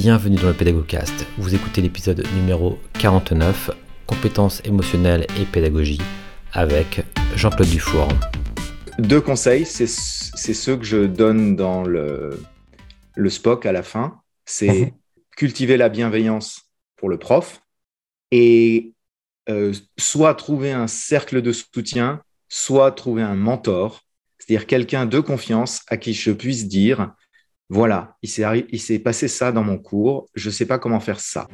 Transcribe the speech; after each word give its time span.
bienvenue 0.00 0.36
dans 0.36 0.46
le 0.46 0.54
Pédagogcast. 0.54 1.26
Vous 1.38 1.56
écoutez 1.56 1.80
l'épisode 1.80 2.24
numéro 2.36 2.78
49, 3.00 3.72
compétences 4.06 4.62
émotionnelles 4.64 5.26
et 5.40 5.44
pédagogie, 5.44 6.00
avec 6.52 7.04
Jean-Claude 7.34 7.68
Dufour. 7.68 8.06
Deux 9.00 9.20
conseils, 9.20 9.66
c'est 9.66 9.88
ceux 9.88 10.76
que 10.76 10.84
je 10.84 11.04
donne 11.06 11.56
dans 11.56 11.82
le, 11.82 12.40
le 13.16 13.28
SPOC 13.28 13.66
à 13.66 13.72
la 13.72 13.82
fin. 13.82 14.20
C'est 14.44 14.68
mhm. 14.68 14.90
cultiver 15.36 15.76
la 15.76 15.88
bienveillance 15.88 16.70
pour 16.94 17.08
le 17.08 17.18
prof 17.18 17.60
et 18.30 18.92
euh, 19.50 19.74
soit 19.98 20.34
trouver 20.36 20.70
un 20.70 20.86
cercle 20.86 21.42
de 21.42 21.50
soutien, 21.50 22.22
soit 22.48 22.92
trouver 22.92 23.22
un 23.22 23.34
mentor, 23.34 24.02
c'est-à-dire 24.38 24.68
quelqu'un 24.68 25.06
de 25.06 25.18
confiance 25.18 25.80
à 25.88 25.96
qui 25.96 26.14
je 26.14 26.30
puisse 26.30 26.68
dire 26.68 27.10
voilà, 27.70 28.16
il 28.22 28.80
s'est 28.80 28.98
passé 28.98 29.28
ça 29.28 29.52
dans 29.52 29.62
mon 29.62 29.76
cours, 29.76 30.26
je 30.34 30.48
ne 30.48 30.52
sais 30.52 30.64
pas 30.64 30.78
comment 30.78 31.00
faire 31.00 31.20
ça. 31.20 31.46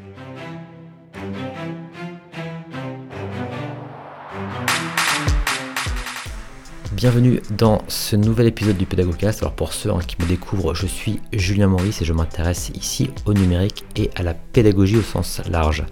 Bienvenue 6.92 7.40
dans 7.50 7.82
ce 7.88 8.14
nouvel 8.14 8.46
épisode 8.46 8.76
du 8.76 8.86
Pédagogcast. 8.86 9.42
Alors 9.42 9.54
pour 9.54 9.72
ceux 9.72 9.90
hein, 9.90 9.98
qui 10.06 10.16
me 10.22 10.28
découvrent, 10.28 10.72
je 10.72 10.86
suis 10.86 11.20
Julien 11.32 11.66
Maurice 11.66 12.00
et 12.00 12.04
je 12.04 12.12
m'intéresse 12.12 12.70
ici 12.74 13.10
au 13.26 13.34
numérique 13.34 13.84
et 13.96 14.10
à 14.14 14.22
la 14.22 14.34
pédagogie 14.34 14.98
au 14.98 15.02
sens 15.02 15.42
large. 15.50 15.84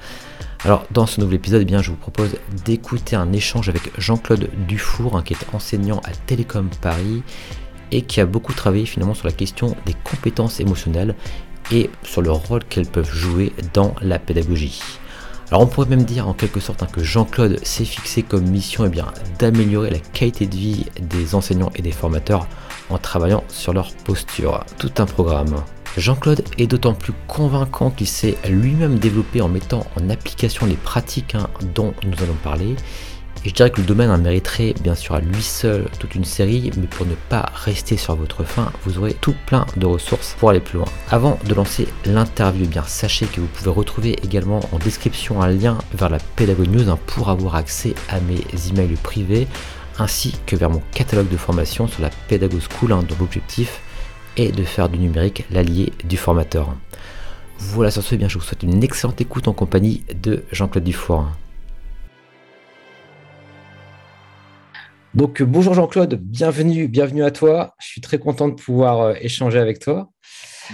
Alors 0.64 0.86
dans 0.92 1.06
ce 1.06 1.20
nouvel 1.20 1.34
épisode, 1.34 1.62
eh 1.62 1.64
bien, 1.64 1.82
je 1.82 1.90
vous 1.90 1.96
propose 1.96 2.36
d'écouter 2.64 3.16
un 3.16 3.32
échange 3.32 3.68
avec 3.68 3.90
Jean-Claude 3.98 4.48
Dufour, 4.68 5.16
hein, 5.16 5.22
qui 5.24 5.34
est 5.34 5.52
enseignant 5.52 5.98
à 6.04 6.12
Télécom 6.12 6.70
Paris 6.80 7.24
et 7.92 8.02
qui 8.02 8.20
a 8.20 8.26
beaucoup 8.26 8.54
travaillé 8.54 8.86
finalement 8.86 9.14
sur 9.14 9.26
la 9.26 9.32
question 9.32 9.76
des 9.86 9.94
compétences 10.02 10.58
émotionnelles 10.58 11.14
et 11.70 11.90
sur 12.02 12.22
le 12.22 12.32
rôle 12.32 12.64
qu'elles 12.64 12.86
peuvent 12.86 13.14
jouer 13.14 13.52
dans 13.72 13.94
la 14.00 14.18
pédagogie. 14.18 14.82
Alors 15.50 15.60
on 15.62 15.66
pourrait 15.66 15.88
même 15.88 16.04
dire 16.04 16.26
en 16.26 16.32
quelque 16.32 16.60
sorte 16.60 16.82
hein, 16.82 16.88
que 16.90 17.04
Jean-Claude 17.04 17.60
s'est 17.62 17.84
fixé 17.84 18.22
comme 18.22 18.48
mission 18.48 18.86
eh 18.86 19.00
d'améliorer 19.38 19.90
la 19.90 19.98
qualité 19.98 20.46
de 20.46 20.56
vie 20.56 20.86
des 20.98 21.34
enseignants 21.34 21.70
et 21.76 21.82
des 21.82 21.92
formateurs 21.92 22.48
en 22.88 22.96
travaillant 22.96 23.44
sur 23.48 23.74
leur 23.74 23.92
posture. 23.92 24.64
Tout 24.78 24.92
un 24.96 25.04
programme. 25.04 25.62
Jean-Claude 25.98 26.42
est 26.56 26.66
d'autant 26.66 26.94
plus 26.94 27.12
convaincant 27.26 27.90
qu'il 27.90 28.06
s'est 28.06 28.38
lui-même 28.48 28.98
développé 28.98 29.42
en 29.42 29.48
mettant 29.48 29.86
en 30.00 30.08
application 30.08 30.64
les 30.64 30.74
pratiques 30.74 31.34
hein, 31.34 31.50
dont 31.74 31.92
nous 32.02 32.22
allons 32.22 32.36
parler 32.42 32.76
je 33.44 33.50
dirais 33.50 33.70
que 33.70 33.80
le 33.80 33.86
domaine 33.86 34.16
mériterait 34.18 34.74
bien 34.82 34.94
sûr 34.94 35.16
à 35.16 35.20
lui 35.20 35.42
seul 35.42 35.86
toute 35.98 36.14
une 36.14 36.24
série, 36.24 36.70
mais 36.76 36.86
pour 36.86 37.06
ne 37.06 37.14
pas 37.14 37.50
rester 37.54 37.96
sur 37.96 38.14
votre 38.14 38.44
fin, 38.44 38.70
vous 38.84 38.98
aurez 38.98 39.14
tout 39.14 39.34
plein 39.46 39.66
de 39.76 39.86
ressources 39.86 40.36
pour 40.38 40.50
aller 40.50 40.60
plus 40.60 40.78
loin. 40.78 40.86
Avant 41.10 41.38
de 41.44 41.54
lancer 41.54 41.88
l'interview, 42.04 42.64
eh 42.64 42.68
bien 42.68 42.84
sachez 42.84 43.26
que 43.26 43.40
vous 43.40 43.48
pouvez 43.48 43.70
retrouver 43.70 44.16
également 44.22 44.60
en 44.70 44.78
description 44.78 45.42
un 45.42 45.48
lien 45.48 45.78
vers 45.92 46.08
la 46.08 46.18
Pédago 46.36 46.64
News 46.66 46.88
hein, 46.88 46.98
pour 47.06 47.30
avoir 47.30 47.56
accès 47.56 47.94
à 48.08 48.20
mes 48.20 48.44
emails 48.70 48.96
privés, 49.02 49.48
ainsi 49.98 50.36
que 50.46 50.54
vers 50.54 50.70
mon 50.70 50.82
catalogue 50.92 51.28
de 51.28 51.36
formation 51.36 51.88
sur 51.88 52.02
la 52.02 52.10
Pédago 52.28 52.58
School, 52.60 52.92
hein, 52.92 53.02
dont 53.08 53.16
l'objectif 53.18 53.80
est 54.36 54.52
de 54.52 54.62
faire 54.62 54.88
du 54.88 54.98
numérique 54.98 55.44
l'allié 55.50 55.92
du 56.04 56.16
formateur. 56.16 56.74
Voilà 57.58 57.90
sur 57.90 58.02
ce, 58.02 58.14
eh 58.14 58.18
bien, 58.18 58.28
je 58.28 58.38
vous 58.38 58.44
souhaite 58.44 58.62
une 58.62 58.82
excellente 58.82 59.20
écoute 59.20 59.48
en 59.48 59.52
compagnie 59.52 60.02
de 60.20 60.44
Jean-Claude 60.52 60.84
Dufour. 60.84 61.26
Donc 65.14 65.42
bonjour 65.42 65.74
Jean-Claude, 65.74 66.14
bienvenue, 66.14 66.88
bienvenue 66.88 67.22
à 67.22 67.30
toi. 67.30 67.74
Je 67.78 67.86
suis 67.86 68.00
très 68.00 68.18
content 68.18 68.48
de 68.48 68.54
pouvoir 68.54 69.00
euh, 69.00 69.14
échanger 69.20 69.58
avec 69.58 69.78
toi. 69.78 70.10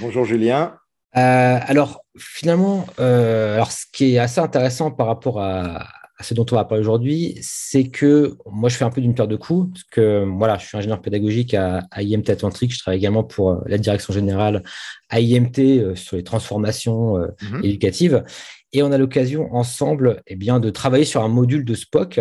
Bonjour 0.01 0.25
Julien. 0.25 0.77
Euh, 1.17 1.59
alors 1.61 2.05
finalement, 2.17 2.87
euh, 3.01 3.57
alors 3.57 3.73
ce 3.73 3.85
qui 3.93 4.15
est 4.15 4.19
assez 4.19 4.39
intéressant 4.41 4.93
par 4.93 5.09
rapport 5.09 5.41
à, 5.41 5.89
ce 6.21 6.35
dont 6.35 6.47
on 6.53 6.55
va 6.55 6.65
parler 6.65 6.81
aujourd'hui, 6.81 7.37
c'est 7.43 7.89
que 7.89 8.37
moi 8.47 8.69
je 8.69 8.77
fais 8.77 8.85
un 8.85 8.91
peu 8.91 9.01
d'une 9.01 9.15
paire 9.15 9.27
de 9.27 9.35
coups, 9.35 9.73
parce 9.73 9.85
que 9.85 10.25
voilà, 10.37 10.57
je 10.59 10.67
suis 10.67 10.79
ingénieur 10.79 11.01
pédagogique 11.01 11.55
à, 11.55 11.83
IMT 11.97 12.31
Atlantique, 12.31 12.73
je 12.73 12.79
travaille 12.79 12.99
également 12.99 13.25
pour 13.25 13.61
la 13.67 13.79
direction 13.79 14.13
générale 14.13 14.63
à 15.09 15.21
IMT 15.21 15.97
sur 15.97 16.17
les 16.17 16.25
transformations 16.25 17.17
mhm. 17.41 17.65
éducatives, 17.65 18.25
et 18.73 18.83
on 18.83 18.93
a 18.93 18.99
l'occasion 18.99 19.53
ensemble 19.55 20.23
eh 20.27 20.37
bien, 20.37 20.61
de 20.61 20.71
travailler 20.71 21.05
sur 21.05 21.23
un 21.23 21.29
module 21.29 21.65
de 21.65 21.75
SPOC 21.75 22.21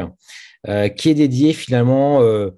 euh, 0.67 0.89
qui 0.89 1.09
est 1.09 1.13
dédié 1.13 1.53
finalement 1.53 2.21
euh, 2.21 2.51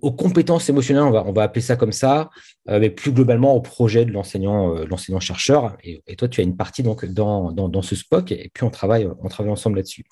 aux 0.00 0.12
compétences 0.12 0.68
émotionnelles, 0.68 1.02
on 1.02 1.10
va, 1.10 1.24
on 1.26 1.32
va 1.32 1.42
appeler 1.42 1.60
ça 1.60 1.74
comme 1.74 1.92
ça, 1.92 2.30
euh, 2.68 2.78
mais 2.78 2.90
plus 2.90 3.10
globalement 3.10 3.54
au 3.54 3.60
projet 3.60 4.04
de 4.04 4.12
l'enseignant, 4.12 4.74
l'enseignant 4.84 5.18
chercheur. 5.18 5.76
Et, 5.82 6.14
toi, 6.16 6.28
tu 6.28 6.40
as 6.40 6.44
une 6.44 6.56
partie 6.56 6.82
donc 6.84 7.04
dans, 7.04 7.50
dans, 7.52 7.82
ce 7.82 7.96
SPOC, 7.96 8.30
et 8.32 8.50
puis 8.54 8.64
on 8.64 8.70
travaille, 8.70 9.08
on 9.20 9.28
travaille 9.28 9.52
ensemble 9.52 9.76
là-dessus. 9.76 10.04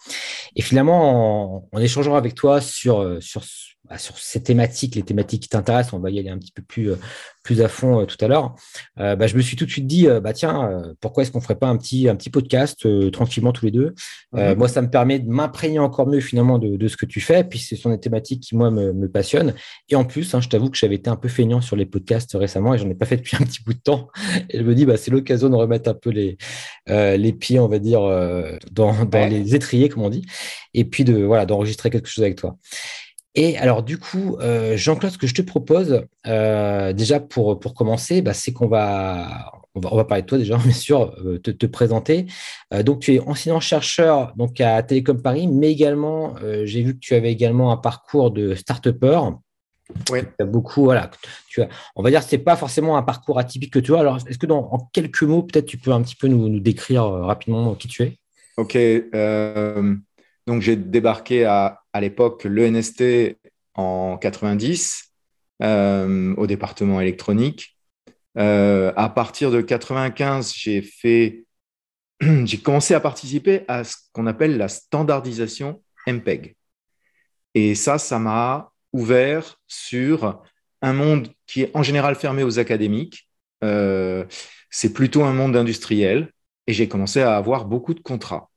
Et 0.57 0.63
finalement, 0.63 1.59
en, 1.59 1.69
en, 1.71 1.79
échangeant 1.79 2.17
avec 2.17 2.35
toi 2.35 2.61
sur, 2.61 3.23
sur 3.23 3.45
sur 3.99 4.19
ces 4.19 4.43
thématiques, 4.43 4.95
les 4.95 5.03
thématiques 5.03 5.45
qui 5.45 5.49
t'intéressent, 5.49 5.95
on 5.95 5.99
va 6.01 6.11
y 6.11 6.19
aller 6.19 6.29
un 6.29 6.39
petit 6.39 6.53
peu 6.53 6.63
plus, 6.63 6.91
euh, 6.91 6.97
plus 7.43 7.63
à 7.63 7.69
fond 7.69 8.01
euh, 8.01 8.05
tout 8.05 8.17
à 8.25 8.29
l'heure. 8.29 8.55
Euh, 8.99 9.17
bah, 9.17 9.27
je 9.27 9.37
me 9.37 9.43
suis 9.43 9.57
tout 9.57 9.65
de 9.65 9.71
suite 9.71 9.87
dit, 9.87 10.07
bah, 10.23 10.33
tiens, 10.33 10.83
pourquoi 11.01 11.23
est-ce 11.23 11.33
qu'on 11.33 11.39
ne 11.39 11.43
ferait 11.43 11.59
pas 11.59 11.69
un 11.69 11.77
petit, 11.77 12.09
un 12.09 12.17
petit 12.17 12.31
podcast 12.31 12.87
tranquillement 13.13 13.53
tous 13.53 13.65
les 13.67 13.71
deux? 13.71 13.95
Mhm. 14.33 14.55
Moi, 14.55 14.69
ça 14.69 14.83
me 14.83 14.91
permet 14.91 15.19
de 15.19 15.29
m'imprégner 15.29 15.79
encore 15.79 16.07
mieux 16.07 16.21
finalement 16.21 16.59
de, 16.59 16.89
ce 16.89 16.97
que 16.97 17.07
tu 17.07 17.21
fais. 17.21 17.45
Puis 17.45 17.59
ce 17.59 17.77
sont 17.77 17.91
des 17.91 18.01
thématiques 18.01 18.43
qui, 18.43 18.57
moi, 18.57 18.71
me, 18.71 19.09
passionnent. 19.09 19.55
Et 19.89 19.97
en 19.97 20.05
plus, 20.05 20.35
hein, 20.35 20.41
je 20.41 20.49
t'avoue 20.49 20.71
que 20.71 20.77
j'avais 20.77 20.97
été 20.97 21.09
un 21.09 21.17
peu 21.17 21.29
feignant 21.29 21.61
sur 21.61 21.77
les 21.77 21.87
podcasts 21.87 22.33
récemment 22.35 22.75
et 22.75 22.79
j'en 22.79 22.89
ai 22.91 22.95
pas 22.95 23.07
fait 23.07 23.17
depuis 23.17 23.37
un 23.37 23.45
petit 23.45 23.63
bout 23.63 23.75
de 23.75 23.79
temps. 23.79 24.09
Et 24.51 24.59
je 24.59 24.63
me 24.63 24.75
dis, 24.75 24.85
bah, 24.85 24.97
c'est 24.97 25.11
l'occasion 25.11 25.49
de 25.49 25.55
remettre 25.55 25.89
un 25.91 25.95
peu 25.95 26.11
les, 26.11 26.37
les 26.89 27.33
pieds, 27.33 27.59
on 27.59 27.69
va 27.69 27.79
dire, 27.79 28.01
dans, 28.73 29.05
dans 29.05 29.29
les 29.29 29.55
étriers, 29.55 29.89
comme 29.89 30.03
on 30.03 30.11
dit. 30.11 30.27
Et 30.75 30.85
puis 30.85 31.05
de 31.05 31.23
voilà 31.23 31.47
d'enregistrer 31.47 31.91
quelque 31.91 32.09
chose 32.09 32.23
avec 32.23 32.37
toi. 32.37 32.57
Et 33.39 33.59
alors, 33.59 33.83
du 33.83 33.99
coup, 33.99 34.39
euh, 34.41 34.79
Jean-Claude, 34.79 35.13
ce 35.13 35.19
que 35.19 35.27
je 35.27 35.35
te 35.35 35.43
propose, 35.43 36.07
euh, 36.27 36.95
déjà 36.95 37.21
pour, 37.21 37.61
pour 37.61 37.75
commencer, 37.75 38.23
bah, 38.23 38.33
c'est 38.33 38.53
qu'on 38.55 38.67
va 38.67 39.53
on, 39.75 39.81
va, 39.81 39.93
on 39.93 39.97
va 39.97 40.07
parler 40.07 40.23
de 40.23 40.27
toi 40.27 40.39
déjà, 40.39 40.57
bien 40.65 40.73
sûr, 40.73 41.15
euh, 41.23 41.39
te, 41.39 41.51
te, 41.51 41.67
présenter. 41.67 42.27
donc, 42.83 43.01
tu 43.01 43.15
es 43.15 43.21
enseignant-chercheur 43.21 44.33
donc 44.37 44.59
à 44.63 44.83
Télécom 44.83 45.21
Paris, 45.21 45.49
mais 45.49 45.71
également, 45.71 46.35
j'ai 46.65 46.83
vu 46.83 46.95
que 46.95 47.01
tu 47.01 47.15
avais 47.15 47.31
également 47.31 47.71
un 47.73 47.77
parcours 47.77 48.31
de 48.31 48.55
start-upper. 48.55 49.21
Oui. 50.11 50.21
Tu 50.23 50.43
as 50.43 50.47
beaucoup, 50.47 50.85
voilà. 50.85 51.11
Tu 51.49 51.61
as, 51.61 51.69
on 51.95 52.03
va 52.03 52.11
dire 52.11 52.21
que 52.21 52.31
ce 52.31 52.37
n'est 52.37 52.43
pas 52.43 52.57
forcément 52.57 52.97
un 52.97 53.03
parcours 53.03 53.39
atypique 53.39 53.73
que 53.73 53.79
tu 53.79 53.95
as. 53.95 54.01
Alors, 54.01 54.17
est-ce 54.27 54.39
que 54.39 54.47
dans 54.47 54.73
en 54.73 54.79
quelques 54.93 55.23
mots, 55.23 55.43
peut-être 55.43 55.67
tu 55.67 55.77
peux 55.77 55.93
un 55.93 56.01
petit 56.01 56.17
peu 56.17 56.27
nous, 56.27 56.49
nous 56.49 56.61
décrire 56.61 57.05
rapidement 57.05 57.75
qui 57.75 57.87
tu 57.87 58.03
es? 58.03 58.19
Ok. 58.57 58.79
donc, 60.47 60.63
j'ai 60.63 60.77
débarqué 60.77 61.45
à 61.45 61.83
à 61.97 62.01
l'époque 62.01 62.45
l'ENST 62.45 63.39
en 63.75 64.19
90 64.19 65.13
euh, 65.63 66.35
au 66.37 66.47
département 66.47 67.01
électronique. 67.01 67.79
Euh, 68.37 68.93
à 68.97 69.09
partir 69.09 69.51
de 69.51 69.63
95, 69.63 70.53
j'ai 72.45 72.59
commencé 72.63 72.93
à 72.93 73.01
participer 73.01 73.65
à 73.67 73.83
ce 73.85 73.97
qu'on 74.13 74.27
appelle 74.27 74.59
la 74.59 74.69
standardisation 74.69 75.83
MPEG. 76.07 76.55
Et 77.55 77.75
ça, 77.75 77.97
ça 77.97 78.19
m'a 78.19 78.73
ouvert 78.93 79.59
sur 79.67 80.43
un 80.83 80.93
monde 80.93 81.29
qui 81.47 81.63
est 81.63 81.71
en 81.75 81.83
général 81.83 82.15
fermé 82.15 82.43
aux 82.43 82.59
académiques. 82.59 83.27
Euh, 83.65 84.27
c'est 84.69 84.93
plutôt 84.93 85.25
un 85.25 85.33
monde 85.33 85.57
industriel. 85.57 86.31
Et 86.67 86.75
j'ai 86.75 86.89
commencé 86.89 87.23
à 87.23 87.37
avoir 87.37 87.65
beaucoup 87.65 87.95
de 87.95 88.01
contrats. 88.01 88.51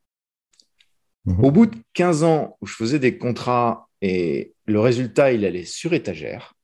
Mhm. 1.25 1.43
Au 1.43 1.51
bout 1.51 1.65
de 1.65 1.77
15 1.93 2.23
ans 2.23 2.57
où 2.61 2.65
je 2.65 2.73
faisais 2.73 2.99
des 2.99 3.17
contrats 3.17 3.89
et 4.01 4.53
le 4.65 4.79
résultat, 4.79 5.31
il 5.33 5.45
allait 5.45 5.65
sur 5.65 5.93
étagère, 5.93 6.55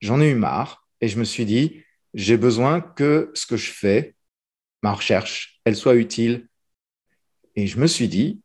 j'en 0.00 0.20
ai 0.20 0.30
eu 0.30 0.34
marre 0.34 0.86
et 1.00 1.08
je 1.08 1.18
me 1.18 1.24
suis 1.24 1.44
dit, 1.44 1.82
j'ai 2.14 2.36
besoin 2.36 2.80
que 2.80 3.30
ce 3.34 3.46
que 3.46 3.56
je 3.56 3.70
fais, 3.70 4.14
ma 4.82 4.92
recherche, 4.92 5.60
elle 5.64 5.76
soit 5.76 5.94
utile. 5.94 6.48
Et 7.54 7.66
je 7.66 7.78
me 7.78 7.86
suis 7.86 8.08
dit, 8.08 8.40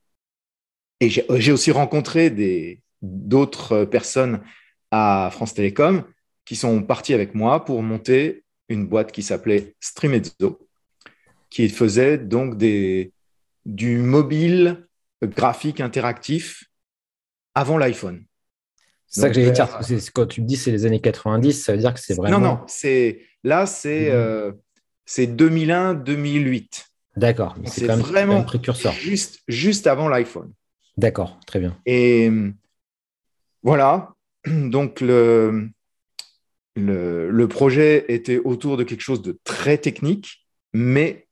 et 0.99 1.09
j'ai 1.09 1.51
aussi 1.51 1.71
rencontré 1.71 2.77
d'autres 3.01 3.85
personnes 3.85 4.41
à 4.91 5.29
France 5.31 5.53
Télécom 5.53 6.03
qui 6.45 6.55
sont 6.55 6.83
partis 6.83 7.13
avec 7.13 7.33
moi 7.33 7.65
pour 7.65 7.81
monter 7.81 8.43
une 8.69 8.87
boîte 8.87 9.11
qui 9.11 9.23
s'appelait 9.23 9.75
Streamezzo, 9.79 10.67
qui 11.49 11.67
faisait 11.69 12.17
donc 12.17 12.57
des, 12.57 13.11
du 13.65 13.97
mobile 13.97 14.87
graphique 15.23 15.79
interactif 15.79 16.65
avant 17.55 17.77
l'iPhone. 17.77 18.23
C'est 19.07 19.21
ça 19.21 19.29
que 19.29 19.35
j'allais 19.35 19.51
dire. 19.51 19.67
Quand 20.13 20.25
tu 20.25 20.41
me 20.41 20.47
dis 20.47 20.55
c'est 20.55 20.71
les 20.71 20.85
années 20.85 21.01
90, 21.01 21.53
ça 21.53 21.73
veut 21.73 21.79
dire 21.79 21.93
que 21.93 21.99
c'est 21.99 22.13
vraiment. 22.13 22.39
Non, 22.39 22.47
non, 22.47 22.59
c'est 22.67 23.21
là, 23.43 23.65
c'est 23.65 24.09
euh, 24.09 24.53
2001-2008. 25.07 26.85
D'accord, 27.17 27.55
c'est 27.65 27.87
vraiment 27.87 28.37
un 28.37 28.43
précurseur. 28.43 28.93
Juste, 28.93 29.41
juste 29.47 29.85
avant 29.85 30.07
l'iPhone. 30.07 30.53
D'accord, 30.95 31.39
très 31.45 31.59
bien. 31.59 31.77
Et 31.85 32.31
voilà, 33.63 34.13
donc 34.47 35.01
le, 35.01 35.69
le, 36.75 37.29
le, 37.29 37.47
projet 37.49 38.05
était 38.07 38.37
autour 38.37 38.77
de 38.77 38.83
quelque 38.83 39.01
chose 39.01 39.21
de 39.21 39.37
très 39.43 39.77
technique, 39.77 40.47
mais 40.73 41.27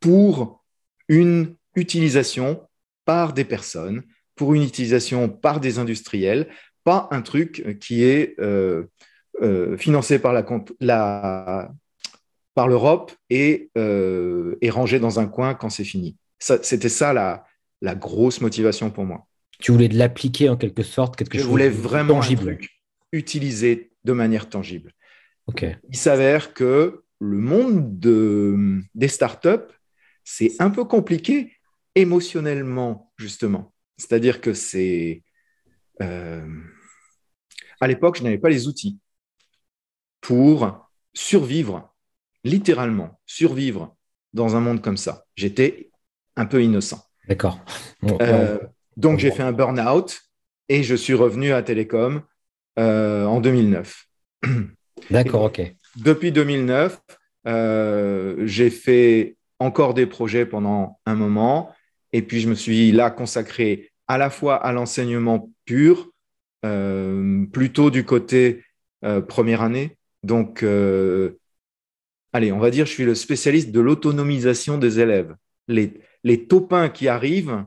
pour 0.00 0.64
une 1.08 1.54
utilisation 1.76 2.60
par 3.04 3.32
des 3.32 3.44
personnes, 3.44 4.02
pour 4.34 4.54
une 4.54 4.62
utilisation 4.62 5.28
par 5.28 5.60
des 5.60 5.78
industriels, 5.78 6.48
pas 6.84 7.08
un 7.10 7.22
truc 7.22 7.78
qui 7.80 8.04
est 8.04 8.34
euh, 8.40 8.84
euh, 9.42 9.76
financé 9.76 10.18
par 10.18 10.32
la, 10.32 11.70
par 12.54 12.68
l'Europe 12.68 13.12
et, 13.30 13.70
euh, 13.78 14.56
rangé 14.68 14.98
dans 14.98 15.20
un 15.20 15.26
coin 15.26 15.54
quand 15.54 15.70
c'est 15.70 15.84
fini. 15.84 16.16
C'était 16.38 16.88
ça 16.88 17.12
la, 17.12 17.44
la 17.80 17.94
grosse 17.94 18.40
motivation 18.40 18.90
pour 18.90 19.04
moi. 19.04 19.26
Tu 19.60 19.72
voulais 19.72 19.88
de 19.88 19.96
l'appliquer 19.96 20.48
en 20.48 20.56
quelque 20.56 20.82
sorte, 20.82 21.16
quelque 21.16 21.34
Je 21.38 21.42
chose 21.42 21.50
voulais 21.50 21.68
vraiment 21.68 22.14
tangible. 22.14 22.58
utiliser 23.12 23.92
de 24.04 24.12
manière 24.12 24.48
tangible. 24.48 24.92
Il 25.88 25.96
s'avère 25.96 26.54
que 26.54 27.04
le 27.20 27.38
monde 27.38 27.98
de, 27.98 28.80
des 28.94 29.08
startups, 29.08 29.72
c'est 30.24 30.52
un 30.58 30.70
peu 30.70 30.84
compliqué 30.84 31.53
émotionnellement, 31.94 33.12
justement. 33.16 33.72
C'est-à-dire 33.96 34.40
que 34.40 34.54
c'est... 34.54 35.22
Euh, 36.02 36.46
à 37.80 37.86
l'époque, 37.86 38.18
je 38.18 38.24
n'avais 38.24 38.38
pas 38.38 38.48
les 38.48 38.66
outils 38.66 38.98
pour 40.20 40.88
survivre, 41.12 41.94
littéralement, 42.42 43.20
survivre 43.26 43.96
dans 44.32 44.56
un 44.56 44.60
monde 44.60 44.82
comme 44.82 44.96
ça. 44.96 45.24
J'étais 45.36 45.90
un 46.36 46.46
peu 46.46 46.62
innocent. 46.62 47.04
D'accord. 47.28 47.60
Euh, 48.20 48.58
donc, 48.96 49.18
j'ai 49.18 49.30
fait 49.30 49.42
un 49.42 49.52
burn-out 49.52 50.20
et 50.68 50.82
je 50.82 50.94
suis 50.94 51.14
revenu 51.14 51.52
à 51.52 51.62
Télécom 51.62 52.22
euh, 52.78 53.24
en 53.26 53.40
2009. 53.40 54.06
D'accord, 55.10 55.42
ok. 55.42 55.62
Depuis 55.96 56.32
2009, 56.32 57.00
j'ai 58.46 58.70
fait 58.70 59.36
encore 59.60 59.94
des 59.94 60.06
projets 60.06 60.46
pendant 60.46 60.98
un 61.06 61.14
moment 61.14 61.72
et 62.14 62.22
puis, 62.22 62.40
je 62.40 62.48
me 62.48 62.54
suis 62.54 62.92
là 62.92 63.10
consacré 63.10 63.90
à 64.06 64.18
la 64.18 64.30
fois 64.30 64.54
à 64.54 64.70
l'enseignement 64.70 65.50
pur, 65.64 66.12
euh, 66.64 67.44
plutôt 67.46 67.90
du 67.90 68.04
côté 68.04 68.62
euh, 69.04 69.20
première 69.20 69.62
année. 69.62 69.98
Donc, 70.22 70.62
euh, 70.62 71.32
allez, 72.32 72.52
on 72.52 72.60
va 72.60 72.70
dire, 72.70 72.86
je 72.86 72.92
suis 72.92 73.04
le 73.04 73.16
spécialiste 73.16 73.72
de 73.72 73.80
l'autonomisation 73.80 74.78
des 74.78 75.00
élèves. 75.00 75.34
Les, 75.66 75.92
les 76.22 76.46
topins 76.46 76.88
qui 76.88 77.08
arrivent, 77.08 77.64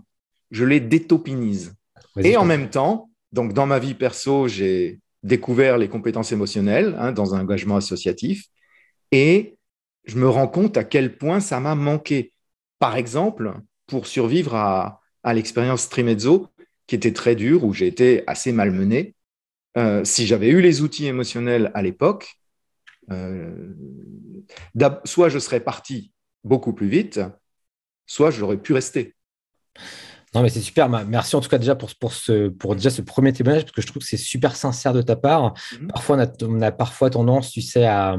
je 0.50 0.64
les 0.64 0.80
détopinise. 0.80 1.76
Et 2.24 2.38
en 2.38 2.46
même 2.46 2.70
temps, 2.70 3.10
donc 3.34 3.52
dans 3.52 3.66
ma 3.66 3.80
vie 3.80 3.96
perso, 3.96 4.48
j'ai 4.48 5.02
découvert 5.24 5.78
les 5.78 5.90
compétences 5.90 6.32
émotionnelles 6.32 6.96
hein, 6.98 7.12
dans 7.12 7.36
un 7.36 7.42
engagement 7.42 7.76
associatif 7.76 8.46
et 9.12 9.58
je 10.06 10.16
me 10.16 10.30
rends 10.30 10.48
compte 10.48 10.78
à 10.78 10.86
quel 10.86 11.18
point 11.18 11.42
ça 11.42 11.60
m'a 11.60 11.76
manqué. 11.76 12.32
Par 12.80 12.96
exemple, 12.96 13.54
pour 13.88 14.08
survivre 14.08 14.56
à, 14.56 15.02
l'expérience 15.34 15.90
Trimezzo, 15.90 16.48
qui 16.86 16.96
était 16.96 17.12
très 17.12 17.36
dure, 17.36 17.66
où 17.66 17.74
j'ai 17.74 17.88
été 17.88 18.24
assez 18.28 18.54
malmené. 18.54 19.14
Euh, 19.78 20.06
si 20.06 20.26
j'avais 20.26 20.48
eu 20.48 20.62
les 20.62 20.82
outils 20.82 21.06
émotionnels 21.06 21.72
à 21.74 21.82
l'époque, 21.82 22.40
euh, 23.12 23.74
soit 25.04 25.28
je 25.28 25.40
serais 25.40 25.60
parti 25.60 26.14
beaucoup 26.46 26.72
plus 26.72 26.88
vite, 26.88 27.20
soit 28.06 28.32
j'aurais 28.32 28.58
pu 28.58 28.72
rester. 28.74 29.16
Non, 30.34 30.44
mais 30.44 30.50
c'est 30.50 30.62
super. 30.62 30.90
Merci 30.90 31.36
en 31.36 31.42
tout 31.42 31.50
cas 31.50 31.58
déjà 31.58 31.76
pour, 31.76 31.90
pour, 31.96 32.14
ce, 32.14 32.50
pour 32.50 32.76
déjà 32.76 32.90
ce 32.90 33.02
premier 33.02 33.34
témoignage, 33.34 33.64
parce 33.64 33.74
que 33.74 33.82
je 33.82 33.88
trouve 33.88 34.02
que 34.02 34.08
c'est 34.08 34.18
super 34.18 34.56
sincère 34.56 34.94
de 34.94 35.02
ta 35.02 35.16
part. 35.16 35.54
Mm-hmm. 35.54 35.88
Parfois, 35.88 36.16
on 36.16 36.20
a, 36.20 36.28
on 36.44 36.62
a, 36.62 36.72
parfois 36.72 37.10
tendance, 37.10 37.52
tu 37.52 37.62
sais, 37.62 37.86
à, 37.86 38.18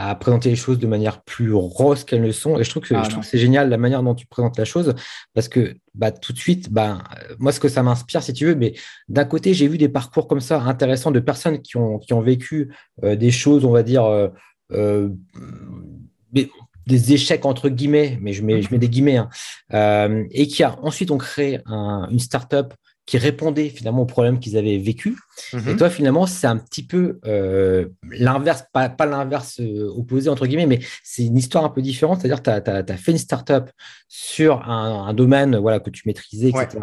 à 0.00 0.14
présenter 0.14 0.48
les 0.50 0.56
choses 0.56 0.78
de 0.78 0.86
manière 0.86 1.22
plus 1.22 1.52
rose 1.52 2.04
qu'elles 2.04 2.22
ne 2.22 2.30
sont. 2.30 2.56
Et 2.56 2.62
je 2.62 2.70
trouve 2.70 2.84
que, 2.84 2.94
ah 2.94 3.08
c'est 3.22 3.36
génial 3.36 3.68
la 3.68 3.78
manière 3.78 4.00
dont 4.04 4.14
tu 4.14 4.26
présentes 4.26 4.56
la 4.56 4.64
chose, 4.64 4.94
parce 5.34 5.48
que 5.48 5.74
bah, 5.92 6.12
tout 6.12 6.32
de 6.32 6.38
suite, 6.38 6.72
bah, 6.72 7.02
moi, 7.40 7.50
ce 7.50 7.58
que 7.58 7.68
ça 7.68 7.82
m'inspire, 7.82 8.22
si 8.22 8.32
tu 8.32 8.46
veux, 8.46 8.54
mais 8.54 8.74
d'un 9.08 9.24
côté, 9.24 9.54
j'ai 9.54 9.66
vu 9.66 9.76
des 9.76 9.88
parcours 9.88 10.28
comme 10.28 10.38
ça 10.38 10.62
intéressants 10.62 11.10
de 11.10 11.18
personnes 11.18 11.60
qui 11.62 11.76
ont, 11.76 11.98
qui 11.98 12.12
ont 12.12 12.20
vécu 12.20 12.72
euh, 13.02 13.16
des 13.16 13.32
choses, 13.32 13.64
on 13.64 13.72
va 13.72 13.82
dire, 13.82 14.04
euh, 14.04 14.28
euh, 14.70 15.08
des 16.32 17.12
échecs 17.12 17.44
entre 17.44 17.68
guillemets, 17.68 18.18
mais 18.20 18.32
je 18.32 18.44
mets, 18.44 18.62
je 18.62 18.68
mets 18.70 18.78
des 18.78 18.88
guillemets, 18.88 19.16
hein, 19.16 20.24
et 20.30 20.46
qui 20.46 20.62
a 20.62 20.78
ensuite 20.80 21.10
ont 21.10 21.18
créé 21.18 21.58
un, 21.66 22.08
une 22.10 22.20
startup 22.20 22.72
qui 23.08 23.16
répondaient 23.16 23.70
finalement 23.70 24.02
aux 24.02 24.06
problèmes 24.06 24.38
qu'ils 24.38 24.58
avaient 24.58 24.76
vécu. 24.76 25.16
Et 25.54 25.56
mhm. 25.56 25.76
toi, 25.78 25.88
finalement, 25.88 26.26
c'est 26.26 26.46
un 26.46 26.58
petit 26.58 26.82
peu 26.84 27.18
euh, 27.24 27.88
l'inverse, 28.10 28.64
pas, 28.70 28.90
pas 28.90 29.06
l'inverse 29.06 29.60
euh, 29.60 29.90
opposé, 29.96 30.28
entre 30.28 30.46
guillemets, 30.46 30.66
mais 30.66 30.80
c'est 31.02 31.24
une 31.24 31.38
histoire 31.38 31.64
un 31.64 31.70
peu 31.70 31.80
différente. 31.80 32.20
C'est-à-dire 32.20 32.42
tu 32.42 32.50
as, 32.50 32.96
fait 32.98 33.12
une 33.12 33.18
startup 33.18 33.70
sur 34.08 34.68
un, 34.68 35.14
domaine 35.14 35.56
voilà, 35.56 35.80
que 35.80 35.88
tu 35.88 36.02
maîtrisais, 36.04 36.50
etc., 36.50 36.80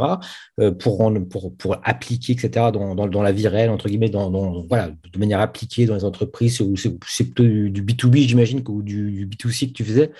euh, 0.59 0.71
pour, 0.71 1.13
pour, 1.29 1.55
pour, 1.55 1.77
appliquer, 1.83 2.33
etc., 2.33 2.71
dans, 2.73 2.95
dans, 2.95 3.05
dans, 3.05 3.21
la 3.21 3.31
vie 3.31 3.47
réelle, 3.47 3.69
entre 3.69 3.87
guillemets, 3.87 4.09
dans, 4.09 4.65
voilà, 4.67 4.89
de 4.89 5.19
manière 5.19 5.41
appliquée 5.41 5.85
dans 5.85 5.93
les 5.93 6.05
entreprises. 6.05 6.59
C'est 7.07 7.23
plutôt 7.25 7.43
du, 7.43 7.83
B2B, 7.83 8.27
j'imagine, 8.27 8.63
ou 8.67 8.81
du, 8.81 9.11
du 9.11 9.27
B2C 9.27 9.67
que 9.67 9.73
tu 9.73 9.83
faisais. 9.83 10.11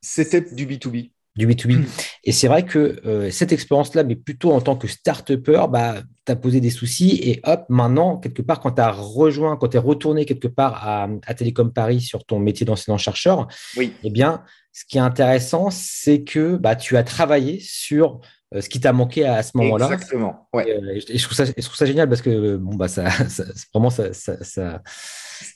C'était 0.00 0.40
du 0.54 0.66
B2B 0.66 1.10
du 1.36 1.46
B2B. 1.48 1.78
Hmm. 1.78 1.84
Et 2.24 2.32
c'est 2.32 2.48
vrai 2.48 2.64
que 2.64 3.00
euh, 3.06 3.30
cette 3.30 3.52
expérience-là, 3.52 4.04
mais 4.04 4.16
plutôt 4.16 4.52
en 4.52 4.60
tant 4.60 4.76
que 4.76 4.86
start-upper, 4.86 5.66
bah, 5.68 6.02
tu 6.24 6.32
as 6.32 6.36
posé 6.36 6.60
des 6.60 6.70
soucis 6.70 7.18
et 7.22 7.40
hop, 7.44 7.64
maintenant, 7.68 8.18
quelque 8.18 8.42
part, 8.42 8.60
quand 8.60 8.72
tu 8.72 8.80
as 8.80 8.92
rejoint, 8.92 9.56
quand 9.56 9.68
tu 9.68 9.76
es 9.76 9.80
retourné 9.80 10.24
quelque 10.24 10.48
part 10.48 10.86
à, 10.86 11.08
à 11.26 11.34
Télécom 11.34 11.72
Paris 11.72 12.00
sur 12.00 12.24
ton 12.24 12.38
métier 12.38 12.64
d'enseignant-chercheur, 12.64 13.48
oui. 13.76 13.92
eh 14.04 14.10
bien, 14.10 14.44
ce 14.72 14.84
qui 14.84 14.98
est 14.98 15.00
intéressant, 15.00 15.70
c'est 15.70 16.24
que 16.24 16.56
bah, 16.56 16.76
tu 16.76 16.96
as 16.96 17.04
travaillé 17.04 17.60
sur 17.60 18.20
ce 18.60 18.68
qui 18.68 18.80
t'a 18.80 18.92
manqué 18.92 19.24
à, 19.26 19.42
ce 19.42 19.56
moment-là. 19.56 19.86
Exactement. 19.86 20.48
Ouais. 20.52 20.70
Euh, 20.70 21.00
et, 21.08 21.18
je, 21.18 21.24
trouve 21.24 21.36
ça, 21.36 21.44
je 21.44 21.62
trouve 21.62 21.76
ça 21.76 21.86
génial 21.86 22.08
parce 22.08 22.22
que 22.22 22.56
bon, 22.56 22.74
bah, 22.74 22.88
ça, 22.88 23.10
ça 23.28 23.44
vraiment, 23.72 23.90
ça, 23.90 24.12
ça 24.12 24.82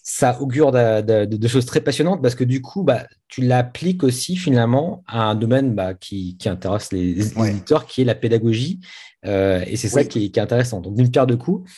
ça 0.02 0.40
augure 0.40 0.72
de, 0.72 1.48
choses 1.48 1.66
très 1.66 1.80
passionnantes 1.80 2.22
parce 2.22 2.34
que 2.34 2.44
du 2.44 2.60
coup, 2.60 2.82
bah, 2.82 3.06
tu 3.28 3.42
l'appliques 3.42 4.02
aussi 4.02 4.36
finalement 4.36 5.02
à 5.06 5.22
un 5.24 5.34
domaine 5.34 5.74
bah, 5.74 5.94
qui, 5.94 6.36
intéresse 6.46 6.92
les, 6.92 7.32
éditeurs, 7.48 7.86
qui 7.86 8.02
est 8.02 8.04
la 8.04 8.14
pédagogie. 8.14 8.80
Euh, 9.26 9.64
et 9.66 9.76
c'est 9.76 9.88
ça 9.88 10.04
qui 10.04 10.24
est, 10.24 10.38
intéressant. 10.38 10.80
Donc, 10.80 10.96
d'une 10.96 11.10
pierre 11.10 11.26
de 11.26 11.34
coups. 11.34 11.70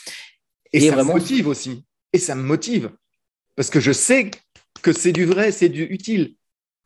Et, 0.73 0.89
ça 0.89 0.95
me 0.95 1.03
motive 1.03 1.47
aussi. 1.47 1.83
Et 2.13 2.19
ça 2.19 2.35
me 2.35 2.43
motive. 2.43 2.91
Parce 3.55 3.69
que 3.69 3.79
je 3.79 3.91
sais 3.91 4.31
que 4.81 4.93
c'est 4.93 5.11
du 5.11 5.25
vrai, 5.25 5.51
c'est 5.51 5.69
du 5.69 5.83
utile. 5.83 6.35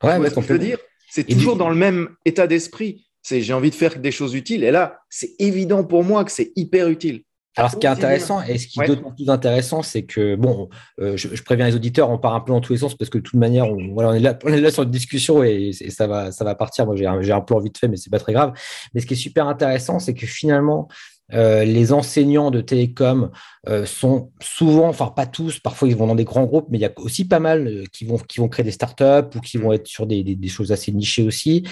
Ouais, 0.04 0.30
ce 0.30 0.40
que 0.40 0.54
dire? 0.54 0.78
C'est 1.10 1.24
toujours 1.24 1.56
dans 1.56 1.70
le 1.70 1.76
même 1.76 2.10
état 2.26 2.48
d'esprit. 2.48 3.05
C'est 3.26 3.42
j'ai 3.42 3.54
envie 3.54 3.72
de 3.72 3.76
faire 3.76 3.98
des 3.98 4.12
choses 4.12 4.36
utiles. 4.36 4.64
Et 4.64 4.70
là, 4.70 5.00
c'est 5.10 5.32
évident 5.40 5.84
pour 5.84 6.04
moi 6.04 6.24
que 6.24 6.32
c'est 6.32 6.52
hyper 6.56 6.90
utile. 6.90 7.24
Alors, 7.58 7.72
ce 7.72 7.78
qui 7.78 7.88
est 7.88 7.90
intéressant 7.90 8.44
et 8.44 8.60
ce 8.60 8.68
qui 8.68 8.80
est 8.80 8.86
d'autant 8.86 9.12
plus 9.12 9.32
intéressant, 9.32 9.82
c'est 9.82 10.04
que, 10.04 10.36
bon, 10.36 10.70
euh, 11.00 11.18
je, 11.18 11.42
préviens 11.42 11.66
les 11.66 11.74
auditeurs, 11.74 12.12
on 12.12 12.20
part 12.20 12.36
un 12.36 12.42
peu 12.42 12.52
dans 12.52 12.62
tous 12.62 12.74
les 12.74 12.80
sens 12.80 12.94
parce 12.94 13.10
que 13.10 13.18
de 13.18 13.24
toute 13.24 13.40
manière, 13.40 13.68
on, 13.68 13.94
voilà, 13.96 14.10
on, 14.10 14.14
est, 14.14 14.20
là, 14.20 14.38
on 14.44 14.54
est 14.54 14.62
là 14.62 14.70
sur 14.70 14.84
une 14.84 14.92
discussion 14.92 15.42
et, 15.42 15.72
ça, 15.90 16.06
va, 16.06 16.32
ça 16.32 16.46
va 16.46 16.54
partir. 16.54 16.86
Moi, 16.86 16.96
j'ai 16.96 17.08
un, 17.08 17.20
un, 17.20 17.42
plan 17.42 17.58
vite 17.58 17.80
fait, 17.80 17.88
mais 17.88 17.98
c'est 17.98 18.12
pas 18.12 18.20
très 18.20 18.34
grave. 18.34 18.54
Mais 18.94 19.02
ce 19.02 19.08
qui 19.08 19.16
est 19.16 19.18
super 19.18 19.48
intéressant, 19.48 19.98
c'est 19.98 20.14
que 20.14 20.28
finalement, 20.28 20.88
euh, 21.34 21.64
les 21.64 21.92
enseignants 21.92 22.52
de 22.52 22.62
télécom 22.62 23.32
euh, 23.68 23.86
sont 23.86 24.32
souvent, 24.42 24.88
enfin 24.88 25.08
pas 25.08 25.26
tous, 25.26 25.60
parfois 25.60 25.88
ils 25.88 25.96
vont 25.96 26.06
dans 26.06 26.16
des 26.16 26.24
grands 26.24 26.46
groupes, 26.46 26.68
mais 26.70 26.78
il 26.78 26.82
y 26.82 26.86
a 26.86 26.92
aussi 26.98 27.28
pas 27.28 27.40
mal 27.40 27.68
euh, 27.68 27.84
qui, 27.92 28.06
vont, 28.06 28.18
qui 28.18 28.40
vont 28.40 28.48
créer 28.48 28.64
des 28.64 28.72
startups 28.72 29.36
ou 29.36 29.40
qui 29.40 29.58
vont 29.58 29.74
être 29.74 29.88
sur 29.88 30.06
des, 30.06 30.24
des, 30.24 30.48
choses 30.48 30.72
assez 30.72 30.92
nichées 30.92 31.24
aussi, 31.24 31.64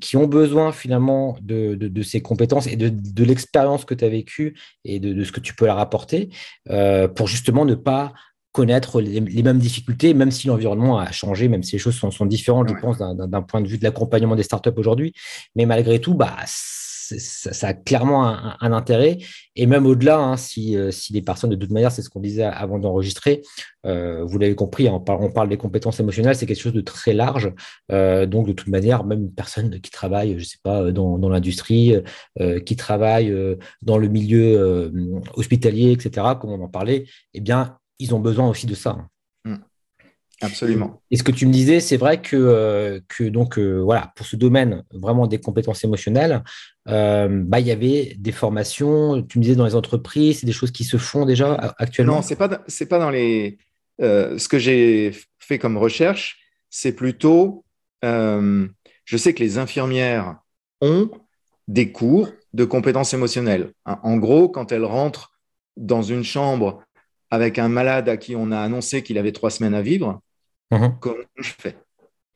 qui 0.00 0.16
ont 0.16 0.26
besoin 0.26 0.72
finalement 0.72 1.36
de, 1.40 1.74
de, 1.74 2.02
ces 2.02 2.20
compétences 2.20 2.66
et 2.66 2.76
de, 2.76 2.88
de 2.88 3.24
l'expérience 3.24 3.84
que 3.84 3.94
tu 3.94 4.04
as 4.04 4.08
vécue 4.08 4.58
et 4.84 4.98
de, 4.98 5.22
ce 5.22 5.32
que 5.32 5.40
tu 5.40 5.54
peux 5.54 5.66
leur 5.66 5.78
apporter 5.78 6.30
pour 7.14 7.28
justement 7.28 7.64
ne 7.64 7.74
pas 7.74 8.12
connaître 8.52 9.00
les, 9.00 9.20
mêmes 9.20 9.58
difficultés, 9.58 10.14
même 10.14 10.30
si 10.30 10.46
l'environnement 10.46 10.98
a 10.98 11.12
changé, 11.12 11.48
même 11.48 11.62
si 11.62 11.72
les 11.72 11.78
choses 11.78 11.94
sont, 11.94 12.10
sont 12.10 12.26
différentes, 12.26 12.68
je 12.68 12.74
pense, 12.74 12.98
d'un 12.98 13.42
point 13.42 13.60
de 13.60 13.68
vue 13.68 13.78
de 13.78 13.84
l'accompagnement 13.84 14.34
des 14.34 14.42
startups 14.42 14.70
aujourd'hui. 14.76 15.12
Mais 15.54 15.66
malgré 15.66 16.00
tout, 16.00 16.14
bah, 16.14 16.34
ça, 17.18 17.68
a 17.68 17.74
clairement 17.74 18.26
un, 18.26 18.72
intérêt. 18.72 19.18
Et 19.54 19.66
même 19.66 19.86
au-delà, 19.86 20.18
hein, 20.18 20.34
euh, 20.34 20.90
si, 20.90 21.12
les 21.12 21.22
personnes, 21.22 21.50
de 21.50 21.56
toute 21.56 21.70
manière, 21.70 21.92
c'est 21.92 22.02
ce 22.02 22.10
qu'on 22.10 22.20
disait 22.20 22.44
avant 22.44 22.78
d'enregistrer, 22.78 23.42
euh, 23.86 24.24
vous 24.24 24.38
l'avez 24.38 24.54
compris, 24.54 24.88
on 24.88 25.00
parle, 25.00 25.48
des 25.48 25.56
compétences 25.56 26.00
émotionnelles, 26.00 26.36
c'est 26.36 26.46
quelque 26.46 26.60
chose 26.60 26.72
de 26.72 26.80
très 26.80 27.12
large. 27.12 27.52
Euh, 27.92 28.26
donc, 28.26 28.46
de 28.46 28.52
toute 28.52 28.68
manière, 28.68 29.04
même 29.04 29.22
une 29.22 29.34
personne 29.34 29.80
qui 29.80 29.90
travaille, 29.90 30.32
je 30.32 30.38
ne 30.38 30.44
sais 30.44 30.58
pas, 30.62 30.90
dans, 30.92 31.28
l'industrie, 31.28 31.94
qui 32.64 32.76
travaille 32.76 33.34
dans 33.82 33.98
le 33.98 34.08
milieu 34.08 34.92
hospitalier, 35.34 35.92
etc., 35.92 36.26
comme 36.40 36.50
on 36.50 36.62
en 36.62 36.68
parlait, 36.68 37.06
eh 37.34 37.40
bien, 37.40 37.78
ils 37.98 38.14
ont 38.14 38.20
besoin 38.20 38.48
aussi 38.48 38.66
de 38.66 38.74
ça. 38.74 38.90
Hein. 38.90 39.08
Absolument. 40.42 41.00
Et 41.10 41.16
ce 41.16 41.22
que 41.22 41.32
tu 41.32 41.46
me 41.46 41.52
disais, 41.52 41.80
c'est 41.80 41.96
vrai 41.96 42.20
que, 42.20 43.02
que 43.08 43.24
donc 43.24 43.58
euh, 43.58 43.80
voilà, 43.80 44.12
pour 44.16 44.26
ce 44.26 44.36
domaine 44.36 44.82
vraiment 44.90 45.26
des 45.26 45.40
compétences 45.40 45.82
émotionnelles, 45.84 46.42
euh, 46.88 47.28
bah, 47.30 47.60
il 47.60 47.66
y 47.66 47.70
avait 47.70 48.14
des 48.18 48.32
formations. 48.32 49.22
Tu 49.22 49.38
me 49.38 49.42
disais 49.42 49.56
dans 49.56 49.66
les 49.66 49.74
entreprises, 49.74 50.40
c'est 50.40 50.46
des 50.46 50.52
choses 50.52 50.70
qui 50.70 50.84
se 50.84 50.96
font 50.96 51.24
déjà 51.26 51.54
actuellement? 51.78 52.16
Non, 52.16 52.22
c'est 52.22 52.36
pas 52.36 52.62
c'est 52.66 52.86
pas 52.86 52.98
dans 52.98 53.10
les. 53.10 53.58
ce 54.00 54.48
que 54.48 54.58
j'ai 54.58 55.12
fait 55.38 55.58
comme 55.58 55.76
recherche, 55.76 56.38
c'est 56.70 56.92
plutôt 56.92 57.64
je 59.06 59.16
sais 59.16 59.32
que 59.32 59.42
les 59.42 59.56
infirmières 59.56 60.38
ont 60.82 61.10
des 61.68 61.92
cours 61.92 62.28
de 62.52 62.64
compétences 62.64 63.14
émotionnelles. 63.14 63.72
En 63.84 64.16
gros, 64.18 64.48
quand 64.48 64.72
elles 64.72 64.84
rentrent 64.84 65.32
dans 65.76 66.02
une 66.02 66.24
chambre 66.24 66.82
avec 67.30 67.58
un 67.58 67.68
malade 67.68 68.08
à 68.08 68.16
qui 68.16 68.36
on 68.36 68.50
a 68.50 68.60
annoncé 68.60 69.02
qu'il 69.02 69.18
avait 69.18 69.32
trois 69.32 69.50
semaines 69.50 69.74
à 69.74 69.82
vivre, 69.82 70.20
comment 71.00 71.16
je 71.36 71.52
fais? 71.58 71.76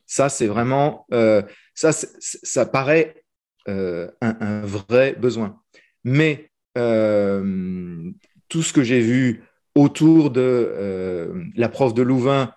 Ça, 0.07 0.29
c'est 0.29 0.47
vraiment, 0.47 1.07
euh, 1.13 1.43
ça, 1.75 1.93
ça 1.93 2.67
paraît 2.67 3.23
euh, 3.69 4.09
un, 4.21 4.63
vrai 4.63 5.17
besoin. 5.19 5.61
Mais 6.05 6.51
euh, 6.79 8.11
tout 8.49 8.63
ce 8.63 8.73
que 8.73 8.83
j'ai 8.83 9.01
vu 9.01 9.45
autour 9.75 10.31
de 10.31 11.53
la 11.55 11.69
prof 11.69 11.95
de 11.95 12.03
Louvain 12.03 12.53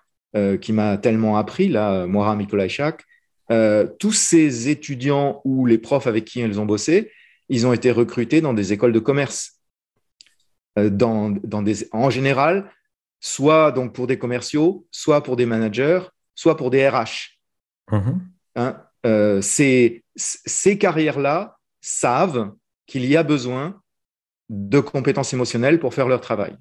qui 0.61 0.73
m'a 0.73 0.97
tellement 0.97 1.37
appris, 1.37 1.69
là, 1.69 2.07
Moira 2.07 2.35
Mikolajchak, 2.35 3.03
tous 3.99 4.11
ces 4.11 4.69
étudiants 4.69 5.41
ou 5.45 5.65
les 5.65 5.77
profs 5.77 6.07
avec 6.07 6.25
qui 6.25 6.41
elles 6.41 6.59
ont 6.59 6.65
bossé, 6.65 7.11
ils 7.49 7.67
ont 7.67 7.73
été 7.73 7.91
recrutés 7.91 8.41
dans 8.41 8.53
des 8.53 8.73
écoles 8.73 8.93
de 8.93 8.99
commerce. 8.99 9.59
Euh, 10.79 10.89
dans, 10.89 11.29
des, 11.29 11.87
en 11.91 12.09
général, 12.09 12.71
soit 13.19 13.71
donc 13.71 13.93
pour 13.93 14.07
des 14.07 14.17
commerciaux, 14.17 14.87
soit 14.89 15.21
pour 15.21 15.35
des 15.35 15.45
managers, 15.45 16.01
soit 16.33 16.57
pour 16.57 16.71
des 16.71 16.87
RH. 16.87 17.37
Mhm. 17.91 18.21
Hein, 18.55 18.83
euh, 19.05 19.41
ces, 19.41 20.02
ces 20.15 20.77
carrières-là 20.77 21.57
savent 21.81 22.53
qu'il 22.85 23.05
y 23.05 23.17
a 23.17 23.23
besoin 23.23 23.81
de 24.49 24.79
compétences 24.79 25.33
émotionnelles 25.33 25.79
pour 25.79 25.93
faire 25.93 26.07
leur 26.07 26.21
travail. 26.21 26.55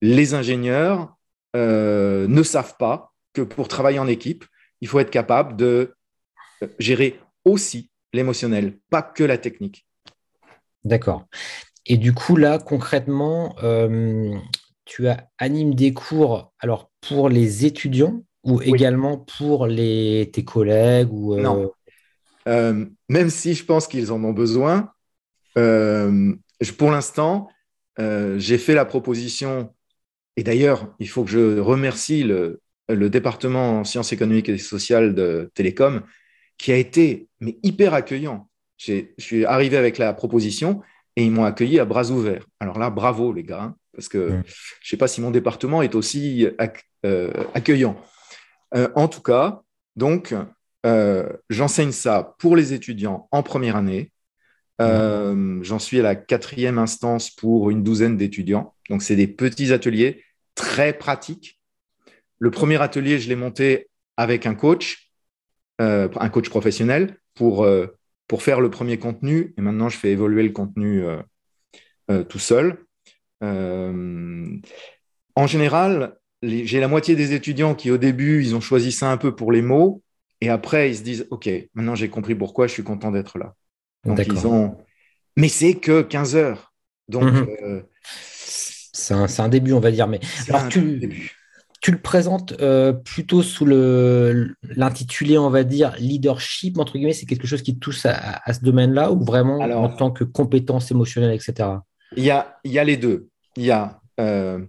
Les 0.00 0.34
ingénieurs 0.34 1.16
euh, 1.56 2.26
ne 2.28 2.42
savent 2.42 2.76
pas 2.76 3.12
que 3.32 3.42
pour 3.42 3.68
travailler 3.68 3.98
en 3.98 4.08
équipe, 4.08 4.44
il 4.80 4.88
faut 4.88 4.98
être 4.98 5.10
capable 5.10 5.56
de 5.56 5.94
gérer 6.78 7.20
aussi 7.44 7.90
l'émotionnel, 8.12 8.78
pas 8.90 9.02
que 9.02 9.24
la 9.24 9.38
technique. 9.38 9.86
D'accord. 10.84 11.26
Et 11.86 11.96
du 11.96 12.12
coup, 12.12 12.36
là, 12.36 12.58
concrètement, 12.58 13.56
euh, 13.62 14.36
tu 14.84 15.08
as, 15.08 15.28
animes 15.38 15.74
des 15.74 15.92
cours 15.92 16.52
alors 16.58 16.90
pour 17.00 17.28
les 17.28 17.64
étudiants 17.64 18.22
ou 18.44 18.60
également 18.60 19.18
pour 19.18 19.66
les, 19.66 20.30
tes 20.32 20.44
collègues 20.44 21.12
ou, 21.12 21.34
euh, 21.34 21.40
Non. 21.40 21.72
Euh, 22.48 22.84
même 23.08 23.30
si 23.30 23.54
je 23.54 23.64
pense 23.64 23.86
qu'ils 23.86 24.12
en 24.12 24.22
ont 24.24 24.32
besoin, 24.32 24.92
pour 25.54 26.90
l'instant, 26.90 27.48
j'ai 27.98 28.58
fait 28.58 28.74
la 28.74 28.84
proposition, 28.84 29.74
et 30.36 30.42
d'ailleurs, 30.42 30.94
il 30.98 31.08
faut 31.08 31.24
que 31.24 31.30
je 31.30 31.58
remercie 31.58 32.22
le, 32.22 32.60
le 32.88 33.10
département 33.10 33.84
sciences 33.84 34.12
économiques 34.12 34.48
et 34.48 34.58
sociales 34.58 35.14
de 35.14 35.50
Télécom, 35.54 36.02
qui 36.58 36.72
a 36.72 36.76
été 36.76 37.28
mais 37.40 37.58
hyper 37.62 37.94
accueillant. 37.94 38.48
Je 38.78 39.04
suis 39.18 39.44
arrivé 39.44 39.76
avec 39.76 39.98
la 39.98 40.12
proposition 40.12 40.80
et 41.16 41.24
ils 41.24 41.30
m'ont 41.30 41.44
accueilli 41.44 41.78
à 41.78 41.84
bras 41.84 42.10
ouverts. 42.10 42.46
Alors 42.60 42.78
là, 42.78 42.90
bravo 42.90 43.32
les 43.32 43.44
gars, 43.44 43.62
hein, 43.62 43.76
parce 43.94 44.08
que 44.08 44.30
je 44.30 44.34
ne 44.36 44.42
sais 44.82 44.96
pas 44.96 45.08
si 45.08 45.20
mon 45.20 45.30
département 45.30 45.82
est 45.82 45.94
aussi 45.94 46.48
euh, 47.04 47.30
accueillant. 47.54 47.96
Euh, 48.74 48.88
en 48.94 49.08
tout 49.08 49.20
cas, 49.22 49.62
donc, 49.96 50.34
euh, 50.86 51.28
j'enseigne 51.50 51.92
ça 51.92 52.34
pour 52.38 52.56
les 52.56 52.72
étudiants 52.72 53.28
en 53.30 53.42
première 53.42 53.76
année. 53.76 54.12
J'en 54.80 55.78
suis 55.78 56.00
à 56.00 56.02
la 56.02 56.16
quatrième 56.16 56.78
instance 56.78 57.30
pour 57.30 57.70
une 57.70 57.84
douzaine 57.84 58.16
d'étudiants. 58.16 58.74
Donc, 58.90 59.04
c'est 59.04 59.14
des 59.14 59.28
petits 59.28 59.72
ateliers 59.72 60.24
très 60.56 60.92
pratiques. 60.92 61.60
Le 62.40 62.50
premier 62.50 62.82
atelier, 62.82 63.20
je 63.20 63.28
l'ai 63.28 63.36
monté 63.36 63.88
avec 64.16 64.44
un 64.44 64.56
coach, 64.56 65.12
un 65.78 66.28
coach 66.30 66.48
professionnel, 66.48 67.16
pour 67.34 67.64
pour 68.32 68.42
faire 68.42 68.62
le 68.62 68.70
premier 68.70 68.98
contenu. 68.98 69.52
Et 69.58 69.60
maintenant, 69.60 69.90
je 69.90 69.98
fais 69.98 70.10
évoluer 70.10 70.42
le 70.42 70.52
contenu 70.52 71.04
euh, 71.04 71.20
euh, 72.10 72.24
tout 72.24 72.38
seul. 72.38 72.78
Euh, 73.44 74.56
en 75.36 75.46
général, 75.46 76.16
j'ai 76.42 76.80
la 76.80 76.88
moitié 76.88 77.14
des 77.14 77.34
étudiants 77.34 77.74
qui, 77.74 77.90
au 77.90 77.98
début, 77.98 78.42
ils 78.42 78.56
ont 78.56 78.62
choisi 78.62 78.90
ça 78.90 79.10
un 79.12 79.18
peu 79.18 79.34
pour 79.34 79.52
les 79.52 79.60
mots. 79.60 80.02
Et 80.42 80.48
après, 80.48 80.90
ils 80.90 80.96
se 80.96 81.02
disent, 81.02 81.26
OK, 81.30 81.48
maintenant 81.74 81.94
j'ai 81.94 82.08
compris 82.08 82.34
pourquoi, 82.34 82.66
je 82.66 82.72
suis 82.72 82.82
content 82.82 83.12
d'être 83.12 83.38
là. 83.38 83.54
Donc, 84.04 84.18
ils 84.26 84.46
ont... 84.46 84.76
Mais 85.36 85.48
c'est 85.48 85.74
que 85.74 86.02
15 86.02 86.34
heures. 86.36 86.72
Donc, 87.08 87.22
mhm. 87.22 87.84
c'est 88.02 89.14
un, 89.14 89.48
début, 89.48 89.72
on 89.72 89.80
va 89.80 89.92
dire. 89.92 90.08
Mais 90.08 90.20
alors, 90.48 90.68
tu, 90.68 90.98
début 90.98 91.36
tu 91.82 91.90
le 91.90 91.98
présentes 91.98 92.54
euh, 92.60 92.92
plutôt 92.92 93.42
sous 93.42 93.66
l'intitulé, 93.66 95.36
on 95.36 95.50
va 95.50 95.64
dire, 95.64 95.94
leadership, 95.98 96.78
entre 96.78 96.92
guillemets, 96.92 97.12
c'est 97.12 97.26
quelque 97.26 97.48
chose 97.48 97.62
qui 97.62 97.76
touche 97.78 98.06
à, 98.06 98.52
ce 98.52 98.60
domaine-là 98.60 99.10
ou 99.10 99.24
vraiment 99.24 99.58
en 99.58 99.88
tant 99.88 100.12
que 100.12 100.22
compétence 100.22 100.92
émotionnelle, 100.92 101.34
etc. 101.34 101.68
Il 102.16 102.24
y 102.24 102.30
a, 102.30 102.56
y 102.64 102.78
a 102.78 102.84
les 102.84 102.96
deux. 102.96 103.28
Il 103.56 103.64
y 103.64 103.72
a 103.72 104.00
euh, 104.20 104.64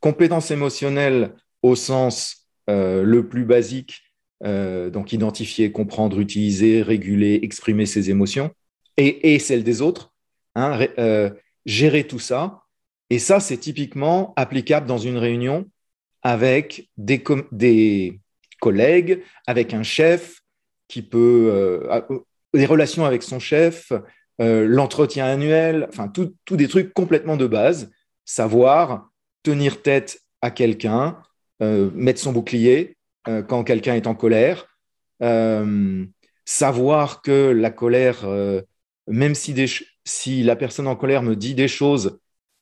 compétence 0.00 0.50
émotionnelle 0.50 1.34
au 1.62 1.76
sens 1.76 2.48
euh, 2.70 3.02
le 3.02 3.28
plus 3.28 3.44
basique, 3.44 4.02
donc 4.42 5.12
identifier, 5.12 5.72
comprendre, 5.72 6.20
utiliser, 6.20 6.82
réguler, 6.82 7.40
exprimer 7.42 7.86
ses 7.86 8.10
émotions 8.10 8.50
et, 8.98 9.38
celles 9.38 9.64
des 9.64 9.80
autres, 9.80 10.12
hein, 10.54 10.78
gérer 11.64 12.04
tout 12.04 12.18
ça. 12.18 12.62
Et 13.10 13.18
ça, 13.18 13.40
c'est 13.40 13.56
typiquement 13.58 14.34
applicable 14.36 14.86
dans 14.86 14.98
une 14.98 15.16
réunion 15.16 15.66
avec 16.22 16.88
des, 16.96 17.22
collègues, 18.60 19.22
avec 19.46 19.74
un 19.74 19.82
chef 19.82 20.40
qui 20.88 21.02
peut, 21.02 21.50
euh, 21.52 22.00
des 22.52 22.66
relations 22.66 23.04
avec 23.04 23.22
son 23.22 23.38
chef, 23.38 23.92
euh, 24.40 24.66
l'entretien 24.66 25.26
annuel, 25.26 25.86
enfin, 25.88 26.08
tout, 26.08 26.34
des 26.50 26.68
trucs 26.68 26.92
complètement 26.92 27.36
de 27.36 27.46
base. 27.46 27.90
Savoir 28.24 29.10
tenir 29.42 29.82
tête 29.82 30.20
à 30.42 30.50
quelqu'un, 30.50 31.18
euh, 31.62 31.90
mettre 31.94 32.20
son 32.20 32.32
bouclier 32.32 32.95
quand 33.48 33.64
quelqu'un 33.64 33.94
est 33.94 34.06
en 34.06 34.14
colère, 34.14 34.66
savoir 36.44 37.22
que 37.22 37.50
la 37.50 37.70
colère, 37.70 38.26
même 39.06 39.34
si, 39.34 40.42
la 40.42 40.56
personne 40.56 40.86
en 40.86 40.96
colère 40.96 41.22
me 41.22 41.36
dit 41.36 41.54
des 41.54 41.68
choses, 41.68 42.18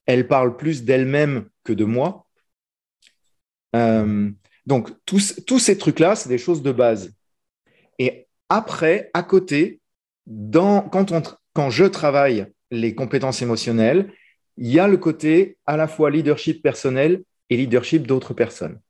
elle 0.06 0.28
parle 0.28 0.56
plus 0.56 0.84
d'elle-même 0.84 1.48
que 1.64 1.72
de 1.72 1.84
moi. 1.84 2.26
Euh, 3.74 4.30
donc, 4.66 4.90
tous, 5.04 5.58
ces 5.58 5.78
trucs-là, 5.78 6.16
c'est 6.16 6.28
des 6.28 6.38
choses 6.38 6.62
de 6.62 6.72
base. 6.72 7.14
Et 7.98 8.26
après, 8.48 9.10
à 9.14 9.22
côté, 9.22 9.80
quand, 10.26 11.70
je 11.70 11.84
travaille 11.84 12.46
les 12.70 12.94
compétences 12.94 13.42
émotionnelles, 13.42 14.12
il 14.56 14.70
y 14.70 14.78
a 14.78 14.88
le 14.88 14.96
côté 14.96 15.58
à 15.66 15.76
la 15.76 15.88
fois 15.88 16.10
leadership 16.10 16.62
personnel 16.62 17.24
et 17.50 17.56
leadership 17.56 18.06
d'autres 18.06 18.34
personnes. 18.34 18.80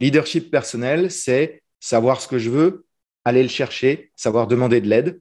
Leadership 0.00 0.50
personnel, 0.50 1.10
c'est 1.10 1.62
savoir 1.78 2.20
ce 2.20 2.28
que 2.28 2.38
je 2.38 2.50
veux, 2.50 2.86
aller 3.24 3.42
le 3.42 3.48
chercher, 3.48 4.10
savoir 4.16 4.46
demander 4.46 4.80
de 4.80 4.88
l'aide. 4.88 5.20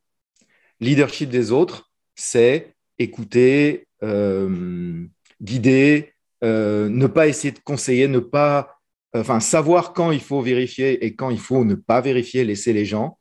Leadership 0.79 1.29
des 1.29 1.51
autres, 1.51 1.91
c'est 2.15 2.75
écouter, 2.97 3.87
euh, 4.03 5.05
guider, 5.41 6.13
euh, 6.43 6.89
ne 6.89 7.07
pas 7.07 7.27
essayer 7.27 7.51
de 7.51 7.59
conseiller, 7.59 8.07
ne 8.07 8.19
pas 8.19 8.79
enfin, 9.13 9.39
savoir 9.39 9.93
quand 9.93 10.11
il 10.11 10.21
faut 10.21 10.41
vérifier 10.41 11.05
et 11.05 11.15
quand 11.15 11.29
il 11.29 11.39
faut 11.39 11.65
ne 11.65 11.75
pas 11.75 12.01
vérifier, 12.01 12.43
laisser 12.43 12.73
les 12.73 12.85
gens, 12.85 13.17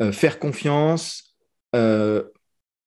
euh, 0.00 0.12
faire 0.12 0.38
confiance, 0.38 1.36
euh, 1.74 2.24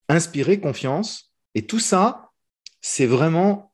inspirer 0.09 0.59
confiance. 0.59 1.33
Et 1.55 1.65
tout 1.65 1.79
ça, 1.79 2.29
c'est 2.81 3.05
vraiment, 3.05 3.73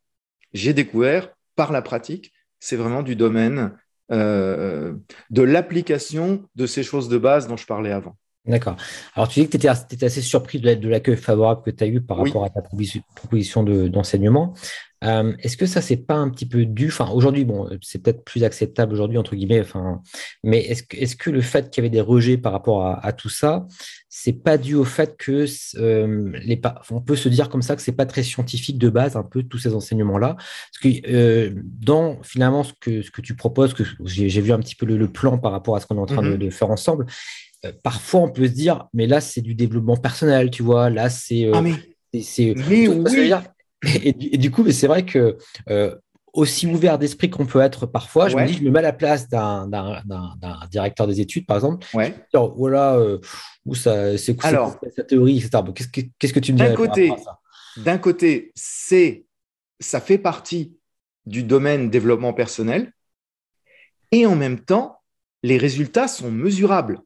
j'ai 0.53 0.73
découvert 0.73 1.33
par 1.55 1.71
la 1.71 1.81
pratique, 1.81 2.31
c'est 2.59 2.75
vraiment 2.75 3.03
du 3.03 3.15
domaine 3.15 3.59
euh, 3.59 3.69
de 4.11 5.41
l'application 5.41 6.43
de 6.55 6.65
ces 6.65 6.83
choses 6.83 7.09
de 7.09 7.17
base 7.17 7.47
dont 7.47 7.57
je 7.57 7.65
parlais 7.65 7.91
avant. 7.91 8.15
D'accord. 8.45 8.75
Alors, 9.13 9.27
tu 9.27 9.39
dis 9.39 9.45
que 9.47 9.51
tu 9.51 9.67
étais, 9.67 10.05
assez 10.05 10.21
surpris 10.21 10.59
de 10.59 10.89
l'accueil 10.89 11.15
favorable 11.15 11.61
que 11.63 11.69
tu 11.69 11.83
as 11.83 11.87
eu 11.87 12.01
par 12.01 12.17
rapport 12.17 12.43
à 12.43 12.49
ta 12.49 12.61
proposition 12.61 13.63
d'enseignement. 13.63 14.55
Euh, 15.03 15.33
est-ce 15.39 15.57
que 15.57 15.65
ça, 15.65 15.81
c'est 15.81 15.97
pas 15.97 16.15
un 16.15 16.29
petit 16.29 16.47
peu 16.47 16.65
dû? 16.65 16.87
Enfin, 16.87 17.09
aujourd'hui, 17.11 17.43
bon, 17.43 17.67
c'est 17.81 18.03
peut-être 18.03 18.23
plus 18.23 18.43
acceptable 18.43 18.93
aujourd'hui, 18.93 19.17
entre 19.17 19.35
guillemets, 19.35 19.61
enfin, 19.61 20.01
mais 20.43 20.59
est-ce 20.59 20.83
que, 20.83 20.95
est 20.95 21.17
que 21.17 21.29
le 21.31 21.41
fait 21.41 21.69
qu'il 21.69 21.83
y 21.83 21.87
avait 21.87 21.91
des 21.91 22.01
rejets 22.01 22.37
par 22.37 22.51
rapport 22.51 22.85
à, 22.85 23.11
tout 23.13 23.29
ça, 23.29 23.65
c'est 24.09 24.33
pas 24.33 24.57
dû 24.57 24.75
au 24.75 24.83
fait 24.83 25.17
que 25.17 25.45
euh, 25.77 26.31
les, 26.43 26.61
on 26.91 27.01
peut 27.01 27.15
se 27.15 27.29
dire 27.29 27.49
comme 27.49 27.63
ça 27.63 27.75
que 27.75 27.81
c'est 27.81 27.91
pas 27.91 28.05
très 28.05 28.21
scientifique 28.21 28.77
de 28.77 28.89
base, 28.89 29.15
un 29.15 29.23
peu 29.23 29.41
tous 29.41 29.57
ces 29.57 29.73
enseignements-là? 29.73 30.35
Parce 30.35 30.79
que 30.81 31.11
euh, 31.11 31.51
dans 31.55 32.21
finalement 32.21 32.63
ce 32.63 32.73
que, 32.79 33.01
ce 33.01 33.09
que 33.09 33.21
tu 33.21 33.35
proposes, 33.35 33.73
que 33.73 33.83
j'ai 34.05 34.41
vu 34.41 34.51
un 34.51 34.59
petit 34.59 34.75
peu 34.75 34.85
le, 34.85 35.07
plan 35.11 35.39
par 35.39 35.51
rapport 35.51 35.75
à 35.75 35.79
ce 35.79 35.87
qu'on 35.87 35.97
est 35.97 36.01
en 36.01 36.05
train 36.05 36.21
de, 36.21 36.37
mm-hmm. 36.37 36.51
faire 36.51 36.69
ensemble, 36.69 37.05
euh, 37.05 37.50
parfois 37.83 38.21
on 38.21 38.29
peut 38.29 38.47
se 38.47 38.51
dire, 38.51 38.87
mais 38.93 39.07
là 39.07 39.21
c'est 39.21 39.41
du 39.41 39.55
développement 39.55 39.97
personnel, 39.97 40.49
tu 40.49 40.63
vois, 40.63 40.89
là 40.89 41.09
c'est. 41.09 41.45
Euh, 41.45 41.51
ah, 41.53 41.61
mais, 41.61 41.73
c'est, 42.21 42.53
Et, 44.03 44.37
du 44.37 44.51
coup, 44.51 44.63
mais 44.63 44.73
c'est 44.73 44.87
vrai 44.87 45.05
que 45.05 45.37
euh, 45.69 45.95
aussi 46.33 46.67
ouvert 46.67 46.99
d'esprit 46.99 47.29
qu'on 47.29 47.45
peut 47.45 47.61
être 47.61 47.85
parfois, 47.85 48.29
je 48.29 48.37
me 48.37 48.45
dis, 48.45 48.53
je 48.53 48.63
me 48.63 48.69
mets 48.69 48.79
à 48.79 48.83
la 48.83 48.93
place 48.93 49.27
d'un 49.27 49.67
directeur 50.69 51.07
des 51.07 51.19
études, 51.19 51.45
par 51.45 51.57
exemple. 51.57 51.85
Ouais. 51.93 52.13
voilà, 52.55 52.95
euh, 52.95 53.19
où 53.65 53.75
ça, 53.75 54.17
c'est 54.17 54.35
quoi 54.35 54.77
sa 54.95 55.03
théorie, 55.03 55.37
etc. 55.37 55.63
Qu'est-ce 56.19 56.33
que, 56.33 56.39
tu 56.39 56.53
me 56.53 56.57
dis 56.57 56.63
D'un 56.63 56.75
côté, 56.75 57.13
d'un 57.77 57.97
côté, 57.97 58.51
c'est, 58.55 59.25
ça 59.79 59.99
fait 59.99 60.17
partie 60.17 60.75
du 61.25 61.43
domaine 61.43 61.89
développement 61.89 62.33
personnel, 62.33 62.93
et 64.11 64.25
en 64.25 64.35
même 64.35 64.59
temps, 64.59 64.99
les 65.43 65.57
résultats 65.57 66.07
sont 66.07 66.31
mesurables. 66.31 66.99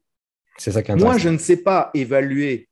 C'est 0.58 0.72
ça 0.72 0.82
qui 0.82 0.92
Moi, 0.92 1.18
je 1.18 1.28
ne 1.28 1.38
sais 1.38 1.58
pas 1.58 1.90
évaluer 1.94 2.68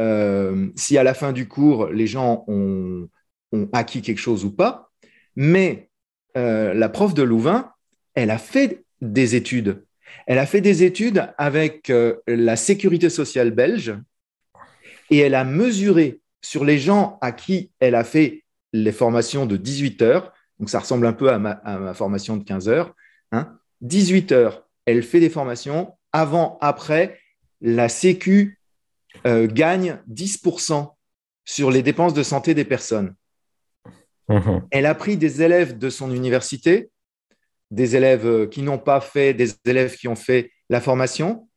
euh, 0.00 0.68
si 0.76 0.98
à 0.98 1.02
la 1.02 1.14
fin 1.14 1.32
du 1.32 1.48
cours, 1.48 1.88
les 1.88 2.06
gens 2.06 2.44
ont, 2.48 3.08
ont 3.52 3.68
acquis 3.72 4.02
quelque 4.02 4.18
chose 4.18 4.44
ou 4.44 4.50
pas, 4.50 4.90
mais 5.34 5.90
euh, 6.36 6.74
la 6.74 6.88
prof 6.88 7.14
de 7.14 7.22
Louvain, 7.22 7.72
elle 8.14 8.30
a 8.30 8.38
fait 8.38 8.84
des 9.00 9.34
études. 9.34 9.84
Elle 10.26 10.38
a 10.38 10.46
fait 10.46 10.60
des 10.60 10.82
études 10.82 11.28
avec 11.38 11.90
euh, 11.90 12.16
la 12.26 12.56
sécurité 12.56 13.10
sociale 13.10 13.50
belge 13.50 13.94
et 15.10 15.18
elle 15.18 15.34
a 15.34 15.44
mesuré 15.44 16.20
sur 16.42 16.64
les 16.64 16.78
gens 16.78 17.18
à 17.20 17.32
qui 17.32 17.70
elle 17.80 17.94
a 17.94 18.04
fait 18.04 18.44
les 18.72 18.92
formations 18.92 19.46
de 19.46 19.56
18 19.56 20.02
heures, 20.02 20.32
donc 20.58 20.70
ça 20.70 20.80
ressemble 20.80 21.06
un 21.06 21.12
peu 21.12 21.30
à 21.30 21.38
ma, 21.38 21.94
formation 21.94 22.36
de 22.36 22.44
15 22.44 22.68
heures, 22.68 22.94
18 23.80 24.32
hein. 24.32 24.36
heures, 24.36 24.68
elle 24.84 25.02
fait 25.02 25.20
des 25.20 25.30
formations, 25.30 25.94
avant, 26.12 26.58
après, 26.60 27.18
la 27.60 27.88
Sécu 27.88 28.60
euh, 29.26 29.46
gagne 29.46 29.98
10% 30.10 30.94
sur 31.44 31.70
les 31.70 31.82
dépenses 31.82 32.14
de 32.14 32.22
santé 32.22 32.54
des 32.54 32.64
personnes. 32.64 33.14
Mhm. 34.28 34.66
Elle 34.70 34.86
a 34.86 34.94
pris 34.94 35.16
des 35.16 35.42
élèves 35.42 35.78
de 35.78 35.88
son 35.88 36.12
université, 36.12 36.90
des 37.70 37.96
élèves 37.96 38.26
euh, 38.26 38.46
qui 38.46 38.62
n'ont 38.62 38.78
pas 38.78 39.00
fait, 39.00 39.34
des 39.34 39.54
élèves 39.64 39.96
qui 39.96 40.08
ont 40.08 40.16
fait 40.16 40.52
la 40.68 40.80
formation. 40.80 41.48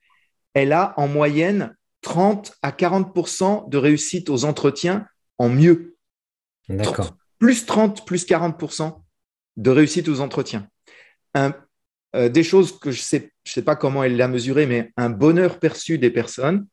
Elle 0.53 0.71
a 0.73 0.93
en 0.97 1.07
moyenne 1.07 1.75
30 2.01 2.53
à 2.61 2.71
40% 2.71 3.69
de 3.69 3.77
réussite 3.77 4.29
aux 4.29 4.45
entretiens 4.45 5.07
en 5.37 5.49
mieux. 5.49 5.97
D'accord. 6.69 7.15
Plus 7.39 7.65
30, 7.65 8.05
plus 8.05 8.25
40% 8.25 9.01
de 9.57 9.69
réussite 9.69 10.07
aux 10.07 10.21
entretiens. 10.21 10.67
Euh, 12.15 12.29
des 12.29 12.43
choses 12.43 12.77
que 12.79 12.91
je 12.91 12.99
ne 12.99 13.03
sais, 13.03 13.31
je 13.43 13.51
sais 13.51 13.61
pas 13.61 13.75
comment 13.75 14.03
elle 14.03 14.17
l'a 14.17 14.27
mesuré, 14.27 14.65
mais 14.65 14.91
un 14.97 15.09
bonheur 15.09 15.59
perçu 15.59 15.97
des 15.97 16.09
personnes 16.09 16.65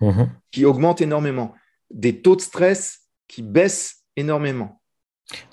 mhm. 0.00 0.30
qui 0.50 0.64
augmente 0.64 1.00
énormément. 1.00 1.54
Des 1.90 2.20
taux 2.20 2.36
de 2.36 2.40
stress 2.40 3.00
qui 3.26 3.42
baissent 3.42 4.04
énormément. 4.16 4.80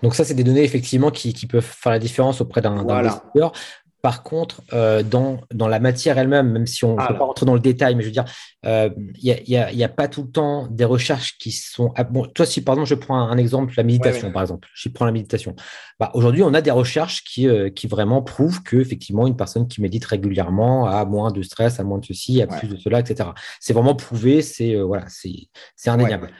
Donc 0.03 0.15
ça, 0.15 0.25
c'est 0.25 0.33
des 0.33 0.43
données 0.43 0.63
effectivement 0.63 1.11
qui, 1.11 1.33
peuvent 1.47 1.63
faire 1.63 1.93
la 1.93 1.99
différence 1.99 2.41
auprès 2.41 2.61
d'un 2.61 2.77
investisseur. 2.77 3.53
Par 4.01 4.23
contre, 4.23 4.61
euh, 4.73 5.03
dans, 5.03 5.41
dans, 5.53 5.67
la 5.67 5.79
matière 5.79 6.17
elle-même, 6.17 6.51
même 6.51 6.65
si 6.65 6.85
on 6.85 6.95
ne 6.95 7.07
peut 7.07 7.17
pas 7.17 7.25
rentrer 7.25 7.45
dans 7.45 7.53
le 7.53 7.59
détail, 7.59 7.93
mais 7.93 8.01
je 8.01 8.07
veux 8.07 8.11
dire, 8.11 8.25
il 8.63 8.69
euh, 8.69 8.89
n'y 9.23 9.31
a, 9.57 9.71
y 9.71 9.83
a, 9.83 9.89
pas 9.89 10.07
tout 10.07 10.23
le 10.23 10.29
temps 10.29 10.67
des 10.71 10.85
recherches 10.85 11.37
qui 11.37 11.51
sont. 11.51 11.91
Ah, 11.95 12.03
bon, 12.03 12.25
toi, 12.25 12.47
si 12.47 12.61
par 12.61 12.73
exemple, 12.73 12.89
je 12.89 12.95
prends 12.95 13.19
un 13.19 13.37
exemple, 13.37 13.73
la 13.77 13.83
méditation, 13.83 14.31
par 14.31 14.41
exemple, 14.41 14.67
je 14.73 14.89
prends 14.89 15.05
la 15.05 15.11
méditation. 15.11 15.55
Bah, 15.99 16.09
Aujourd'hui, 16.15 16.41
on 16.41 16.53
a 16.55 16.61
des 16.61 16.71
recherches 16.71 17.23
qui, 17.23 17.47
euh, 17.47 17.69
qui 17.69 17.85
vraiment 17.85 18.23
prouvent 18.23 18.63
qu'effectivement, 18.63 19.27
une 19.27 19.37
personne 19.37 19.67
qui 19.67 19.81
médite 19.81 20.05
régulièrement 20.05 20.87
a 20.87 21.05
moins 21.05 21.31
de 21.31 21.43
stress, 21.43 21.79
a 21.79 21.83
moins 21.83 21.99
de 21.99 22.05
ceci, 22.05 22.41
a 22.41 22.47
plus 22.47 22.67
de 22.67 22.77
cela, 22.77 23.01
etc. 23.01 23.29
C'est 23.59 23.73
vraiment 23.73 23.95
prouvé, 23.95 24.41
c'est 24.41 24.75
voilà, 24.75 25.05
c'est 25.09 25.89
indéniable. 25.89 26.31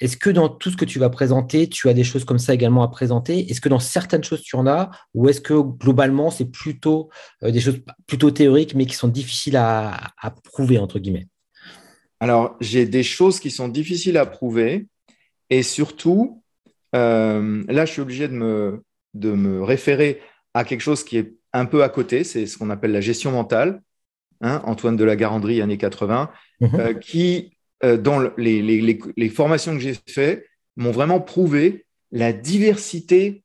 Est-ce 0.00 0.16
que 0.16 0.30
dans 0.30 0.48
tout 0.48 0.70
ce 0.70 0.76
que 0.78 0.86
tu 0.86 0.98
vas 0.98 1.10
présenter, 1.10 1.68
tu 1.68 1.90
as 1.90 1.94
des 1.94 2.04
choses 2.04 2.24
comme 2.24 2.38
ça 2.38 2.54
également 2.54 2.82
à 2.82 2.88
présenter? 2.88 3.50
Est-ce 3.50 3.60
que 3.60 3.68
dans 3.68 3.78
certaines 3.78 4.24
choses, 4.24 4.40
tu 4.40 4.56
en 4.56 4.66
as? 4.66 4.90
Ou 5.14 5.28
est-ce 5.28 5.42
que 5.42 5.54
globalement, 5.54 6.30
c'est 6.38 6.50
plutôt 6.50 7.10
euh, 7.42 7.50
des 7.50 7.60
choses 7.60 7.80
plutôt 8.06 8.30
théoriques, 8.30 8.74
mais 8.74 8.86
qui 8.86 8.94
sont 8.94 9.08
difficiles 9.08 9.56
à, 9.56 10.12
prouver, 10.44 10.78
entre 10.78 10.98
guillemets 10.98 11.26
Alors, 12.20 12.56
j'ai 12.60 12.86
des 12.86 13.02
choses 13.02 13.40
qui 13.40 13.50
sont 13.50 13.68
difficiles 13.68 14.16
à 14.16 14.26
prouver. 14.26 14.86
Et 15.50 15.62
surtout, 15.62 16.42
euh, 16.94 17.64
là, 17.68 17.84
je 17.86 17.92
suis 17.92 18.02
obligé 18.02 18.28
de 18.28 18.34
me, 18.34 18.84
de 19.14 19.32
me 19.32 19.62
référer 19.62 20.20
à 20.54 20.64
quelque 20.64 20.82
chose 20.82 21.04
qui 21.04 21.16
est 21.18 21.34
un 21.52 21.64
peu 21.64 21.82
à 21.82 21.88
côté, 21.88 22.24
c'est 22.24 22.46
ce 22.46 22.58
qu'on 22.58 22.70
appelle 22.70 22.92
la 22.92 23.00
gestion 23.00 23.32
mentale. 23.32 23.82
Hein, 24.40 24.62
Antoine 24.64 24.96
de 24.96 25.02
la 25.02 25.16
Garandrie, 25.16 25.60
années 25.60 25.78
80, 25.78 26.30
mhm. 26.60 26.70
euh, 26.74 26.94
qui, 26.94 27.56
dans 27.82 28.20
les, 28.36 28.62
les, 28.62 29.00
les, 29.16 29.28
formations 29.28 29.72
que 29.72 29.80
j'ai 29.80 29.96
faites, 30.06 30.46
m'ont 30.76 30.92
vraiment 30.92 31.20
prouvé 31.20 31.86
la 32.12 32.32
diversité 32.32 33.42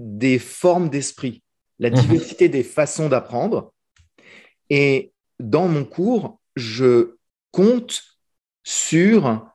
des 0.00 0.40
formes 0.40 0.88
d'esprit 0.88 1.43
la 1.84 1.90
mhm. 1.90 1.96
diversité 1.96 2.48
des 2.48 2.62
façons 2.62 3.08
d'apprendre. 3.08 3.72
Et 4.70 5.12
dans 5.38 5.68
mon 5.68 5.84
cours, 5.84 6.40
je 6.56 7.16
compte 7.50 8.02
sur 8.62 9.46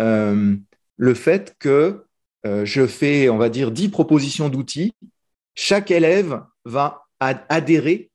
euh, 0.00 0.56
le 0.96 1.14
fait 1.14 1.56
que 1.58 2.04
euh, 2.46 2.64
je 2.64 2.86
fais, 2.86 3.28
on 3.30 3.38
va 3.38 3.48
dire, 3.48 3.70
10 3.70 3.88
propositions 3.88 4.48
d'outils. 4.50 4.92
Chaque 5.54 5.90
élève 5.90 6.42
va 6.64 7.06
adhérer 7.20 8.10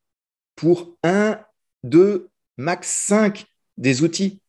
pour 0.55 0.95
un, 1.03 1.39
deux, 1.83 2.29
max 2.57 2.87
5 3.07 3.45
des 3.77 4.03
outils. 4.03 4.39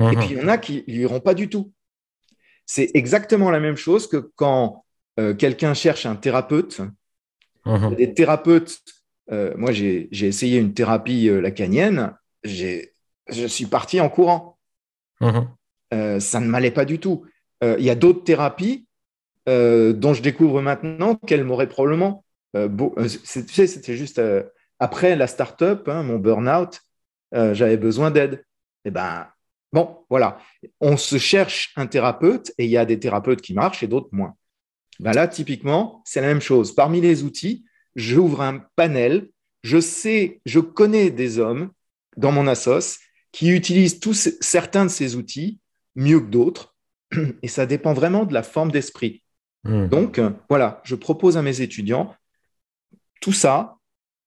Et 0.00 0.16
puis, 0.16 0.26
il 0.30 0.38
y 0.38 0.42
en 0.42 0.48
a 0.48 0.58
qui 0.58 0.84
n'iront 0.88 1.20
pas 1.20 1.34
du 1.34 1.48
tout. 1.48 1.72
C'est 2.66 2.90
exactement 2.94 3.50
la 3.50 3.60
même 3.60 3.76
chose 3.76 4.08
que 4.08 4.32
quand 4.34 4.84
euh, 5.20 5.34
quelqu'un 5.34 5.72
cherche 5.72 6.04
un 6.04 6.16
thérapeute 6.16 6.80
Mhm. 7.66 7.94
Des 7.94 8.12
thérapeutes, 8.14 8.80
euh, 9.30 9.54
moi 9.56 9.72
j'ai 9.72 10.08
essayé 10.12 10.58
une 10.58 10.74
thérapie 10.74 11.28
euh, 11.28 11.40
lacanienne, 11.40 12.14
je 12.44 13.46
suis 13.46 13.66
parti 13.66 14.00
en 14.00 14.08
courant. 14.08 14.58
Mhm. 15.20 15.48
Euh, 15.94 16.20
ça 16.20 16.40
ne 16.40 16.46
m'allait 16.46 16.70
pas 16.70 16.84
du 16.84 16.98
tout. 16.98 17.24
Il 17.62 17.82
y 17.82 17.88
a 17.88 17.94
d'autres 17.94 18.24
thérapies 18.24 18.86
dont 19.46 20.12
je 20.12 20.20
découvre 20.20 20.60
maintenant 20.60 21.14
qu'elles 21.14 21.44
m'auraient 21.44 21.68
probablement. 21.68 22.22
tu 22.52 22.68
sais, 23.24 23.66
c'était 23.66 23.96
juste 23.96 24.20
après 24.78 25.16
la 25.16 25.26
start-up, 25.26 25.88
hein, 25.88 26.02
mon 26.02 26.18
burn-out, 26.18 26.82
j'avais 27.32 27.78
besoin 27.78 28.10
d'aide. 28.10 28.44
Et 28.84 28.88
eh 28.88 28.90
ben, 28.90 29.28
bon, 29.72 30.04
voilà. 30.10 30.36
On 30.82 30.98
se 30.98 31.16
cherche 31.16 31.72
un 31.76 31.86
thérapeute 31.86 32.52
et 32.58 32.66
il 32.66 32.70
y 32.70 32.76
a 32.76 32.84
des 32.84 32.98
thérapeutes 32.98 33.40
qui 33.40 33.54
marchent 33.54 33.82
et 33.82 33.88
d'autres 33.88 34.10
moins. 34.12 34.36
Ben 35.00 35.12
là, 35.12 35.28
typiquement, 35.28 36.02
c'est 36.04 36.20
la 36.20 36.28
même 36.28 36.40
chose. 36.40 36.74
Parmi 36.74 37.00
les 37.00 37.22
outils, 37.22 37.64
j'ouvre 37.96 38.42
un 38.42 38.64
panel. 38.76 39.28
Je 39.62 39.80
sais, 39.80 40.40
je 40.46 40.60
connais 40.60 41.10
des 41.10 41.38
hommes 41.38 41.70
dans 42.16 42.32
mon 42.32 42.46
assos 42.46 42.98
qui 43.32 43.50
utilisent 43.50 43.98
tous 43.98 44.30
certains 44.40 44.84
de 44.84 44.90
ces 44.90 45.16
outils 45.16 45.58
mieux 45.96 46.20
que 46.20 46.30
d'autres. 46.30 46.74
Et 47.42 47.48
ça 47.48 47.66
dépend 47.66 47.92
vraiment 47.92 48.24
de 48.24 48.34
la 48.34 48.42
forme 48.42 48.70
d'esprit. 48.70 49.22
Hmm. 49.64 49.88
Donc, 49.88 50.18
euh, 50.18 50.30
voilà, 50.48 50.80
je 50.84 50.94
propose 50.94 51.36
à 51.36 51.42
mes 51.42 51.60
étudiants 51.60 52.14
tout 53.20 53.32
ça. 53.32 53.78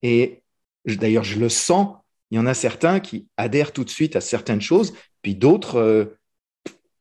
Et 0.02 0.42
d'ailleurs, 0.86 1.24
je 1.24 1.40
le 1.40 1.50
sens. 1.50 1.98
Il 2.32 2.36
y 2.36 2.40
en 2.40 2.46
a 2.46 2.54
certains 2.54 3.00
qui 3.00 3.28
adhèrent 3.38 3.72
tout 3.72 3.84
de 3.84 3.90
suite 3.90 4.16
à 4.16 4.22
certaines 4.22 4.62
choses, 4.62 4.94
puis 5.22 5.36
d'autres, 5.36 5.78
euh, 5.78 6.20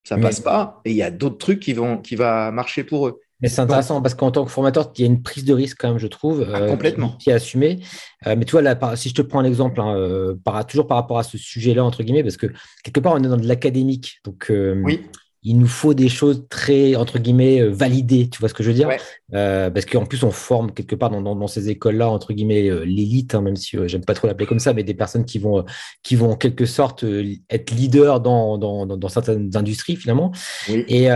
ça 0.05 0.17
ne 0.17 0.23
passe 0.23 0.41
pas. 0.41 0.81
Et 0.85 0.93
il 0.93 0.97
y 0.97 1.03
a 1.03 1.11
d'autres 1.11 1.39
trucs 1.39 1.59
qui 1.59 1.73
vont 1.73 1.99
qui 1.99 2.15
va 2.15 2.53
marcher 2.53 2.85
pour 2.85 3.09
eux. 3.09 3.21
Mais 3.41 3.49
c'est 3.49 3.61
intéressant 3.61 4.01
parce 4.01 4.15
qu'en 4.15 4.31
tant 4.31 4.45
que 4.45 4.51
formateur, 4.51 4.93
il 4.97 5.01
y 5.03 5.05
a 5.05 5.07
une 5.07 5.23
prise 5.23 5.45
de 5.45 5.53
risque 5.53 5.77
quand 5.79 5.89
même, 5.89 5.99
je 5.99 6.07
trouve, 6.07 6.49
ah, 6.53 6.67
complètement. 6.67 7.17
Qui, 7.19 7.31
est 7.31 7.35
assumée. 7.35 7.81
Euh, 8.27 8.35
mais 8.37 8.47
tu 8.47 8.53
vois, 8.53 8.63
là, 8.63 8.79
si 8.97 9.11
je 9.11 9.15
te 9.15 9.23
prends 9.23 9.41
un 9.41 9.45
exemple, 9.45 9.81
hein, 9.81 9.95
euh, 9.95 10.35
toujours 10.67 10.87
par 10.87 10.97
rapport 10.97 11.19
à 11.19 11.23
ce 11.23 11.37
sujet-là, 11.37 11.85
entre 11.85 12.03
guillemets, 12.03 12.23
parce 12.23 12.39
que 12.39 12.47
quelque 12.83 13.01
part, 13.01 13.13
on 13.13 13.23
est 13.23 13.29
dans 13.29 13.37
de 13.37 13.47
l'académique. 13.47 14.21
Donc, 14.25 14.51
euh, 14.51 14.81
oui 14.85 15.03
il 15.47 15.59
nous 15.59 15.69
faut 15.69 15.95
des 15.95 16.09
choses 16.09 16.45
très, 16.51 16.97
entre 16.97 17.21
guillemets, 17.21 17.61
euh, 17.61 17.71
validées, 17.71 18.29
tu 18.29 18.41
vois 18.41 18.49
ce 18.49 18.55
que 18.55 18.65
je 18.65 18.69
veux 18.71 18.75
dire? 18.75 18.91
Euh, 19.35 19.71
Parce 19.71 19.87
qu'en 19.87 20.05
plus, 20.05 20.23
on 20.23 20.31
forme 20.31 20.73
quelque 20.73 20.95
part 20.95 21.11
dans, 21.11 21.47
ces 21.47 21.71
écoles-là, 21.71 22.09
entre 22.09 22.33
guillemets, 22.33 22.69
euh, 22.69 22.85
l'élite, 22.85 23.35
hein, 23.35 23.41
même 23.41 23.57
si 23.57 23.77
j'aime 23.87 24.05
pas 24.05 24.15
trop 24.15 24.27
l'appeler 24.27 24.47
comme 24.47 24.59
ça, 24.59 24.73
mais 24.73 24.85
des 24.85 24.95
personnes 24.95 25.25
qui 25.25 25.39
vont, 25.39 25.65
qui 26.03 26.17
vont 26.17 26.31
en 26.31 26.37
quelque 26.37 26.67
sorte 26.67 27.05
être 27.51 27.71
leaders 27.73 28.21
dans, 28.21 28.59
dans, 28.59 29.09
certaines 29.09 29.57
industries, 29.57 29.97
finalement. 29.97 30.33
Et, 30.69 31.09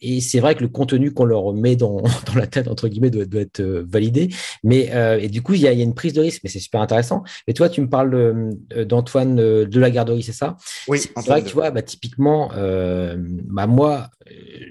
et 0.00 0.20
c'est 0.20 0.40
vrai 0.40 0.54
que 0.54 0.62
le 0.62 0.68
contenu 0.68 1.12
qu'on 1.12 1.24
leur 1.24 1.52
met 1.52 1.76
dans, 1.76 2.02
la 2.34 2.46
tête, 2.46 2.68
entre 2.68 2.88
guillemets, 2.88 3.10
doit, 3.10 3.24
doit 3.24 3.42
être 3.42 3.62
validé. 3.62 4.30
Mais, 4.64 4.90
et 5.20 5.28
du 5.28 5.42
coup, 5.42 5.54
il 5.54 5.60
y, 5.60 5.68
a, 5.68 5.72
une 5.72 5.94
prise 5.94 6.12
de 6.12 6.20
risque, 6.20 6.40
mais 6.44 6.50
c'est 6.50 6.60
super 6.60 6.80
intéressant. 6.80 7.22
Et 7.46 7.54
toi, 7.54 7.68
tu 7.68 7.80
me 7.80 7.88
parles 7.88 8.50
d'Antoine 8.86 9.36
de 9.36 9.80
la 9.80 9.90
Garderie, 9.90 10.22
c'est 10.22 10.32
ça? 10.32 10.56
Oui, 10.88 10.98
c'est 10.98 11.26
vrai 11.26 11.42
que 11.42 11.48
tu 11.48 11.54
vois, 11.54 11.70
bah, 11.70 11.82
typiquement, 11.82 12.50
bah, 12.54 13.66
moi, 13.66 14.10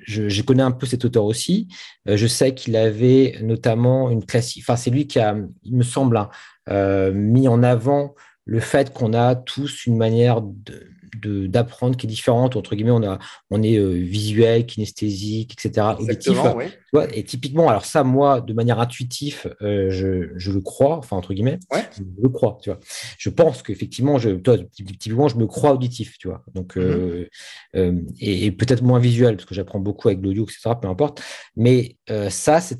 je, 0.06 0.42
connais 0.42 0.64
un 0.64 0.72
peu 0.72 0.86
cet 0.86 1.06
auteur 1.06 1.26
aussi. 1.26 1.68
Euh, 2.08 2.18
je 2.18 2.28
sais 2.28 2.54
qu'il 2.54 2.76
avait 2.76 3.38
notamment 3.42 4.10
une 4.10 4.26
classe. 4.26 4.54
Enfin, 4.60 4.76
c'est 4.76 4.90
lui 4.90 5.08
qui 5.08 5.20
a, 5.20 5.36
il 5.64 5.76
me 5.76 5.84
semble, 5.84 6.18
hein, 6.18 6.30
euh, 6.70 7.12
mis 7.12 7.48
en 7.48 7.64
avant 7.64 8.16
le 8.46 8.60
fait 8.60 8.94
qu'on 8.94 9.14
a 9.14 9.36
tous 9.36 9.86
une 9.86 9.98
manière 9.98 10.42
d'apprendre 11.19 11.97
qui 11.97 12.06
est 12.06 12.10
différente. 12.10 12.56
Entre 12.56 12.76
guillemets, 12.76 12.91
on, 12.91 13.04
a, 13.04 13.19
on 13.50 13.62
est 13.62 13.78
visuel, 13.93 14.65
kinesthésique, 14.65 15.54
etc., 15.54 15.88
auditif. 16.00 16.38
Et 17.13 17.24
typiquement, 17.24 17.69
alors 17.69 17.86
ça, 17.86 18.04
moi, 18.04 18.41
de 18.41 18.54
manière 18.54 18.80
intuitive, 18.80 19.56
je, 19.62 20.30
je, 20.36 20.52
le 20.52 20.62
crois, 20.62 20.97
enfin, 20.97 21.17
entre 21.17 21.34
guillemets, 21.34 21.60
je 21.71 22.04
le 22.21 22.30
crois, 22.30 22.58
tu 22.62 22.69
vois. 22.69 22.80
Je 23.17 23.30
pense 23.30 23.63
qu'effectivement, 23.63 24.17
je, 24.17 24.30
typiquement, 24.74 25.28
je 25.28 25.38
me 25.38 25.47
crois 25.47 25.74
auditif, 25.74 26.17
tu 26.17 26.28
vois. 26.28 26.43
Donc, 26.54 26.76
mm-hmm. 26.76 27.28
et, 28.19 28.45
et 28.45 28.52
peut-être 28.52 28.84
moins 28.84 29.00
visuel, 29.00 29.38
parce 29.38 29.45
que 29.45 29.56
j'apprends 29.56 29.80
beaucoup 29.80 30.10
avec 30.10 30.21
l'audio, 30.21 30.43
etc., 30.43 30.71
peu 30.82 30.88
importe. 30.88 31.21
Mais 31.56 31.97
ça, 32.30 32.60
c'est 32.62 32.78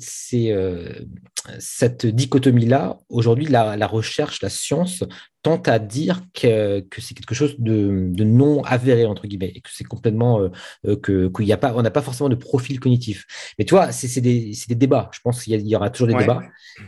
cette 1.58 2.06
dichotomie-là, 2.06 2.98
aujourd'hui, 3.08 3.46
la, 3.46 3.86
recherche, 3.86 4.42
la 4.42 4.48
science 4.48 5.04
tente 5.42 5.68
à 5.68 5.78
dire 5.78 6.22
que, 6.34 6.84
c'est 6.98 7.14
quelque 7.14 7.34
chose 7.34 7.56
de, 7.58 8.12
non 8.24 8.62
avéré, 8.62 9.04
entre 9.06 9.26
guillemets, 9.26 9.52
et 9.54 9.60
que 9.60 9.70
c'est 9.72 9.84
complètement 9.84 10.40
euh, 10.40 10.48
euh, 10.86 10.96
que 10.96 11.28
qu'il 11.28 11.52
a 11.52 11.56
pas, 11.56 11.74
on 11.74 11.82
n'a 11.82 11.90
pas 11.90 12.02
forcément 12.02 12.28
de 12.28 12.36
profil 12.36 12.78
cognitif. 12.78 13.26
Mais 13.58 13.64
tu 13.64 13.74
vois, 13.74 13.92
c'est 13.92 14.20
des, 14.20 14.54
débats. 14.70 15.10
Je 15.12 15.20
pense 15.20 15.42
qu'il 15.42 15.60
y, 15.66 15.76
aura 15.76 15.90
toujours 15.90 16.08
des 16.08 16.20
débats. 16.22 16.42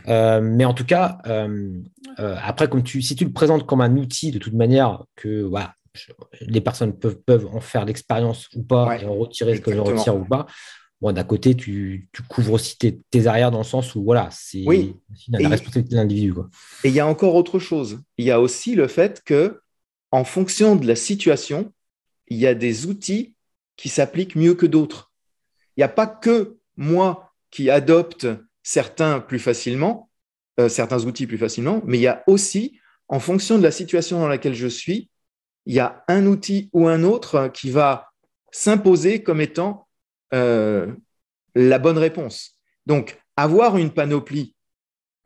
Euh, 0.07 0.41
mais 0.41 0.65
en 0.65 0.73
tout 0.73 0.85
cas, 0.85 1.19
après, 2.17 2.69
comme 2.69 2.83
tu, 2.83 3.01
si 3.01 3.15
tu 3.15 3.25
le 3.25 3.31
présentes 3.31 3.65
comme 3.65 3.81
un 3.81 3.95
outil, 3.97 4.31
de 4.31 4.39
toute 4.39 4.53
manière, 4.53 5.03
que 5.15 5.41
voilà, 5.41 5.75
les 6.41 6.61
personnes 6.61 6.93
peuvent, 6.93 7.19
peuvent 7.25 7.47
en 7.53 7.59
faire 7.59 7.85
l'expérience 7.85 8.49
ou 8.55 8.63
pas 8.63 8.97
et 8.99 9.05
en 9.05 9.15
retirer 9.15 9.57
ce 9.57 9.61
que 9.61 9.73
je 9.73 9.79
retire 9.79 10.15
ou 10.15 10.25
pas 10.25 10.47
bon, 11.01 11.11
d'un 11.11 11.23
côté, 11.23 11.55
tu, 11.55 12.09
couvres 12.29 12.53
aussi 12.53 12.77
tes, 12.77 13.27
arrières 13.27 13.51
dans 13.51 13.59
le 13.59 13.63
sens 13.63 13.95
où 13.95 14.03
voilà, 14.03 14.29
c'est 14.31 14.63
oui. 14.65 14.95
la 15.29 15.49
responsabilité 15.49 15.95
de 15.95 15.95
l'individu. 15.95 16.33
Et 16.83 16.89
il 16.89 16.93
y 16.93 16.99
a 16.99 17.07
encore 17.07 17.35
autre 17.35 17.59
chose. 17.59 18.01
Il 18.17 18.25
y 18.25 18.31
a 18.31 18.39
aussi 18.39 18.75
le 18.75 18.87
fait 18.87 19.21
que, 19.23 19.61
en 20.11 20.23
fonction 20.23 20.75
de 20.75 20.87
la 20.87 20.95
situation, 20.95 21.73
il 22.27 22.37
y 22.37 22.47
a 22.47 22.55
des 22.55 22.85
outils 22.85 23.35
qui 23.77 23.89
s'appliquent 23.89 24.35
mieux 24.35 24.55
que 24.55 24.65
d'autres. 24.65 25.11
Il 25.75 25.81
n'y 25.81 25.83
a 25.83 25.89
pas 25.89 26.07
que 26.07 26.57
moi 26.77 27.33
qui 27.51 27.69
adopte 27.69 28.27
certains 28.63 29.19
plus 29.19 29.39
facilement, 29.39 30.09
euh, 30.59 30.69
certains 30.69 31.05
outils 31.05 31.27
plus 31.27 31.37
facilement, 31.37 31.81
mais 31.85 31.97
il 31.97 32.01
y 32.01 32.07
a 32.07 32.23
aussi, 32.27 32.79
en 33.07 33.19
fonction 33.19 33.57
de 33.57 33.63
la 33.63 33.71
situation 33.71 34.19
dans 34.19 34.27
laquelle 34.27 34.55
je 34.55 34.67
suis, 34.67 35.09
il 35.65 35.73
y 35.73 35.79
a 35.79 36.03
un 36.07 36.25
outil 36.25 36.69
ou 36.73 36.87
un 36.87 37.03
autre 37.03 37.49
qui 37.53 37.69
va 37.69 38.09
s'imposer 38.51 39.21
comme 39.23 39.41
étant 39.41 39.84
euh, 40.33 40.91
la 41.55 41.79
bonne 41.79 41.97
réponse. 41.97 42.59
Donc, 42.85 43.19
avoir 43.37 43.77
une 43.77 43.91
panoplie 43.91 44.55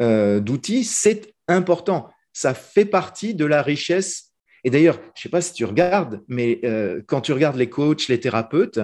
euh, 0.02 0.40
d'outils, 0.40 0.84
c'est 0.84 1.34
important. 1.48 2.10
Ça 2.34 2.54
fait 2.54 2.86
partie 2.86 3.34
de 3.34 3.46
la 3.46 3.62
richesse. 3.62 4.32
Et 4.64 4.70
d'ailleurs, 4.70 4.96
je 4.96 5.20
ne 5.20 5.24
sais 5.24 5.30
pas 5.30 5.42
si 5.42 5.54
tu 5.54 5.66
regardes, 5.66 6.22
mais 6.28 6.60
euh, 6.64 7.02
quand 7.08 7.22
tu 7.22 7.34
regardes 7.34 7.56
les 7.56 7.70
coachs, 7.70 8.08
les 8.08 8.20
thérapeutes, 8.20 8.80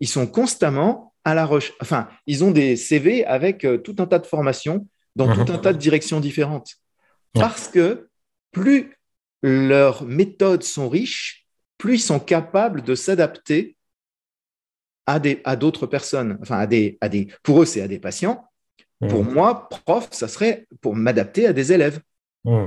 ils 0.00 0.08
sont 0.08 0.26
constamment 0.26 1.14
à 1.24 1.34
la 1.34 1.46
recherche. 1.46 1.76
Enfin, 1.80 2.08
ils 2.26 2.42
ont 2.44 2.50
des 2.50 2.76
CV 2.76 3.24
avec 3.24 3.66
tout 3.84 3.96
un 3.98 4.06
tas 4.06 4.18
de 4.18 4.26
formations 4.26 4.86
dans 5.16 5.32
tout 5.32 5.52
un 5.52 5.58
tas 5.58 5.72
de 5.72 5.78
directions 5.78 6.20
différentes. 6.20 6.76
Parce 7.34 7.68
que 7.68 8.08
plus 8.50 8.96
leurs 9.42 10.04
méthodes 10.04 10.62
sont 10.62 10.88
riches, 10.88 11.46
plus 11.78 11.96
ils 11.96 12.00
sont 12.00 12.20
capables 12.20 12.82
de 12.82 12.94
s'adapter 12.94 13.76
à 15.44 15.56
d'autres 15.56 15.86
personnes, 15.86 16.38
enfin 16.42 16.58
à 16.58 16.66
des, 16.66 16.98
à 17.00 17.08
des, 17.08 17.28
pour 17.42 17.62
eux 17.62 17.64
c'est 17.64 17.80
à 17.80 17.88
des 17.88 17.98
patients. 17.98 18.44
Pour 19.08 19.24
mmh. 19.24 19.32
moi, 19.32 19.68
prof, 19.86 20.08
ça 20.10 20.28
serait 20.28 20.66
pour 20.82 20.94
m'adapter 20.94 21.46
à 21.46 21.54
des 21.54 21.72
élèves. 21.72 22.00
Mmh. 22.44 22.66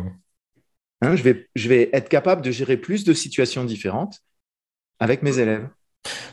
Hein, 1.02 1.16
je, 1.16 1.22
vais, 1.22 1.48
je 1.56 1.70
vais 1.70 1.90
être 1.94 2.10
capable 2.10 2.42
de 2.42 2.50
gérer 2.50 2.78
plus 2.78 3.04
de 3.04 3.14
situations 3.14 3.64
différentes 3.66 4.20
avec 5.00 5.22
mes 5.22 5.38
élèves. 5.38 5.68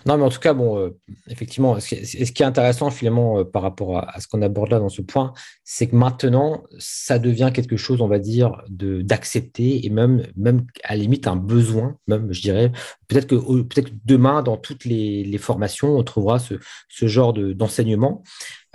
Non, 0.06 0.16
mais 0.16 0.24
en 0.24 0.28
tout 0.30 0.40
cas, 0.40 0.52
bon, 0.52 0.78
euh, 0.78 0.98
effectivement, 1.28 1.78
ce 1.78 1.88
qui, 1.88 2.42
est, 2.42 2.42
intéressant 2.42 2.90
finalement 2.90 3.38
euh, 3.38 3.44
par 3.44 3.62
rapport 3.62 3.98
à, 3.98 4.20
ce 4.20 4.26
qu'on 4.26 4.42
aborde 4.42 4.70
là 4.70 4.78
dans 4.78 4.88
ce 4.88 5.02
point, 5.02 5.32
c'est 5.64 5.88
que 5.88 5.96
maintenant, 5.96 6.64
ça 6.78 7.18
devient 7.18 7.50
quelque 7.54 7.76
chose, 7.76 8.00
on 8.00 8.08
va 8.08 8.18
dire, 8.18 8.62
d'accepter 8.68 9.86
et 9.86 9.90
même, 9.90 10.26
même 10.36 10.66
à 10.84 10.96
la 10.96 11.02
limite 11.02 11.26
un 11.26 11.36
besoin, 11.36 11.96
même, 12.06 12.32
je 12.32 12.40
dirais. 12.40 12.72
Peut-être 13.08 13.26
que, 13.26 13.62
peut 13.62 13.82
que 13.82 13.90
demain, 14.04 14.42
dans 14.42 14.56
toutes 14.56 14.84
les, 14.84 15.38
formations, 15.38 15.96
on 15.96 16.02
trouvera 16.02 16.38
ce 16.38 17.06
genre 17.06 17.32
d'enseignement. 17.32 18.22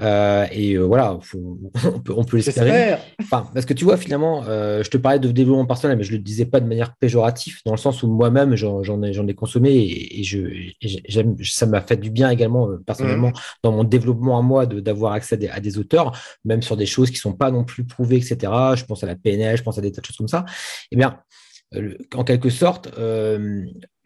Euh, 0.02 0.46
et 0.52 0.74
euh, 0.74 0.84
voilà, 0.84 1.14
on 1.86 2.00
peut, 2.00 2.14
on 2.16 2.24
peut 2.24 2.38
l'espérer. 2.38 2.98
Enfin, 3.22 3.50
parce 3.54 3.66
que 3.66 3.74
tu 3.74 3.86
vois, 3.86 3.98
finalement, 3.98 4.44
euh, 4.48 4.84
je 4.84 4.90
te 4.90 4.98
parlais 4.98 5.20
de 5.20 5.32
développement 5.32 5.66
personnel, 5.66 5.98
mais 5.98 6.04
je 6.04 6.12
ne 6.12 6.18
le 6.18 6.24
disais 6.24 6.46
pas 6.46 6.60
de 6.60 6.68
manière 6.68 6.96
péjorative, 6.96 7.60
dans 7.66 7.72
le 7.72 7.78
sens 7.78 8.04
où 8.04 8.08
moi-même, 8.08 8.56
j'en 8.56 8.82
ai, 9.04 9.12
ai, 9.12 9.34
consommé 9.34 9.72
et, 10.12 10.24
je, 10.24 10.72
ça 11.44 11.66
m'a 11.66 11.82
fait 11.82 11.98
du 11.98 12.10
bien 12.10 12.30
également, 12.30 12.70
personnellement, 12.86 13.30
mmh. 13.30 13.34
dans 13.64 13.72
mon 13.72 13.84
développement 13.84 14.38
à 14.38 14.42
moi, 14.42 14.66
d'avoir 14.66 15.14
accès 15.14 15.50
à 15.50 15.60
des, 15.60 15.78
auteurs, 15.78 16.18
même 16.44 16.62
sur 16.62 16.78
des 16.78 16.86
choses 16.86 17.10
qui 17.10 17.18
ne 17.18 17.22
sont 17.22 17.34
pas 17.34 17.52
non 17.52 17.64
plus 17.64 17.86
prouvées, 17.86 18.18
etc. 18.18 18.52
Je 18.76 18.86
pense 18.86 19.04
à 19.04 19.08
la 19.08 19.16
PNL, 19.16 19.58
je 19.58 19.64
pense 19.64 19.78
à 19.78 19.82
des 19.82 19.92
tas 19.92 20.02
de 20.02 20.06
choses 20.06 20.18
comme 20.18 20.28
ça. 20.28 20.46
Eh 20.92 20.96
bien, 20.96 21.20
en 22.14 22.24
quelque 22.24 22.50
sorte, 22.50 22.90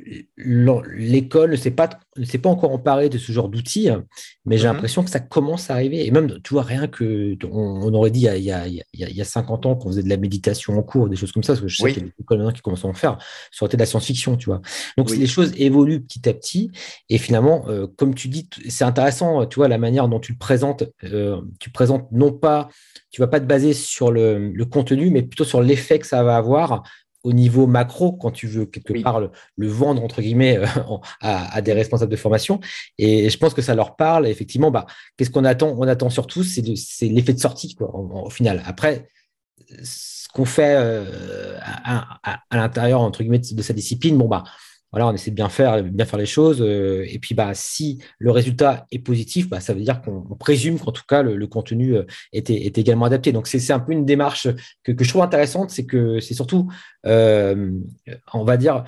l'école 0.06 1.52
ne 1.52 1.56
s'est 1.56 1.72
pas, 1.72 1.88
pas 1.88 2.50
encore 2.50 2.72
emparée 2.72 3.10
de 3.10 3.18
ce 3.18 3.32
genre 3.32 3.50
d'outils, 3.50 3.90
mais 4.46 4.58
j'ai 4.58 4.68
mhm. 4.68 4.74
l'impression 4.74 5.04
que 5.04 5.10
ça 5.10 5.20
commence 5.20 5.70
à 5.70 5.74
arriver. 5.74 6.06
Et 6.06 6.12
même, 6.12 6.40
tu 6.44 6.54
vois, 6.54 6.64
rien 6.64 6.88
que, 6.88 7.36
on, 7.46 7.94
aurait 7.94 8.12
dit 8.12 8.22
il 8.22 8.44
y, 8.44 8.52
a, 8.52 8.68
il, 8.68 8.84
y 8.94 9.22
a, 9.22 9.26
50 9.26 9.66
ans 9.66 9.76
qu'on 9.76 9.90
faisait 9.90 10.04
de 10.04 10.10
la 10.10 10.18
méditation 10.18 10.78
en 10.78 10.84
cours, 10.84 11.10
des 11.10 11.16
choses 11.16 11.32
comme 11.32 11.44
ça, 11.44 11.54
parce 11.54 11.62
que 11.62 11.68
je 11.68 11.78
sais 11.78 11.94
qu'il 11.94 12.04
y 12.04 12.06
a 12.06 12.10
des 12.10 12.14
écoles 12.22 12.54
qui 12.54 12.62
commencent 12.62 12.86
à 12.86 12.88
en 12.88 12.94
faire, 12.94 13.18
ça 13.52 13.64
aurait 13.64 13.70
été 13.70 13.78
de 13.78 13.82
la 13.82 13.86
science-fiction, 13.86 14.38
tu 14.38 14.46
vois. 14.46 14.62
Donc, 14.98 15.10
les 15.12 15.28
choses 15.28 15.52
évoluent 15.58 16.02
petit 16.02 16.28
à 16.30 16.34
petit. 16.34 16.72
Et 17.10 17.18
finalement, 17.18 17.66
euh, 17.68 17.88
comme 17.98 18.16
tu 18.16 18.30
dis, 18.30 18.50
c'est 18.70 18.86
intéressant, 18.86 19.46
tu 19.48 19.58
vois, 19.58 19.68
la 19.68 19.78
manière 19.78 20.08
dont 20.08 20.20
tu 20.20 20.32
le 20.32 20.38
présentes. 20.38 20.84
Euh, 21.04 21.42
tu 21.60 21.72
présentes 21.72 22.10
non 22.12 22.32
pas, 22.32 22.70
tu 23.12 23.22
vas 23.22 23.28
pas 23.28 23.40
te 23.40 23.46
baser 23.46 23.74
sur 23.74 24.12
le, 24.12 24.52
le 24.52 24.66
contenu, 24.66 25.10
mais 25.10 25.24
plutôt 25.24 25.44
sur 25.44 25.62
l'effet 25.62 26.00
que 26.00 26.08
ça 26.08 26.24
va 26.24 26.38
avoir 26.38 26.84
au 27.24 27.34
niveau 27.34 27.68
macro, 27.68 28.14
quand 28.14 28.32
tu 28.32 28.48
veux 28.48 28.66
quelque 28.66 29.02
part 29.02 29.20
le, 29.20 29.68
vendre, 29.68 30.04
entre 30.04 30.22
guillemets, 30.22 30.58
euh, 30.58 30.66
à, 31.22 31.62
des 31.62 31.74
responsables 31.74 32.12
de 32.12 32.18
formation. 32.18 32.60
Et 32.98 33.30
je 33.30 33.38
pense 33.38 33.54
que 33.54 33.62
ça 33.62 33.76
leur 33.76 33.96
parle. 33.96 34.28
effectivement, 34.28 34.72
bah, 34.72 34.86
qu'est-ce 35.18 35.30
qu'on 35.30 35.46
attend? 35.46 35.76
On 35.78 35.88
attend 35.88 36.10
surtout, 36.10 36.44
c'est 36.44 36.62
l'effet 37.08 37.34
de 37.34 37.40
sortie, 37.40 37.76
quoi, 37.76 37.94
au 37.94 38.30
final. 38.30 38.64
Après, 38.66 39.08
ce 39.84 40.28
qu'on 40.34 40.46
fait 40.46 40.76
euh, 40.78 41.58
à, 41.62 42.20
à 42.50 42.58
l'intérieur, 42.58 43.02
entre 43.02 43.22
guillemets, 43.22 43.40
de 43.40 43.62
sa 43.62 43.74
discipline, 43.74 44.18
bon, 44.18 44.28
bah, 44.28 44.44
voilà, 44.92 45.08
on 45.08 45.14
essaie 45.14 45.30
de 45.30 45.36
bien 45.36 45.50
faire, 45.50 45.84
bien 45.84 46.06
faire 46.06 46.20
les 46.20 46.26
choses. 46.26 46.62
Euh, 46.62 47.06
et 47.08 47.20
puis, 47.20 47.36
bah, 47.36 47.52
si 47.54 48.02
le 48.18 48.32
résultat 48.32 48.88
est 48.92 49.00
positif, 49.00 49.48
bah, 49.48 49.60
ça 49.60 49.74
veut 49.74 49.82
dire 49.82 50.02
qu'on 50.02 50.36
présume 50.36 50.80
qu'en 50.80 50.92
tout 50.92 51.04
cas, 51.08 51.22
le, 51.22 51.48
contenu 51.48 51.96
euh, 51.96 52.04
est, 52.34 52.50
est, 52.50 52.78
également 52.78 53.06
adapté. 53.06 53.32
Donc, 53.32 53.48
c'est 53.48 53.72
un 53.72 53.80
peu 53.80 53.92
une 53.92 54.06
démarche 54.06 54.48
que, 54.84 54.94
je 55.00 55.10
trouve 55.10 55.22
intéressante. 55.22 55.70
C'est 55.70 55.86
que 55.86 56.20
c'est 56.20 56.34
surtout, 56.34 56.72
euh, 57.06 57.72
on 58.34 58.44
va 58.44 58.58
dire, 58.58 58.84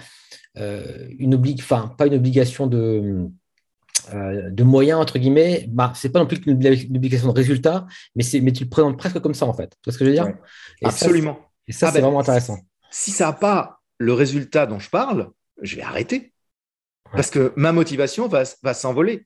une 0.56 1.36
obligation, 1.36 1.76
enfin, 1.76 1.88
pas 1.98 2.08
une 2.08 2.16
obligation 2.16 2.68
de, 2.68 3.28
de 4.12 4.64
moyens, 4.64 5.00
entre 5.00 5.20
guillemets. 5.20 5.66
Bah, 5.70 5.94
c'est 5.96 6.10
pas 6.10 6.20
non 6.20 6.26
plus 6.26 6.42
une, 6.48 6.56
obligation 6.96 7.28
de 7.28 7.38
résultat, 7.38 7.86
mais, 8.16 8.24
mais 8.42 8.52
tu 8.52 8.64
le 8.64 8.70
présentes 8.70 8.98
presque 8.98 9.20
comme 9.20 9.36
ça, 9.36 9.46
en 9.46 9.54
fait. 9.54 9.70
Tu 9.70 9.78
vois 9.86 9.94
ce 9.94 10.00
que 10.00 10.06
je 10.06 10.10
veux 10.10 10.16
dire? 10.16 10.34
Absolument. 10.84 11.38
et 11.68 11.74
ça, 11.74 11.88
ah 11.88 11.92
c'est 11.92 12.00
ben, 12.00 12.06
vraiment 12.06 12.22
intéressant. 12.22 12.58
Si 12.90 13.12
ça 13.12 13.28
n'a 13.28 13.34
pas 13.34 13.82
le 14.00 14.14
résultat 14.14 14.66
dont 14.66 14.80
je 14.80 14.90
parle, 14.90 15.30
je 15.62 15.76
vais 15.76 15.82
arrêter. 15.82 16.34
Parce 17.12 17.30
que 17.30 17.54
ma 17.56 17.72
motivation 17.72 18.28
va, 18.28 18.44
va 18.64 18.74
s'envoler. 18.74 19.26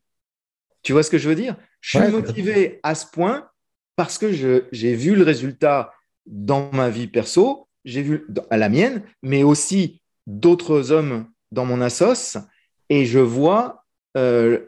Tu 0.82 0.93
vois 0.93 1.04
ce 1.04 1.10
que 1.10 1.17
je 1.17 1.30
veux 1.30 1.36
dire? 1.36 1.56
Je 1.82 2.00
suis 2.00 2.12
motivé 2.12 2.80
à 2.84 2.95
ce 2.95 3.06
point 3.06 3.50
parce 3.95 4.17
que 4.17 4.32
j'ai 4.32 4.95
vu 4.95 5.15
le 5.15 5.24
résultat 5.24 5.93
dans 6.26 6.71
ma 6.71 6.89
vie 6.89 7.08
perso, 7.08 7.67
j'ai 7.86 8.02
vu 8.02 8.28
à 8.50 8.58
la 8.58 8.69
mienne, 8.69 9.04
mais 9.21 9.43
aussi 9.43 10.02
d'autres 10.28 10.91
hommes 10.91 11.28
dans 11.52 11.65
mon 11.65 11.82
assos, 11.82 12.38
et 12.89 13.06
je 13.06 13.19
vois, 13.19 13.86
euh, 14.17 14.60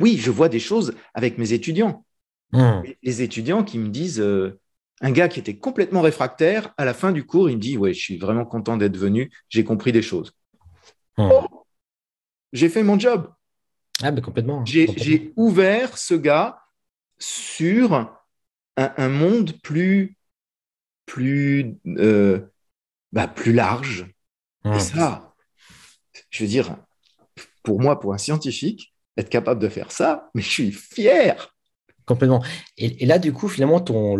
oui, 0.00 0.16
je 0.18 0.30
vois 0.30 0.48
des 0.48 0.58
choses 0.60 0.94
avec 1.14 1.38
mes 1.38 1.52
étudiants. 1.52 2.04
Hmm. 2.52 2.82
Les 3.02 3.22
étudiants 3.22 3.64
qui 3.64 3.78
me 3.78 3.88
disent, 3.88 4.20
euh, 4.20 4.58
un 5.00 5.10
gars 5.10 5.28
qui 5.28 5.40
était 5.40 5.56
complètement 5.56 6.02
réfractaire, 6.02 6.72
à 6.78 6.84
la 6.84 6.94
fin 6.94 7.12
du 7.12 7.24
cours, 7.24 7.50
il 7.50 7.56
me 7.56 7.60
dit, 7.60 7.76
ouais, 7.76 7.92
je 7.92 8.00
suis 8.00 8.18
vraiment 8.18 8.44
content 8.44 8.76
d'être 8.76 8.96
venu, 8.96 9.30
j'ai 9.48 9.64
compris 9.64 9.92
des 9.92 10.02
choses. 10.02 10.32
Hmm. 11.16 11.28
Oh, 11.32 11.66
j'ai 12.52 12.68
fait 12.68 12.82
mon 12.82 12.98
job. 12.98 13.32
Ah, 14.02 14.10
mais 14.10 14.20
complètement. 14.20 14.64
J'ai 14.64 15.32
ouvert 15.36 15.96
ce 15.96 16.14
gars 16.14 16.62
sur 17.18 18.12
un, 18.76 19.08
monde 19.08 19.52
plus, 19.62 20.18
plus, 21.06 21.78
euh, 21.86 22.40
bah, 23.12 23.26
plus 23.26 23.52
large. 23.52 24.06
Et 24.64 24.68
hmm. 24.68 24.80
ça, 24.80 25.34
je 26.30 26.44
veux 26.44 26.48
dire, 26.48 26.76
pour 27.62 27.80
moi, 27.80 27.98
pour 27.98 28.12
un 28.12 28.18
scientifique, 28.18 28.94
être 29.16 29.30
capable 29.30 29.60
de 29.60 29.68
faire 29.68 29.92
ça, 29.92 30.30
mais 30.34 30.42
je 30.42 30.50
suis 30.50 30.72
fier. 30.72 31.55
Complètement. 32.06 32.42
Et, 32.78 33.04
là, 33.04 33.18
du 33.18 33.32
coup, 33.32 33.48
finalement, 33.48 33.80
ton, 33.80 34.16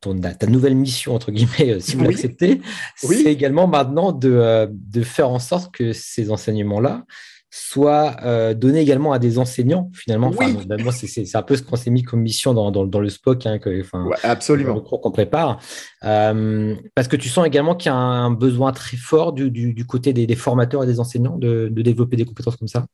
ta 0.00 0.46
nouvelle 0.46 0.74
mission, 0.74 1.14
entre 1.14 1.30
guillemets, 1.30 1.80
si 1.80 1.96
vous 1.96 2.04
l'acceptez, 2.04 2.62
c'est 2.96 3.24
également 3.24 3.66
maintenant 3.66 4.12
de, 4.12 4.68
de, 4.70 5.02
faire 5.02 5.28
en 5.28 5.38
sorte 5.38 5.74
que 5.74 5.92
ces 5.92 6.30
enseignements-là 6.30 7.04
soit 7.50 8.16
euh, 8.22 8.54
donné 8.54 8.80
également 8.80 9.12
à 9.12 9.18
des 9.18 9.38
enseignants, 9.38 9.90
finalement. 9.94 10.30
Oui. 10.38 10.56
c'est 10.92 11.36
un 11.36 11.42
peu 11.42 11.56
ce 11.56 11.62
qu'on 11.62 11.76
s'est 11.76 11.90
mis 11.90 12.02
comme 12.02 12.20
mission 12.20 12.52
dans, 12.52 12.70
dans, 12.70 13.00
le 13.00 13.08
SPOC, 13.08 13.46
hein, 13.46 13.58
que, 13.58 13.82
absolument. 14.24 14.74
le 14.74 14.80
cours 14.80 15.00
qu'on 15.00 15.10
prépare. 15.10 15.60
Euh, 16.04 16.74
parce 16.94 17.08
que 17.08 17.16
tu 17.16 17.28
sens 17.28 17.46
également 17.46 17.74
qu'il 17.74 17.90
y 17.90 17.94
a 17.94 17.96
un 17.96 18.30
besoin 18.30 18.72
très 18.72 18.96
fort 18.96 19.32
du, 19.32 19.50
du, 19.50 19.86
côté 19.86 20.12
des, 20.12 20.26
des, 20.26 20.36
formateurs 20.36 20.84
et 20.84 20.86
des 20.86 21.00
enseignants 21.00 21.38
de, 21.38 21.68
de 21.70 21.82
développer 21.82 22.16
des 22.16 22.24
compétences 22.24 22.56
comme 22.56 22.68
ça? 22.68 22.86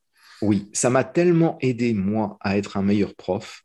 Oui, 0.42 0.68
ça 0.72 0.90
m'a 0.90 1.04
tellement 1.04 1.56
aidé, 1.60 1.94
moi, 1.94 2.36
à 2.40 2.56
être 2.56 2.76
un 2.76 2.82
meilleur 2.82 3.14
prof. 3.14 3.64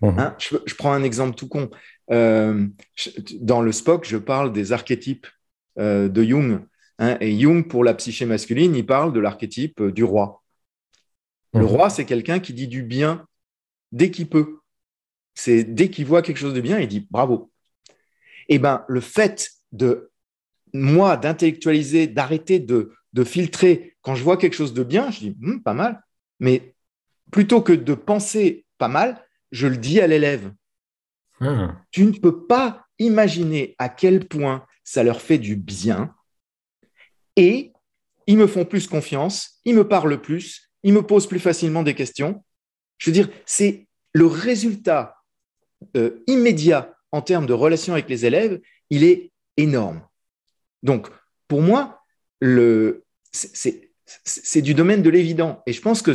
Mmh. 0.00 0.18
Hein, 0.18 0.36
je, 0.38 0.56
je, 0.66 0.74
prends 0.74 0.92
un 0.92 1.02
exemple 1.02 1.36
tout 1.36 1.48
con. 1.48 1.70
Euh, 2.10 2.66
dans 3.40 3.62
le 3.62 3.72
SPOC, 3.72 4.06
je 4.06 4.16
parle 4.16 4.52
des 4.52 4.72
archétypes 4.72 5.26
de 5.78 6.22
Jung. 6.22 6.60
Hein, 6.98 7.18
et 7.20 7.38
Jung, 7.38 7.68
pour 7.68 7.84
la 7.84 7.94
psyché 7.94 8.24
masculine, 8.24 8.74
il 8.74 8.86
parle 8.86 9.12
de 9.12 9.20
l'archétype 9.20 9.82
du 9.82 10.04
roi. 10.04 10.42
Le 11.52 11.60
mhm. 11.60 11.66
roi, 11.66 11.90
c'est 11.90 12.04
quelqu'un 12.04 12.38
qui 12.38 12.52
dit 12.52 12.68
du 12.68 12.82
bien 12.82 13.26
dès 13.92 14.10
qu'il 14.10 14.28
peut. 14.28 14.58
C'est 15.34 15.64
dès 15.64 15.90
qu'il 15.90 16.06
voit 16.06 16.22
quelque 16.22 16.38
chose 16.38 16.54
de 16.54 16.60
bien, 16.60 16.78
il 16.78 16.88
dit 16.88 17.06
bravo. 17.10 17.50
Eh 18.48 18.58
ben, 18.58 18.84
le 18.88 19.00
fait 19.00 19.50
de 19.72 20.10
moi 20.72 21.16
d'intellectualiser, 21.16 22.06
d'arrêter 22.06 22.58
de, 22.58 22.92
filtrer 23.24 23.96
quand 24.02 24.14
je 24.14 24.22
vois 24.22 24.36
quelque 24.36 24.54
chose 24.54 24.74
de 24.74 24.82
bien, 24.82 25.10
je 25.10 25.20
dis 25.20 25.36
hmm, 25.40 25.62
pas 25.62 25.72
mal. 25.72 26.02
Mais 26.38 26.74
plutôt 27.30 27.62
que 27.62 27.72
de 27.72 27.94
penser 27.94 28.66
pas 28.76 28.88
mal, 28.88 29.25
je 29.56 29.66
le 29.66 29.76
dis 29.78 30.00
à 30.00 30.06
l'élève. 30.06 30.52
Ah. 31.40 31.76
Tu 31.90 32.04
ne 32.04 32.12
peux 32.12 32.46
pas 32.46 32.86
imaginer 32.98 33.74
à 33.78 33.88
quel 33.88 34.26
point 34.26 34.66
ça 34.84 35.02
leur 35.02 35.20
fait 35.20 35.38
du 35.38 35.56
bien 35.56 36.14
et 37.36 37.72
ils 38.26 38.36
me 38.36 38.46
font 38.46 38.64
plus 38.64 38.86
confiance, 38.86 39.60
ils 39.64 39.74
me 39.74 39.88
parlent 39.88 40.20
plus, 40.20 40.70
ils 40.82 40.92
me 40.92 41.02
posent 41.02 41.26
plus 41.26 41.40
facilement 41.40 41.82
des 41.82 41.94
questions. 41.94 42.44
Je 42.98 43.10
veux 43.10 43.14
dire, 43.14 43.28
c'est 43.44 43.86
le 44.12 44.26
résultat 44.26 45.16
euh, 45.96 46.22
immédiat 46.26 46.94
en 47.12 47.22
termes 47.22 47.46
de 47.46 47.52
relation 47.52 47.94
avec 47.94 48.08
les 48.08 48.26
élèves, 48.26 48.60
il 48.90 49.04
est 49.04 49.32
énorme. 49.56 50.02
Donc, 50.82 51.08
pour 51.48 51.62
moi, 51.62 52.02
c'est 53.32 54.62
du 54.62 54.74
domaine 54.74 55.02
de 55.02 55.10
l'évident. 55.10 55.62
Et 55.66 55.72
je 55.72 55.80
pense 55.80 56.02
que 56.02 56.12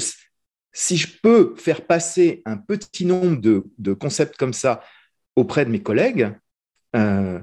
si 0.73 0.97
je 0.97 1.07
peux 1.21 1.55
faire 1.57 1.85
passer 1.85 2.41
un 2.45 2.57
petit 2.57 3.05
nombre 3.05 3.37
de, 3.41 3.93
concepts 3.93 4.37
comme 4.37 4.53
ça 4.53 4.81
auprès 5.35 5.65
de 5.65 5.71
mes 5.71 5.81
collègues, 5.81 6.33
euh, 6.95 7.39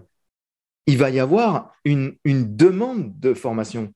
il 0.87 0.97
va 0.97 1.11
y 1.11 1.21
avoir 1.21 1.75
une, 1.85 2.17
demande 2.25 3.19
de 3.19 3.35
formation 3.35 3.93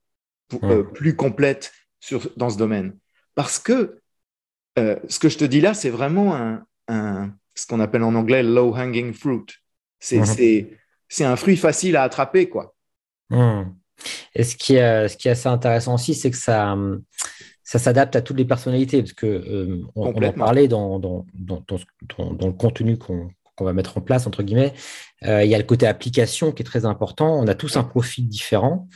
euh, 0.62 0.82
plus 0.82 1.16
complète 1.16 1.72
sur, 2.00 2.30
dans 2.36 2.50
ce 2.50 2.58
domaine. 2.58 2.96
Parce 3.34 3.58
que 3.58 3.98
euh, 4.78 4.96
ce 5.08 5.18
que 5.18 5.28
je 5.28 5.38
te 5.38 5.44
dis 5.44 5.60
là, 5.60 5.72
c'est 5.72 5.90
vraiment 5.90 6.62
un, 6.88 7.32
ce 7.54 7.66
qu'on 7.66 7.80
appelle 7.80 8.02
en 8.02 8.14
anglais 8.14 8.42
low 8.42 8.74
hanging 8.74 9.14
fruit. 9.14 9.46
C'est 9.98 11.24
un 11.24 11.36
fruit 11.36 11.56
facile 11.56 11.96
à 11.96 12.02
attraper. 12.02 12.48
quoi. 12.48 12.74
Et 14.34 14.42
ce 14.42 14.56
qui, 14.56 14.74
est, 14.74 15.08
ce 15.08 15.16
qui 15.16 15.28
est 15.28 15.32
assez 15.32 15.48
intéressant 15.48 15.94
aussi, 15.94 16.14
c'est 16.14 16.30
que 16.30 16.36
ça, 16.36 16.76
ça 17.64 17.78
s'adapte 17.78 18.16
à 18.16 18.22
toutes 18.22 18.38
les 18.38 18.44
personnalités, 18.44 19.02
parce 19.02 19.12
que 19.12 19.26
euh, 19.26 19.82
on, 19.94 20.12
en 20.12 20.32
parlait 20.32 20.68
dans, 20.68 20.98
dans, 20.98 21.26
dans, 21.34 21.62
dans 22.18 22.46
le 22.46 22.52
contenu 22.52 22.98
qu'on 22.98 23.30
qu'on 23.56 23.64
va 23.64 23.72
mettre 23.72 23.98
en 23.98 24.00
place, 24.00 24.26
entre 24.26 24.42
guillemets. 24.42 24.72
Euh, 25.24 25.44
il 25.44 25.50
y 25.50 25.54
a 25.54 25.58
le 25.58 25.64
côté 25.64 25.86
application 25.86 26.52
qui 26.52 26.62
est 26.62 26.66
très 26.66 26.84
important. 26.84 27.38
On 27.38 27.46
a 27.46 27.54
tous 27.54 27.76
un 27.76 27.84
profil 27.84 28.28
différent. 28.28 28.88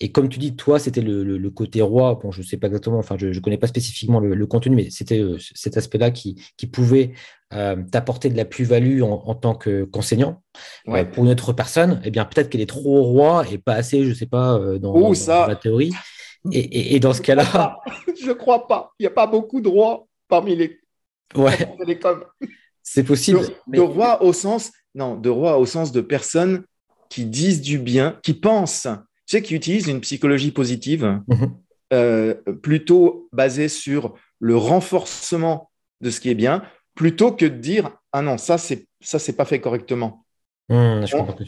Et 0.00 0.12
comme 0.12 0.28
tu 0.28 0.38
dis, 0.38 0.56
toi, 0.56 0.78
c'était 0.78 1.00
le, 1.00 1.50
côté 1.50 1.80
roi. 1.82 2.18
Bon, 2.22 2.30
je 2.30 2.40
ne 2.40 2.46
sais 2.46 2.56
pas 2.56 2.66
exactement, 2.66 2.98
enfin, 2.98 3.16
je 3.18 3.28
ne 3.28 3.38
connais 3.40 3.58
pas 3.58 3.68
spécifiquement 3.68 4.20
le, 4.20 4.46
contenu, 4.46 4.74
mais 4.74 4.90
c'était 4.90 5.20
euh, 5.20 5.38
cet 5.54 5.76
aspect-là 5.76 6.10
qui, 6.10 6.36
pouvait 6.72 7.12
euh, 7.52 7.76
t'apporter 7.90 8.28
de 8.28 8.36
la 8.36 8.44
plus-value 8.44 9.02
en, 9.02 9.34
tant 9.34 9.54
qu'enseignant. 9.54 10.42
pour 10.84 11.24
une 11.24 11.30
autre 11.30 11.52
personne, 11.52 12.00
eh 12.04 12.10
bien, 12.10 12.24
peut-être 12.24 12.50
qu'elle 12.50 12.60
est 12.60 12.66
trop 12.66 13.02
roi 13.02 13.44
et 13.50 13.58
pas 13.58 13.74
assez, 13.74 14.04
je 14.04 14.10
ne 14.10 14.14
sais 14.14 14.26
pas, 14.26 14.58
dans, 14.78 15.12
la 15.46 15.56
théorie. 15.56 15.92
Et, 16.52 17.00
dans 17.00 17.14
ce 17.14 17.22
cas-là. 17.22 17.78
Je 18.20 18.28
ne 18.28 18.32
crois 18.34 18.66
pas. 18.66 18.92
Il 18.98 19.04
n'y 19.04 19.06
a 19.06 19.10
pas 19.10 19.26
beaucoup 19.26 19.60
de 19.60 19.68
rois 19.68 20.06
parmi 20.28 20.56
les. 20.56 20.78
Ouais. 21.34 21.56
C'est 22.82 23.04
possible. 23.04 23.40
De, 23.66 23.80
roi 23.80 24.22
au 24.22 24.32
sens, 24.32 24.70
non, 24.94 25.16
de 25.16 25.30
roi 25.30 25.58
au 25.58 25.64
sens 25.64 25.90
de 25.90 26.02
personnes 26.02 26.64
qui 27.08 27.24
disent 27.24 27.62
du 27.62 27.78
bien, 27.78 28.18
qui 28.22 28.34
pensent, 28.34 28.88
tu 29.26 29.36
sais, 29.36 29.42
qui 29.42 29.54
utilisent 29.54 29.88
une 29.88 30.00
psychologie 30.00 30.50
positive, 30.50 31.20
mhm. 31.28 31.54
euh, 31.94 32.34
plutôt 32.62 33.28
basée 33.32 33.68
sur 33.68 34.14
le 34.38 34.56
renforcement 34.56 35.70
de 36.02 36.10
ce 36.10 36.20
qui 36.20 36.28
est 36.28 36.34
bien, 36.34 36.62
plutôt 36.94 37.32
que 37.32 37.46
de 37.46 37.56
dire 37.56 37.90
ah 38.12 38.22
non, 38.22 38.38
ça 38.38 38.58
c'est 38.58 38.86
ça 39.00 39.18
c'est 39.18 39.32
pas 39.32 39.44
fait 39.44 39.60
correctement. 39.60 40.24
Mmh, 40.68 41.04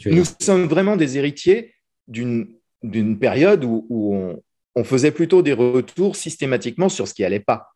nous 0.07 0.25
sommes 0.39 0.65
vraiment 0.65 0.95
des 0.95 1.17
héritiers 1.17 1.73
d'une 2.07 2.57
d'une 2.83 3.17
période 3.17 3.63
où, 3.63 3.87
on, 3.89 4.41
on, 4.77 4.83
faisait 4.83 5.11
plutôt 5.11 5.41
des 5.41 5.53
retours 5.53 6.15
systématiquement 6.15 6.89
sur 6.89 7.07
ce 7.07 7.13
qui 7.13 7.23
allait 7.23 7.39
pas. 7.39 7.69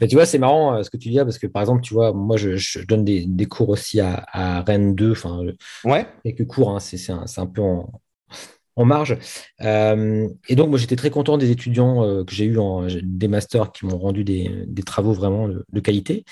Mais 0.00 0.06
tu 0.06 0.14
vois, 0.14 0.26
c'est 0.26 0.38
marrant 0.38 0.76
euh, 0.76 0.82
ce 0.82 0.90
que 0.90 0.96
tu 0.96 1.08
dis 1.08 1.16
là, 1.16 1.24
parce 1.24 1.38
que 1.38 1.46
par 1.46 1.62
exemple, 1.62 1.82
tu 1.82 1.94
vois, 1.94 2.12
moi, 2.12 2.36
je, 2.36 2.84
donne 2.84 3.04
des, 3.04 3.46
cours 3.46 3.70
aussi 3.70 4.00
à, 4.00 4.62
Rennes 4.66 4.94
2, 4.94 5.12
enfin, 5.12 5.44
ouais. 5.84 6.06
quelques 6.24 6.46
cours, 6.46 6.70
hein, 6.70 6.80
c'est 6.80 7.10
un, 7.10 7.46
peu 7.46 7.62
en, 7.62 8.84
marge. 8.84 9.16
Euh, 9.62 10.28
et 10.48 10.54
donc, 10.54 10.70
moi, 10.70 10.78
j'étais 10.78 10.96
très 10.96 11.10
content 11.10 11.38
des 11.38 11.50
étudiants 11.50 12.04
euh, 12.04 12.24
que 12.24 12.34
j'ai 12.34 12.44
eu, 12.44 12.58
en, 12.58 12.86
des 13.02 13.28
masters 13.28 13.72
qui 13.72 13.86
m'ont 13.86 13.98
rendu 13.98 14.24
des, 14.24 14.66
travaux 14.86 15.12
vraiment 15.12 15.48
de, 15.48 15.80
qualité. 15.80 16.24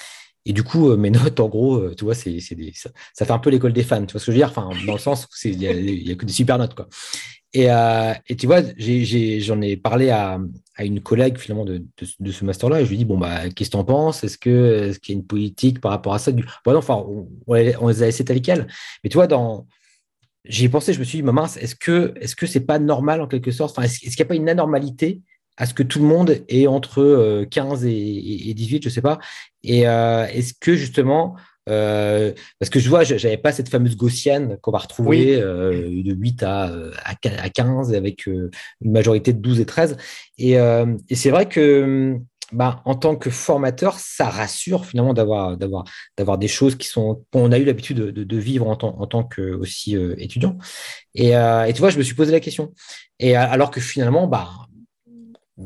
Et 0.44 0.52
du 0.52 0.62
coup, 0.62 0.96
mes 0.96 1.10
notes, 1.10 1.40
en 1.40 1.48
gros, 1.48 1.90
tu 1.94 2.04
vois, 2.04 2.14
c'est, 2.14 2.38
ça, 2.40 2.90
ça, 3.12 3.24
fait 3.24 3.32
un 3.32 3.38
peu 3.38 3.50
l'école 3.50 3.72
des 3.72 3.82
fans, 3.82 4.06
tu 4.06 4.12
vois 4.12 4.20
ce 4.20 4.26
que 4.26 4.32
je 4.32 4.36
veux 4.36 4.44
dire? 4.44 4.50
Enfin, 4.50 4.70
dans 4.86 4.92
le 4.92 4.98
sens 4.98 5.24
où 5.24 5.48
il 5.48 5.58
n'y 5.58 5.66
a, 6.12 6.14
que 6.14 6.26
des 6.26 6.32
super 6.32 6.58
notes, 6.58 6.74
quoi. 6.74 6.88
Euh, 7.56 8.14
et, 8.28 8.36
tu 8.36 8.46
vois, 8.46 8.62
j'en 9.40 9.60
ai, 9.60 9.76
parlé 9.76 10.10
à, 10.10 10.38
une 10.78 11.00
collègue 11.00 11.38
finalement 11.38 11.64
de, 11.64 11.84
ce 12.00 12.44
master-là. 12.44 12.80
Et 12.80 12.84
je 12.84 12.88
lui 12.88 12.96
ai 12.96 12.98
dit, 12.98 13.04
bon, 13.04 13.18
bah, 13.18 13.48
qu'est-ce 13.50 13.70
que 13.70 13.76
tu 13.76 13.80
en 13.80 13.84
penses? 13.84 14.24
Est-ce 14.24 14.38
qu'il 14.38 14.52
y 14.52 15.12
a 15.12 15.14
une 15.14 15.26
politique 15.26 15.80
par 15.80 15.90
rapport 15.90 16.14
à 16.14 16.18
ça? 16.18 16.32
Bon, 16.32 16.76
enfin, 16.76 17.04
on, 17.46 17.54
les 17.56 17.74
a 17.74 18.06
laissés 18.06 18.24
tel 18.24 18.40
quel. 18.40 18.66
Mais 19.04 19.10
tu 19.10 19.16
vois, 19.16 19.26
dans... 19.26 19.66
j'y 20.44 20.68
pensé, 20.68 20.92
je 20.92 20.98
me 20.98 21.04
suis 21.04 21.18
dit, 21.18 21.22
mince, 21.22 21.56
est-ce 21.56 21.74
que 21.74 22.14
est-ce 22.16 22.36
que 22.36 22.46
c'est 22.46 22.60
pas 22.60 22.78
normal 22.78 23.20
en 23.20 23.26
quelque 23.26 23.50
sorte? 23.50 23.78
Est-ce 23.78 23.98
qu'il 23.98 24.10
n'y 24.10 24.22
a 24.22 24.26
pas 24.26 24.34
une 24.34 24.48
anormalité 24.48 25.20
à 25.56 25.66
ce 25.66 25.74
que 25.74 25.82
tout 25.82 25.98
le 25.98 26.06
monde 26.06 26.42
est 26.48 26.66
entre 26.66 27.44
15 27.50 27.84
euh, 27.84 27.88
et, 27.88 28.54
18, 28.54 28.82
je 28.82 28.88
ne 28.88 28.92
sais 28.92 29.02
pas. 29.02 29.18
Et 29.62 29.86
euh, 29.86 30.26
est-ce 30.26 30.54
que 30.54 30.74
justement 30.74 31.36
euh, 31.68 32.32
parce 32.58 32.70
que 32.70 32.80
je 32.80 32.88
vois, 32.88 33.04
j'avais 33.04 33.36
pas 33.36 33.52
cette 33.52 33.68
fameuse 33.68 33.96
gaussienne 33.96 34.58
qu'on 34.60 34.72
va 34.72 34.78
retrouver 34.78 35.40
euh, 35.40 36.02
de 36.02 36.12
8 36.12 36.42
à, 36.42 36.72
à, 37.04 37.50
15 37.50 37.94
avec 37.94 38.26
euh, 38.28 38.50
une 38.80 38.92
majorité 38.92 39.32
de 39.32 39.38
12 39.38 39.60
et 39.60 39.66
13. 39.66 39.96
Et, 40.38 40.52
et 40.52 41.14
c'est 41.14 41.30
vrai 41.30 41.48
que 41.48 42.18
bah, 42.52 42.82
en 42.84 42.94
tant 42.94 43.16
que 43.16 43.30
formateur, 43.30 43.98
ça 43.98 44.28
rassure 44.28 44.84
finalement 44.84 45.14
d'avoir, 45.14 45.56
d'avoir, 45.56 45.84
d'avoir 46.18 46.36
des 46.36 46.48
choses 46.48 46.76
qui 46.76 46.86
sont 46.86 47.24
qu'on 47.32 47.52
a 47.52 47.58
eu 47.58 47.64
l'habitude 47.64 47.98
de, 47.98 48.24
de, 48.24 48.36
vivre 48.36 48.68
en 48.68 48.76
tant, 48.76 48.98
en 48.98 49.06
tant 49.06 49.24
que 49.24 49.54
aussi 49.54 49.96
étudiant. 50.18 50.58
Et, 51.14 51.30
et, 51.30 51.72
tu 51.72 51.80
vois, 51.80 51.90
je 51.90 51.98
me 51.98 52.02
suis 52.02 52.14
posé 52.14 52.32
la 52.32 52.40
question. 52.40 52.72
Et 53.18 53.36
alors 53.36 53.70
que 53.70 53.80
finalement, 53.80 54.26
bah, 54.26 54.50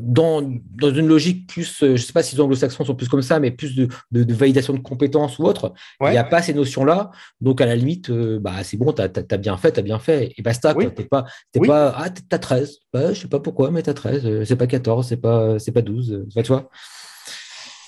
dans, 0.01 0.43
dans, 0.43 0.95
une 0.95 1.07
logique 1.07 1.47
plus, 1.47 1.83
euh, 1.83 1.89
je 1.89 1.93
ne 1.93 1.97
sais 1.97 2.13
pas 2.13 2.23
si 2.23 2.37
les 2.37 2.41
anglo-saxons 2.41 2.85
sont 2.85 2.95
plus 2.95 3.09
comme 3.09 3.23
ça, 3.23 3.41
mais 3.41 3.51
plus 3.51 3.75
de, 3.75 3.89
de, 4.11 4.35
validation 4.35 4.73
de 4.73 4.79
compétences 4.79 5.39
ou 5.39 5.45
autre, 5.45 5.73
il 6.03 6.11
n'y 6.11 6.17
a 6.17 6.25
pas 6.25 6.43
ces 6.43 6.55
notions-là. 6.55 7.11
Donc, 7.41 7.61
à 7.61 7.67
la 7.67 7.77
limite, 7.77 8.11
euh, 8.11 8.39
bah, 8.39 8.63
c'est 8.63 8.77
bon, 8.77 8.93
tu 8.93 9.03
as, 9.03 9.37
bien 9.37 9.57
fait, 9.57 9.73
tu 9.73 9.81
as 9.81 9.83
bien 9.83 9.99
fait, 9.99 10.33
et 10.37 10.43
basta. 10.43 10.75
Tu 10.75 10.87
n'es 10.87 10.91
pas, 10.91 11.25
pas, 11.67 11.95
ah, 11.97 12.11
tu 12.11 12.23
as 12.31 12.39
13, 12.39 12.79
bah, 12.93 13.03
je 13.05 13.09
ne 13.09 13.15
sais 13.15 13.29
pas 13.29 13.41
pourquoi, 13.41 13.71
mais 13.71 13.83
tu 13.83 13.91
as 13.91 13.95
13, 13.95 14.45
c'est 14.45 14.57
pas 14.57 14.67
14, 14.67 15.09
c'est 15.09 15.17
pas, 15.17 15.57
pas 15.59 15.83
12, 15.83 16.27
tu 16.35 16.43
vois. 16.43 16.71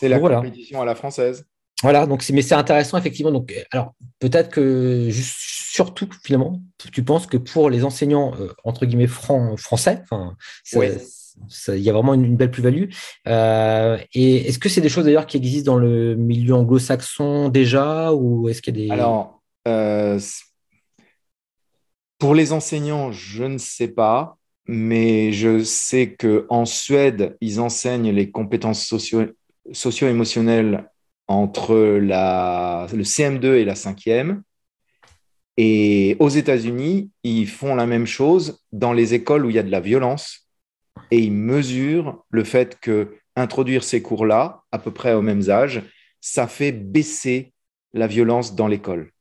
C'est 0.01 0.09
la 0.09 0.19
compétition 0.19 0.81
à 0.81 0.85
la 0.85 0.95
française. 0.95 1.45
Voilà, 1.83 2.07
donc 2.07 2.29
mais 2.33 2.43
c'est 2.43 2.57
intéressant 2.57 2.99
effectivement. 2.99 3.31
Donc, 3.31 3.55
alors 3.71 3.95
peut-être 4.19 4.51
que 4.51 5.07
juste, 5.11 5.37
surtout 5.39 6.09
finalement, 6.25 6.61
tu 6.93 7.05
penses 7.05 7.27
que 7.27 7.37
pour 7.37 7.71
les 7.71 7.85
enseignants 7.85 8.35
euh, 8.41 8.53
entre 8.65 8.85
guillemets 8.85 9.07
français, 9.07 10.01
enfin, 10.03 10.37
il 11.69 11.81
y 11.81 11.91
a 11.91 11.93
vraiment 11.93 12.15
une, 12.15 12.37
belle 12.37 12.51
plus-value. 12.51 12.91
Euh, 13.27 13.99
et 14.15 14.49
est-ce 14.49 14.59
que 14.59 14.69
c'est 14.69 14.81
des 14.81 14.89
choses 14.89 15.05
d'ailleurs 15.05 15.27
qui 15.27 15.37
existent 15.37 15.73
dans 15.73 15.79
le 15.79 16.15
milieu 16.15 16.55
anglo-saxon 16.55 17.49
déjà 17.49 18.13
ou 18.13 18.49
est-ce 18.49 18.63
qu'il 18.63 18.79
y 18.79 18.85
a 18.85 18.87
des... 18.87 18.91
Alors, 18.91 19.43
euh, 19.67 20.19
pour 22.19 22.35
les 22.35 22.53
enseignants, 22.53 23.13
je 23.13 23.45
ne 23.45 23.59
sais 23.59 23.89
pas, 23.89 24.37
mais 24.67 25.33
je 25.33 25.63
sais 25.63 26.15
qu'en 26.15 26.65
Suède, 26.65 27.37
ils 27.41 27.61
enseignent 27.61 28.11
les 28.11 28.31
compétences 28.31 28.85
socio- 28.85 29.33
socio-émotionnelles 29.73 30.89
entre 31.27 31.77
la, 31.77 32.87
le 32.93 33.03
CM2 33.03 33.55
et 33.55 33.65
la 33.65 33.75
cinquième. 33.75 34.43
Et 35.57 36.17
aux 36.21 36.29
États-Unis, 36.29 37.11
ils 37.25 37.49
font 37.49 37.75
la 37.75 37.87
même 37.87 38.07
chose 38.07 38.61
dans 38.73 38.93
les 38.93 39.15
écoles 39.15 39.45
où 39.45 39.51
il 39.51 39.57
y 39.57 39.59
a 39.59 39.65
de 39.65 39.71
la 39.71 39.81
violence 39.81 40.48
et 41.11 41.19
ils 41.19 41.33
mesurent 41.33 42.25
le 42.31 42.45
fait 42.45 42.79
que 42.81 43.17
introduire 43.37 43.85
ces 43.85 44.03
cours-là, 44.03 44.63
à 44.73 44.79
peu 44.79 44.91
près 44.91 45.15
au 45.15 45.23
même 45.23 45.49
âge, 45.49 45.83
ça 46.21 46.47
fait 46.47 46.73
baisser 46.73 47.53
la 47.93 48.07
violence 48.07 48.55
dans 48.55 48.67
l'école. 48.67 49.13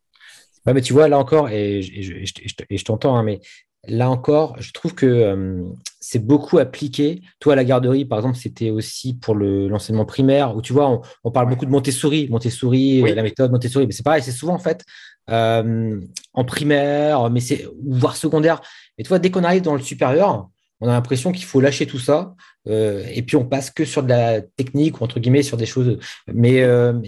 mais 0.65 0.81
tu 0.81 0.93
vois, 0.93 1.07
là 1.07 1.17
encore, 1.17 1.49
et, 1.49 1.81
je, 1.81 2.83
t'entends, 2.83 3.15
hein, 3.15 3.23
mais 3.23 3.39
là 3.87 4.09
encore, 4.09 4.55
je 4.59 4.71
trouve 4.73 4.95
que 4.95 5.05
euh, 5.05 5.63
c'est 5.99 6.25
beaucoup 6.25 6.57
appliqué. 6.57 7.21
Toi, 7.39 7.53
à 7.53 7.55
la 7.55 7.63
garderie, 7.63 8.05
par 8.05 8.19
exemple, 8.19 8.37
c'était 8.37 8.71
aussi 8.71 9.13
pour 9.13 9.35
l'enseignement 9.35 10.05
primaire, 10.05 10.55
où 10.55 10.61
tu 10.61 10.73
vois, 10.73 11.01
on, 11.23 11.31
parle 11.31 11.49
beaucoup 11.49 11.65
de 11.65 11.71
Montessori, 11.71 12.27
Montessori, 12.29 13.01
la 13.01 13.23
méthode 13.23 13.51
Montessori, 13.51 13.85
mais 13.85 13.93
c'est 13.93 14.03
pareil, 14.03 14.23
c'est 14.23 14.31
souvent 14.31 14.55
en 14.55 14.59
fait 14.59 14.83
euh, 15.29 15.99
en 16.33 16.45
primaire, 16.45 17.29
mais 17.29 17.39
c'est 17.39 17.67
voire 17.85 18.15
secondaire. 18.15 18.61
Et 18.97 19.03
tu 19.03 19.09
vois, 19.09 19.19
dès 19.19 19.31
qu'on 19.31 19.43
arrive 19.43 19.61
dans 19.61 19.75
le 19.75 19.81
supérieur, 19.81 20.49
on 20.79 20.87
a 20.87 20.91
l'impression 20.91 21.31
qu'il 21.31 21.45
faut 21.45 21.59
lâcher 21.59 21.87
tout 21.87 21.99
ça 21.99 22.35
euh, 22.67 23.03
et 23.13 23.23
puis 23.23 23.35
on 23.35 23.45
passe 23.45 23.71
que 23.71 23.85
sur 23.85 24.03
de 24.03 24.09
la 24.09 24.41
technique 24.41 25.01
ou 25.01 25.03
entre 25.03 25.19
guillemets 25.19 25.43
sur 25.43 25.57
des 25.57 25.65
choses. 25.65 25.97
Mais 26.31 26.61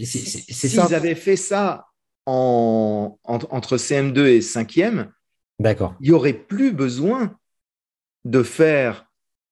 c'est 0.05 0.67
ça. 0.67 0.86
S'ils 0.86 0.95
avaient 0.95 1.15
fait 1.15 1.36
ça 1.36 1.86
en, 2.25 3.17
entre 3.23 3.77
CM2 3.77 4.25
et 4.25 4.39
5e, 4.39 5.08
D'accord. 5.60 5.95
Il 5.99 6.10
n'y 6.10 6.15
aurait 6.15 6.34
plus 6.34 6.71
besoin 6.71 7.36
de 8.25 8.43
faire 8.43 9.05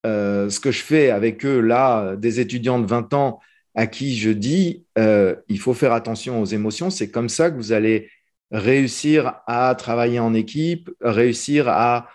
euh, 0.06 0.50
ce 0.50 0.60
que 0.60 0.72
je 0.72 0.82
fais 0.82 1.10
avec 1.10 1.46
eux 1.46 1.60
là, 1.60 2.16
des 2.16 2.40
étudiants 2.40 2.80
de 2.80 2.86
20 2.86 3.14
ans 3.14 3.40
à 3.76 3.88
qui 3.88 4.18
je 4.18 4.30
dis 4.32 4.86
euh, 4.98 5.36
il 5.50 5.60
faut 5.60 5.74
faire 5.74 5.92
attention 5.92 6.42
aux 6.42 6.46
émotions. 6.46 6.90
C'est 6.90 7.12
comme 7.12 7.30
ça 7.30 7.52
que 7.52 7.58
vous 7.58 7.74
allez 7.74 8.10
réussir 8.52 9.42
à 9.46 9.76
travailler 9.76 10.20
en 10.20 10.34
équipe, 10.34 10.90
réussir 11.02 11.68
à 11.68 12.10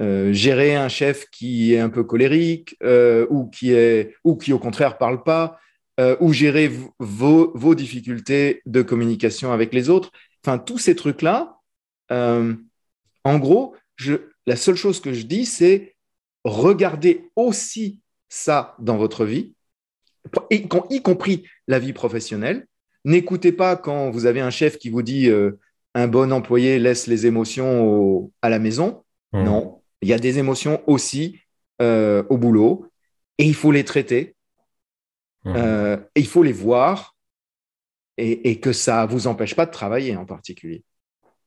euh, 0.00 0.32
gérer 0.32 0.74
un 0.74 0.88
chef 0.88 1.26
qui 1.30 1.74
est 1.74 1.80
un 1.80 1.90
peu 1.90 2.04
colérique 2.04 2.76
ou 2.82 3.46
qui 3.46 3.72
est 3.72 4.14
ou 4.24 4.36
qui 4.36 4.52
au 4.52 4.58
contraire 4.58 4.98
parle 4.98 5.22
pas, 5.22 5.58
ou 6.20 6.32
gérer 6.32 6.70
vos, 6.98 7.52
vos 7.54 7.74
difficultés 7.74 8.62
de 8.66 8.82
communication 8.82 9.52
avec 9.52 9.72
les 9.72 9.90
autres. 9.90 10.10
Enfin, 10.44 10.58
tous 10.58 10.78
ces 10.78 10.96
trucs 10.96 11.22
là 11.22 11.54
euh, 12.10 12.54
en 13.24 13.38
gros, 13.38 13.74
la 14.46 14.56
seule 14.56 14.76
chose 14.76 15.00
que 15.00 15.12
je 15.12 15.24
dis, 15.24 15.46
c'est 15.46 15.94
regardez 16.44 17.30
aussi 17.36 18.00
ça 18.28 18.74
dans 18.78 18.96
votre 18.96 19.24
vie, 19.24 19.54
y, 20.50 20.66
y 20.90 21.02
compris 21.02 21.44
la 21.66 21.78
vie 21.78 21.92
professionnelle. 21.92 22.66
N'écoutez 23.04 23.52
pas 23.52 23.76
quand 23.76 24.10
vous 24.10 24.26
avez 24.26 24.40
un 24.40 24.50
chef 24.50 24.78
qui 24.78 24.90
vous 24.90 25.02
dit 25.02 25.28
euh, 25.28 25.58
un 25.94 26.08
bon 26.08 26.32
employé 26.32 26.78
laisse 26.78 27.06
les 27.06 27.26
émotions 27.26 28.30
à 28.42 28.48
la 28.48 28.58
maison. 28.58 29.04
Mmh. 29.32 29.44
Non, 29.44 29.73
il 30.04 30.08
y 30.08 30.12
a 30.12 30.18
des 30.18 30.38
émotions 30.38 30.82
aussi 30.86 31.40
euh, 31.82 32.22
au 32.28 32.36
boulot 32.36 32.86
et 33.38 33.44
il 33.44 33.54
faut 33.54 33.72
les 33.72 33.84
traiter. 33.84 34.36
Mmh. 35.46 35.56
et 36.14 36.20
il 36.20 36.26
faut 36.26 36.42
les 36.42 36.54
voir 36.54 37.14
et, 38.16 38.50
et 38.50 38.60
que 38.60 38.72
ça 38.72 39.06
ne 39.06 39.10
vous 39.10 39.26
empêche 39.26 39.54
pas 39.54 39.66
de 39.66 39.70
travailler 39.70 40.16
en 40.16 40.24
particulier. 40.24 40.84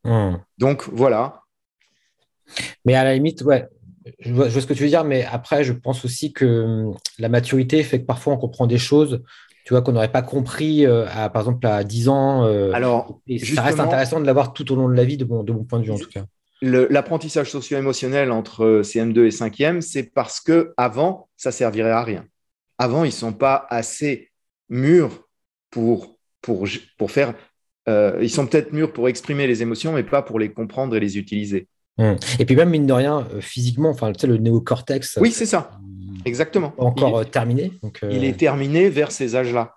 Hmm. 0.04 0.36
Donc 0.58 0.88
voilà. 0.89 1.41
Mais 2.86 2.93
à 2.93 3.04
la 3.04 3.13
limite, 3.13 3.41
ouais, 3.41 3.67
je 4.20 4.34
vois, 4.34 4.50
ce 4.50 4.65
que 4.65 4.74
tu 4.74 4.84
veux 4.84 4.89
dire, 4.89 5.04
mais 5.04 5.26
après, 5.26 5.63
je 5.63 5.74
pense 5.74 6.06
aussi 6.06 6.32
que 6.32 6.46
hum, 6.46 6.98
la 7.20 7.30
maturité 7.30 7.84
fait 7.84 8.02
que 8.02 8.06
parfois 8.06 8.34
on 8.34 8.38
comprend 8.38 8.67
des 8.67 8.78
choses, 8.78 9.22
tu 9.65 9.74
vois, 9.74 9.82
qu'on 9.82 9.91
n'aurait 9.91 10.12
pas 10.12 10.22
compris, 10.22 10.86
euh, 10.86 11.06
à, 11.10 11.30
par 11.30 11.41
exemple, 11.41 11.67
à 11.67 11.84
10 11.84 12.08
ans. 12.08 12.46
Euh, 12.46 12.72
Alors, 12.72 13.20
ça 13.54 13.62
reste 13.62 13.82
intéressant 13.82 14.22
de 14.22 14.26
l'avoir 14.26 14.54
tout 14.54 14.72
au 14.72 14.76
long 14.76 14.88
de 14.88 14.93
la 14.93 15.04
vie, 15.04 15.17
de 15.17 15.26
mon, 15.26 15.43
de 15.43 15.52
mon 15.52 15.65
point 15.65 15.80
de 15.80 15.86
vue 15.86 15.91
en 15.91 15.98
tout 15.98 16.10
cas. 16.10 16.26
L'apprentissage 16.62 17.52
socio-émotionnel 17.52 18.32
entre 18.32 18.82
CM2 18.84 19.26
et 19.26 19.30
5e, 19.30 19.82
c'est 19.82 20.04
parce 20.04 20.39
que 20.39 20.74
avant, 20.78 21.30
ça 21.38 21.52
servirait 21.52 21.91
à 21.91 22.04
rien. 22.04 22.26
Avant, 22.80 23.04
ils 23.04 23.10
ne 23.10 23.12
sont 23.12 23.34
pas 23.34 23.67
assez 23.70 24.32
mûrs 24.70 25.28
pour, 25.70 26.17
pour, 26.41 26.67
pour 26.98 27.12
faire 27.12 27.34
euh, 27.88 28.20
ils 28.22 28.30
sont 28.30 28.46
peut-être 28.46 28.74
mûrs 28.74 28.91
pour 28.91 29.08
exprimer 29.08 29.48
les 29.48 29.62
émotions, 29.62 29.93
mais 29.93 30.04
pas 30.04 30.22
pour 30.22 30.39
les 30.39 30.52
comprendre 30.52 30.96
et 30.96 31.00
les 31.00 31.17
utiliser. 31.17 31.67
Hmm. 31.98 32.15
Et 32.38 32.46
puis 32.46 32.56
même, 32.56 32.70
mine 32.70 32.86
de 32.86 32.93
rien, 32.93 33.28
euh, 33.34 33.41
physiquement, 33.41 33.89
enfin, 33.89 34.12
tu 34.12 34.22
sais, 34.22 34.28
le 34.28 34.38
néocortex. 34.38 35.17
Oui, 35.22 35.32
c'est 35.32 35.46
ça. 35.46 35.80
Exactement. 36.26 36.74
Encore 36.78 37.24
il 37.24 37.30
terminé. 37.30 37.72
Donc, 37.82 38.02
Il 38.10 38.26
est 38.26 38.38
terminé 38.38 38.89
vers 38.89 39.12
ces 39.12 39.36
âges-là. 39.36 39.76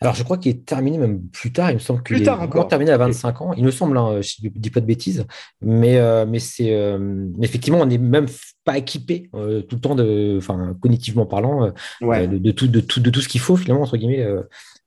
Alors, 0.00 0.14
je 0.14 0.22
crois 0.22 0.38
qu'il 0.38 0.52
est 0.52 0.64
terminé 0.64 0.98
même 0.98 1.22
plus 1.28 1.52
tard. 1.52 1.70
Il 1.70 1.74
me 1.74 1.78
semble 1.80 2.02
qu'il 2.02 2.22
est 2.22 2.28
encore 2.28 2.68
terminé 2.68 2.90
à 2.90 2.98
25 2.98 3.40
ans. 3.42 3.52
Il 3.54 3.64
me 3.64 3.70
semble, 3.70 3.98
hein, 3.98 4.20
je 4.20 4.46
ne 4.46 4.50
dis 4.50 4.70
pas 4.70 4.80
de 4.80 4.86
bêtises, 4.86 5.26
mais, 5.60 5.98
mais 6.26 6.38
c'est 6.38 6.76
effectivement, 7.42 7.80
on 7.80 7.86
n'est 7.86 7.98
même 7.98 8.26
pas 8.64 8.78
équipé 8.78 9.28
tout 9.32 9.76
le 9.76 9.80
temps, 9.80 9.94
de, 9.94 10.36
enfin, 10.38 10.76
cognitivement 10.80 11.26
parlant, 11.26 11.72
de, 12.00 12.50
tout, 12.52 12.68
de, 12.68 12.80
tout, 12.80 13.00
de 13.00 13.10
tout 13.10 13.20
ce 13.20 13.28
qu'il 13.28 13.40
faut 13.40 13.56
finalement 13.56 13.82
entre 13.82 13.96
guillemets 13.96 14.24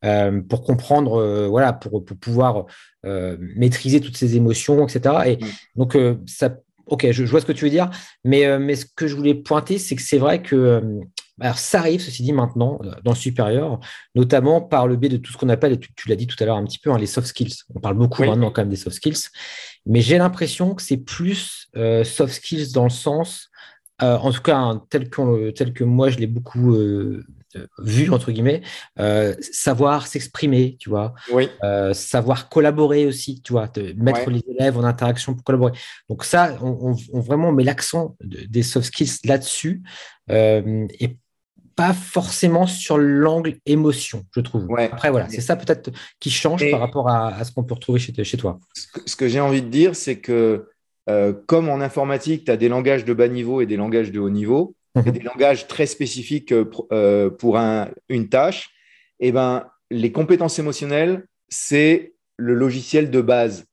euh, 0.03 0.41
pour 0.41 0.63
comprendre, 0.63 1.21
euh, 1.21 1.47
voilà, 1.47 1.73
pour, 1.73 2.03
pour 2.03 2.17
pouvoir 2.17 2.65
euh, 3.05 3.37
maîtriser 3.39 4.01
toutes 4.01 4.17
ces 4.17 4.35
émotions, 4.35 4.87
etc. 4.87 5.15
Et 5.27 5.39
donc, 5.75 5.95
ça, 6.25 6.57
ok, 6.87 7.11
je, 7.11 7.23
vois 7.23 7.39
ce 7.39 7.45
que 7.45 7.51
tu 7.51 7.65
veux 7.65 7.71
dire, 7.71 7.89
mais, 8.23 8.57
mais 8.57 8.75
ce 8.75 8.85
que 8.85 9.05
je 9.07 9.15
voulais 9.15 9.35
pointer, 9.35 9.77
c'est 9.77 9.95
que 9.95 10.01
c'est 10.01 10.17
vrai 10.17 10.41
que 10.41 10.81
alors, 11.41 11.57
ça 11.57 11.79
arrive, 11.79 12.01
ceci 12.01 12.23
dit, 12.23 12.33
maintenant, 12.33 12.79
dans 13.03 13.11
le 13.11 13.17
supérieur, 13.17 13.79
notamment 14.15 14.61
par 14.61 14.87
le 14.87 14.95
biais 14.95 15.09
de 15.09 15.17
tout 15.17 15.31
ce 15.31 15.37
qu'on 15.37 15.49
appelle, 15.49 15.73
et 15.73 15.79
tu, 15.79 16.07
l'as 16.07 16.15
dit 16.15 16.27
tout 16.27 16.41
à 16.41 16.45
l'heure 16.45 16.57
un 16.57 16.63
petit 16.63 16.79
peu, 16.79 16.91
hein, 16.91 16.97
les 16.97 17.07
soft 17.07 17.27
skills. 17.27 17.55
On 17.75 17.79
parle 17.79 17.95
beaucoup 17.95 18.23
maintenant 18.23 18.51
quand 18.51 18.61
même 18.61 18.69
des 18.69 18.75
soft 18.75 18.95
skills, 18.95 19.29
mais 19.85 20.01
j'ai 20.01 20.17
l'impression 20.17 20.75
que 20.75 20.81
c'est 20.81 20.97
plus 20.97 21.67
soft 22.03 22.33
skills 22.33 22.71
dans 22.73 22.85
le 22.85 22.89
sens, 22.89 23.49
en 23.99 24.31
tout 24.31 24.41
cas, 24.41 24.57
hein, 24.57 24.83
tel, 24.89 25.09
tel, 25.09 25.73
que 25.73 25.83
moi 25.83 26.09
je 26.09 26.17
l'ai 26.17 26.27
beaucoup 26.27 26.75
euh, 27.55 27.67
vu 27.79 28.09
entre 28.11 28.31
guillemets, 28.31 28.61
euh, 28.99 29.35
savoir 29.41 30.07
s'exprimer, 30.07 30.77
tu 30.79 30.89
vois, 30.89 31.13
euh, 31.63 31.93
savoir 31.93 32.49
collaborer 32.49 33.05
aussi, 33.05 33.41
tu 33.41 33.53
vois, 33.53 33.69
mettre 33.97 34.29
les 34.29 34.43
élèves 34.47 34.77
en 34.77 34.83
interaction 34.83 35.33
pour 35.33 35.43
collaborer. 35.43 35.73
Donc 36.09 36.23
ça, 36.23 36.57
on, 36.61 36.93
vraiment 37.13 37.51
met 37.51 37.63
l'accent 37.63 38.15
des 38.21 38.63
soft 38.63 38.87
skills 38.87 39.17
là-dessus 39.25 39.83
et 40.29 41.17
pas 41.81 41.93
forcément 41.93 42.67
sur 42.67 42.97
l'angle 42.97 43.55
émotion, 43.65 44.25
je 44.35 44.41
trouve. 44.41 44.67
Après 44.77 45.09
voilà, 45.09 45.29
c'est 45.29 45.41
ça 45.41 45.55
peut-être 45.55 45.91
qui 46.19 46.29
change 46.29 46.69
par 46.69 46.79
rapport 46.79 47.09
à, 47.09 47.43
ce 47.43 47.51
qu'on 47.51 47.63
peut 47.63 47.73
retrouver 47.73 47.99
chez, 47.99 48.23
chez 48.23 48.37
toi. 48.37 48.59
Ce 49.05 49.15
que, 49.15 49.27
j'ai 49.27 49.39
envie 49.39 49.61
de 49.61 49.69
dire, 49.69 49.95
c'est 49.95 50.19
que 50.19 50.67
comme 51.47 51.69
en 51.69 51.81
informatique, 51.81 52.45
tu 52.45 52.51
as 52.51 52.57
des 52.57 52.69
langages 52.69 53.05
de 53.05 53.13
bas 53.13 53.27
niveau 53.27 53.61
et 53.61 53.65
des 53.65 53.77
langages 53.77 54.11
de 54.11 54.19
haut 54.19 54.29
niveau, 54.29 54.75
des 54.95 55.19
langages 55.19 55.67
très 55.67 55.85
spécifiques 55.85 56.51
euh, 56.51 56.69
euh, 56.91 57.29
pour 57.29 57.57
une 57.57 58.29
tâche, 58.29 58.69
et 59.19 59.27
eh 59.27 59.31
ben, 59.31 59.67
les 59.91 60.11
compétences 60.11 60.57
émotionnelles, 60.57 61.27
c'est 61.47 62.13
le 62.37 62.55
logiciel 62.55 63.11
de 63.11 63.21
base 63.21 63.65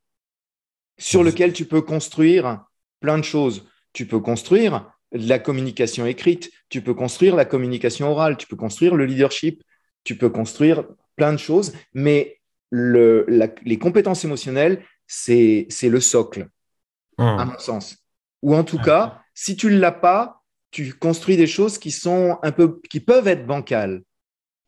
sur 0.99 1.23
lequel 1.25 1.53
tu 1.53 1.65
peux 1.65 1.81
construire 1.81 2.65
plein 3.01 3.17
de 3.17 3.25
choses. 3.25 3.67
Tu 3.95 4.05
peux 4.05 4.21
construire 4.21 4.93
la 5.13 5.39
communication 5.39 6.07
écrite, 6.07 6.51
tu 6.69 6.83
peux 6.83 6.95
construire 6.95 7.35
la 7.35 7.45
communication 7.45 8.11
orale, 8.11 8.37
tu 8.37 8.47
peux 8.47 8.57
construire 8.57 8.95
le 8.95 9.07
leadership, 9.07 9.63
tu 10.05 10.17
peux 10.17 10.31
construire 10.31 10.85
plein 11.17 11.33
de 11.33 11.39
choses, 11.39 11.73
mais 11.95 12.41
les 12.71 13.79
compétences 13.79 14.25
émotionnelles, 14.25 14.85
c'est 15.07 15.69
le 15.83 16.01
socle, 16.01 16.49
à 17.17 17.45
mon 17.45 17.59
sens. 17.59 17.97
Ou 18.43 18.55
en 18.55 18.65
tout 18.65 18.79
cas, 18.79 19.23
si 19.35 19.57
tu 19.57 19.69
ne 19.69 19.79
l'as 19.79 19.93
pas, 19.93 20.43
tu 20.71 20.93
construis 20.93 21.37
des 21.37 21.47
choses 21.47 21.79
qui 21.79 21.91
sont 21.91 22.39
un 22.43 22.53
peu, 22.53 22.81
qui 22.91 23.01
peuvent 23.01 23.27
être 23.27 23.47
bancales. 23.47 24.03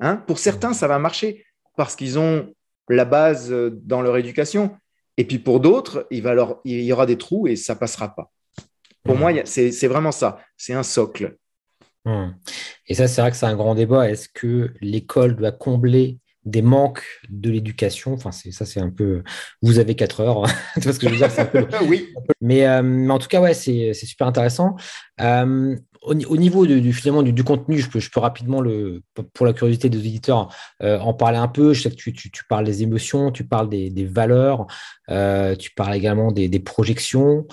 Hein? 0.01 0.17
Pour 0.17 0.39
certains, 0.39 0.73
ça 0.73 0.89
va 0.89 0.99
marcher 0.99 1.45
parce 1.77 1.95
qu'ils 1.95 2.19
ont 2.19 2.53
la 2.89 3.05
base 3.05 3.51
dans 3.51 4.01
leur 4.01 4.17
éducation. 4.17 4.77
Et 5.17 5.25
puis 5.25 5.39
pour 5.39 5.61
d'autres, 5.61 6.07
il, 6.11 6.23
va 6.23 6.35
leur, 6.35 6.61
il 6.65 6.81
y 6.83 6.93
aura 6.93 7.07
des 7.07 7.19
trous 7.19 7.47
et 7.47 7.57
ça 7.57 7.77
passera 7.77 8.15
pas. 8.15 8.31
Pour 9.05 9.17
moi, 9.17 9.33
c'est 9.45 9.87
vraiment 9.87 10.13
ça. 10.13 10.41
C'est 10.57 10.75
un 10.75 10.83
socle. 10.83 11.37
Hmm. 12.05 12.31
Et 12.87 12.95
ça, 12.95 13.09
c'est 13.09 13.21
vrai 13.21 13.31
que 13.31 13.37
c'est 13.37 13.47
un 13.47 13.57
grand 13.57 13.75
débat. 13.75 14.11
Est-ce 14.11 14.29
que 14.29 14.73
l'école 14.81 15.37
doit 15.37 15.53
combler 15.53 16.19
des 16.45 16.63
manques 16.63 17.05
de 17.29 17.51
l'éducation? 17.51 18.15
Enfin, 18.15 18.33
c'est 18.33 18.53
ça, 18.53 18.65
c'est 18.65 18.81
un 18.81 18.91
peu. 18.91 19.23
Vous 19.63 19.79
avez 19.79 19.95
quatre 19.95 20.21
heures. 20.21 20.45
tu 20.75 20.81
vois 20.81 20.93
ce 20.93 20.99
que 20.99 21.09
je 21.09 21.13
veux 21.13 21.19
dire? 21.19 21.31
Un 21.39 21.45
peu... 21.45 21.67
Oui. 21.87 22.09
Mais, 22.41 22.67
euh, 22.67 22.83
mais, 22.83 23.13
en 23.13 23.19
tout 23.19 23.29
cas, 23.29 23.41
ouais, 23.41 23.55
c'est 23.55 23.93
super 23.95 24.27
intéressant. 24.27 24.77
Euh, 25.21 25.77
au, 26.03 26.15
niveau 26.15 26.67
du, 26.67 26.93
finalement 26.95 27.23
du, 27.23 27.45
contenu, 27.45 27.79
je 27.79 27.91
peux, 27.91 28.01
je 28.01 28.11
peux 28.11 28.21
rapidement, 28.21 28.63
le, 28.63 29.03
pour 29.35 29.45
la 29.45 29.53
curiosité 29.53 29.91
des 29.91 29.99
auditeurs, 29.99 30.49
euh, 30.83 30.99
en 31.01 31.13
parler 31.13 31.37
un 31.37 31.49
peu. 31.49 31.75
Je 31.75 31.83
sais 31.83 31.91
que 31.91 31.97
tu, 31.97 32.15
tu, 32.15 32.31
tu 32.31 32.45
parles 32.49 32.65
des 32.65 32.83
émotions, 32.83 33.31
tu 33.31 33.45
parles 33.45 33.69
des, 33.69 33.91
des 33.91 34.07
valeurs, 34.07 34.67
tu 35.59 35.71
parles 35.77 35.95
également 35.95 36.33
des, 36.33 36.49
des 36.49 36.61
projections. 36.61 37.47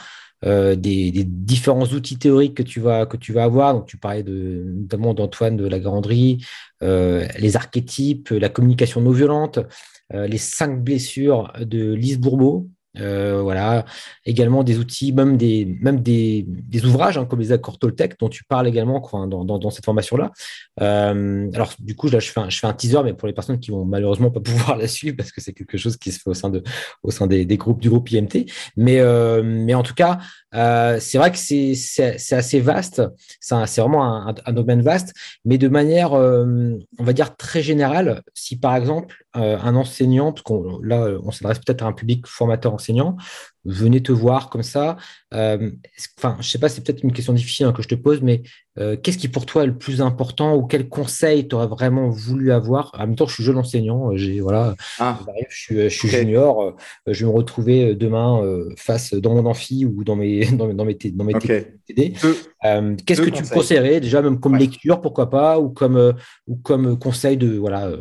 Des, 0.44 1.24
différents 1.26 1.86
outils 1.86 2.18
théoriques 2.18 2.56
que 2.56 2.64
tu 2.64 2.80
vas, 2.80 3.06
que 3.06 3.18
tu 3.18 3.34
vas 3.34 3.44
avoir. 3.44 3.74
Donc, 3.74 3.86
tu 3.88 3.98
parlais 3.98 4.24
notamment 4.24 5.14
d'Antoine 5.14 5.58
de 5.58 5.68
la 5.68 5.80
Garanderie, 5.80 6.46
les 6.82 7.56
archétypes, 7.56 8.30
la 8.30 8.50
communication 8.50 9.02
non 9.02 9.12
violente, 9.12 9.60
les 10.14 10.38
cinq 10.38 10.84
blessures 10.84 11.52
de 11.60 11.94
Lise 11.94 12.20
Bourbeau, 12.20 12.70
euh, 13.00 13.42
voilà, 13.42 13.86
également 14.26 14.64
des 14.64 14.78
outils, 14.78 15.12
même 15.12 15.38
des, 15.38 15.78
même 15.82 16.02
des, 16.02 16.46
des 16.48 16.86
ouvrages 16.86 17.18
hein, 17.18 17.26
comme 17.26 17.40
les 17.40 17.52
accords 17.52 17.78
Toltec 17.78 18.20
dont 18.20 18.30
tu 18.30 18.44
parles 18.44 18.68
également 18.68 19.00
dans, 19.28 19.46
dans, 19.46 19.60
dans, 19.60 19.70
cette 19.70 19.86
formation-là. 19.86 20.32
Euh, 20.82 21.50
alors, 21.54 21.74
du 21.80 21.96
coup, 21.96 22.10
là, 22.10 22.20
je 22.20 22.30
fais, 22.30 22.40
un, 22.40 22.50
je 22.50 22.60
fais 22.60 22.68
un 22.68 22.74
teaser, 22.74 23.02
mais 23.04 23.14
pour 23.14 23.28
les 23.28 23.34
personnes 23.34 23.60
qui 23.60 23.72
vont 23.72 23.86
malheureusement 23.86 24.32
pas 24.32 24.40
pouvoir 24.48 24.78
la 24.78 24.88
suivre 24.88 25.18
parce 25.18 25.32
que 25.32 25.42
c'est 25.42 25.54
quelque 25.54 25.78
chose 25.78 25.98
qui 25.98 26.12
se 26.12 26.20
fait 26.20 26.30
au 26.30 26.34
sein, 26.34 26.50
de, 26.50 26.64
au 27.04 27.12
sein 27.12 27.28
des, 27.28 27.46
des 27.46 27.58
groupes 27.58 27.82
du 27.82 27.90
groupe 27.90 28.10
IMT. 28.12 28.46
Mais, 28.76 29.00
euh, 29.00 29.44
mais 29.44 29.74
en 29.74 29.84
tout 29.84 29.96
cas, 29.96 30.20
c'est 31.00 31.18
vrai 31.18 31.32
que 31.32 31.38
c'est 31.38 32.34
assez 32.34 32.60
vaste, 32.60 33.04
c'est 33.40 33.82
vraiment 33.82 34.28
un, 34.28 34.54
domaine 34.54 34.82
vaste, 34.82 35.14
mais 35.46 35.58
de 35.58 35.68
manière, 35.68 36.14
on 36.14 36.80
va 37.00 37.14
dire, 37.14 37.36
très 37.36 37.62
générale. 37.62 38.24
Si 38.34 38.58
par 38.58 38.76
exemple, 38.76 39.24
un 39.34 39.76
enseignant, 39.76 40.32
parce 40.32 40.42
qu'on 40.42 40.80
là, 40.82 41.12
on 41.24 41.32
s'adresse 41.32 41.60
peut-être 41.60 41.84
à 41.84 41.86
un 41.86 41.94
public 41.94 42.26
formateur 42.26 42.74
enseignant, 42.74 42.87
venez 43.68 44.02
te 44.02 44.12
voir 44.12 44.50
comme 44.50 44.64
ça. 44.64 44.98
Euh, 45.34 45.72
enfin, 46.18 46.38
je 46.40 46.50
sais 46.50 46.58
pas, 46.58 46.70
c'est 46.70 46.84
peut-être 46.84 47.04
une 47.04 47.12
question 47.12 47.34
difficile 47.34 47.66
hein, 47.66 47.74
que 47.74 47.82
je 47.84 47.88
te 47.88 47.96
pose, 47.96 48.22
mais 48.22 48.42
euh, 48.80 48.96
qu'est-ce 48.96 49.18
qui 49.18 49.28
pour 49.28 49.46
toi 49.46 49.64
est 49.64 49.68
le 49.68 49.78
plus 49.78 50.02
important 50.02 50.56
ou 50.56 50.66
quel 50.66 50.88
conseil 50.88 51.48
tu 51.48 51.56
aurais 51.56 51.68
vraiment 51.68 52.10
voulu 52.10 52.52
avoir? 52.52 52.92
En 52.96 53.00
même 53.00 53.16
temps, 53.16 53.28
je 53.28 53.34
suis 53.34 53.44
jeune 53.44 53.58
enseignant, 53.58 54.12
euh, 54.12 54.18
j'ai 54.18 54.40
voilà, 54.40 54.76
ah. 55.00 55.20
je 55.50 55.90
suis, 55.90 56.10
junior, 56.10 56.76
je 57.06 57.26
vais 57.26 57.32
me 57.32 57.36
retrouver 57.36 57.94
demain 57.96 58.42
face 58.78 59.14
dans 59.14 59.36
mon 59.36 59.46
amphi 59.46 59.86
ou 59.86 60.04
dans 60.04 60.16
mes 60.16 60.46
dans 60.52 60.68
mes 60.68 60.74
dans 60.74 60.86
mes, 60.86 60.96
dans 60.96 61.26
mes 61.26 61.34
TD. 61.34 62.14
qu'est-ce 63.06 63.22
que 63.22 63.30
tu 63.30 63.44
me 63.44 63.54
conseillerais 63.54 64.00
déjà 64.00 64.22
même 64.22 64.40
comme 64.40 64.56
lecture, 64.56 65.02
pourquoi 65.02 65.30
pas, 65.30 65.60
ou 65.60 65.70
comme 65.70 66.14
ou 66.48 66.56
comme 66.56 66.98
conseil 66.98 67.38
de 67.38 67.58
voilà 67.58 67.92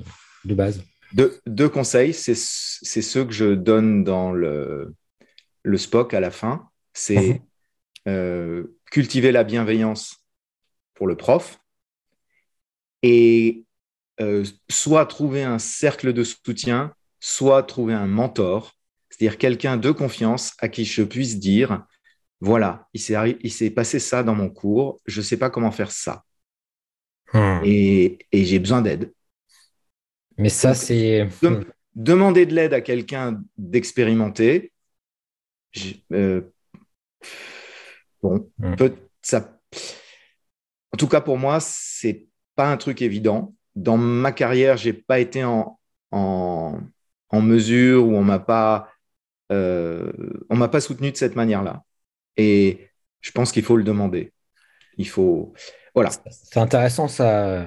de 0.45 0.55
base? 0.55 0.81
Deux, 1.13 1.41
deux 1.47 1.69
conseils, 1.69 2.13
c'est 2.13 2.35
ceux 2.35 3.25
que 3.25 3.33
je 3.33 3.55
donne 3.55 4.05
dans 4.05 4.33
le 4.33 4.95
le 5.67 5.79
SPOC 5.79 6.15
à 6.15 6.21
la 6.21 6.31
fin, 6.31 6.71
c'est 6.95 7.17
mhm. 7.17 7.41
euh, 8.09 8.79
cultiver 8.91 9.33
la 9.33 9.43
bienveillance 9.43 10.25
pour 10.95 11.09
le 11.09 11.17
prof 11.17 11.59
et 13.03 13.65
euh, 14.21 14.45
soit 14.71 15.05
trouver 15.07 15.43
un 15.43 15.59
cercle 15.59 16.13
de 16.13 16.23
soutien, 16.23 16.95
soit 17.21 17.65
trouver 17.65 17.95
un 17.95 18.07
mentor, 18.07 18.75
c'est-à-dire 19.11 19.39
quelqu'un 19.39 19.77
de 19.77 19.91
confiance 19.91 20.55
à 20.61 20.69
qui 20.69 20.85
je 20.85 21.03
puisse 21.03 21.39
dire, 21.39 21.85
voilà, 22.41 22.89
il 22.95 23.01
s'est 23.51 23.71
passé 23.71 23.99
ça 23.99 24.23
dans 24.23 24.35
mon 24.35 24.49
cours, 24.49 25.01
je 25.07 25.21
ne 25.21 25.25
sais 25.25 25.37
pas 25.37 25.51
comment 25.51 25.73
faire 25.73 25.91
ça. 25.91 26.25
Hmm. 27.33 27.61
Et, 27.65 28.19
j'ai 28.33 28.61
besoin 28.61 28.83
d'aide. 28.83 29.13
Mais 30.39 30.49
ça, 30.49 30.75
c'est... 30.75 31.29
Demander 31.95 32.45
de 32.45 32.55
l'aide 32.55 32.75
à 32.75 32.83
quelqu'un 32.83 33.43
d'expérimenté, 33.57 34.73
euh, 36.13 36.43
bon, 38.23 38.51
hmm. 38.59 38.75
ça. 39.23 39.59
En 40.93 40.97
tout 40.97 41.09
cas, 41.09 41.21
pour 41.21 41.39
moi, 41.39 41.59
c'est 41.61 42.27
pas 42.55 42.71
un 42.71 42.77
truc 42.77 43.03
évident. 43.03 43.55
Dans 43.75 43.97
ma 43.97 44.33
carrière, 44.33 44.77
j'ai 44.77 44.93
pas 44.93 45.21
été 45.21 45.45
en, 45.45 45.79
en, 46.11 46.81
mesure 47.33 48.07
ou 48.07 48.15
on 48.15 48.23
m'a 48.23 48.39
pas, 48.39 48.91
euh, 49.53 50.13
on 50.49 50.57
m'a 50.57 50.69
pas 50.69 50.81
soutenu 50.81 51.13
de 51.13 51.17
cette 51.17 51.37
manière-là. 51.37 51.83
Et 52.37 52.91
je 53.21 53.31
pense 53.31 53.53
qu'il 53.53 53.63
faut 53.65 53.77
le 53.77 53.85
demander. 53.85 54.33
Il 54.97 55.09
faut, 55.09 55.53
voilà. 55.95 56.11
C'est 56.31 56.61
intéressant 56.61 57.09
ça. 57.09 57.67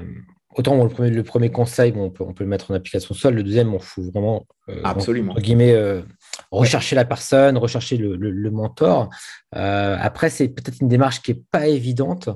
Autant 0.56 0.82
le, 0.84 0.90
premier, 0.90 1.12
le 1.12 1.24
premier 1.24 1.52
conseil, 1.52 1.94
on, 1.96 2.10
peut, 2.10 2.24
on, 2.24 2.34
peut, 2.34 2.44
le 2.44 2.50
mettre 2.50 2.72
en 2.72 2.74
application 2.74 3.14
seul. 3.14 3.36
Le 3.36 3.44
deuxième, 3.44 3.74
on 3.74 3.80
faut 3.80 4.02
vraiment, 4.02 4.48
euh, 4.68 4.82
Absolument. 4.84 5.34
entre 5.34 5.42
guillemets, 5.42 5.74
euh, 5.74 6.02
rechercher 6.50 6.96
la 6.96 7.06
personne, 7.06 7.56
rechercher 7.58 7.98
le, 7.98 8.16
le, 8.16 8.52
mentor. 8.52 9.10
Euh, 9.56 9.96
après, 10.00 10.32
c'est 10.32 10.48
peut-être 10.48 10.82
une 10.82 10.88
démarche 10.88 11.22
qui 11.22 11.34
n'est 11.34 11.42
pas 11.52 11.68
évidente. 11.68 12.30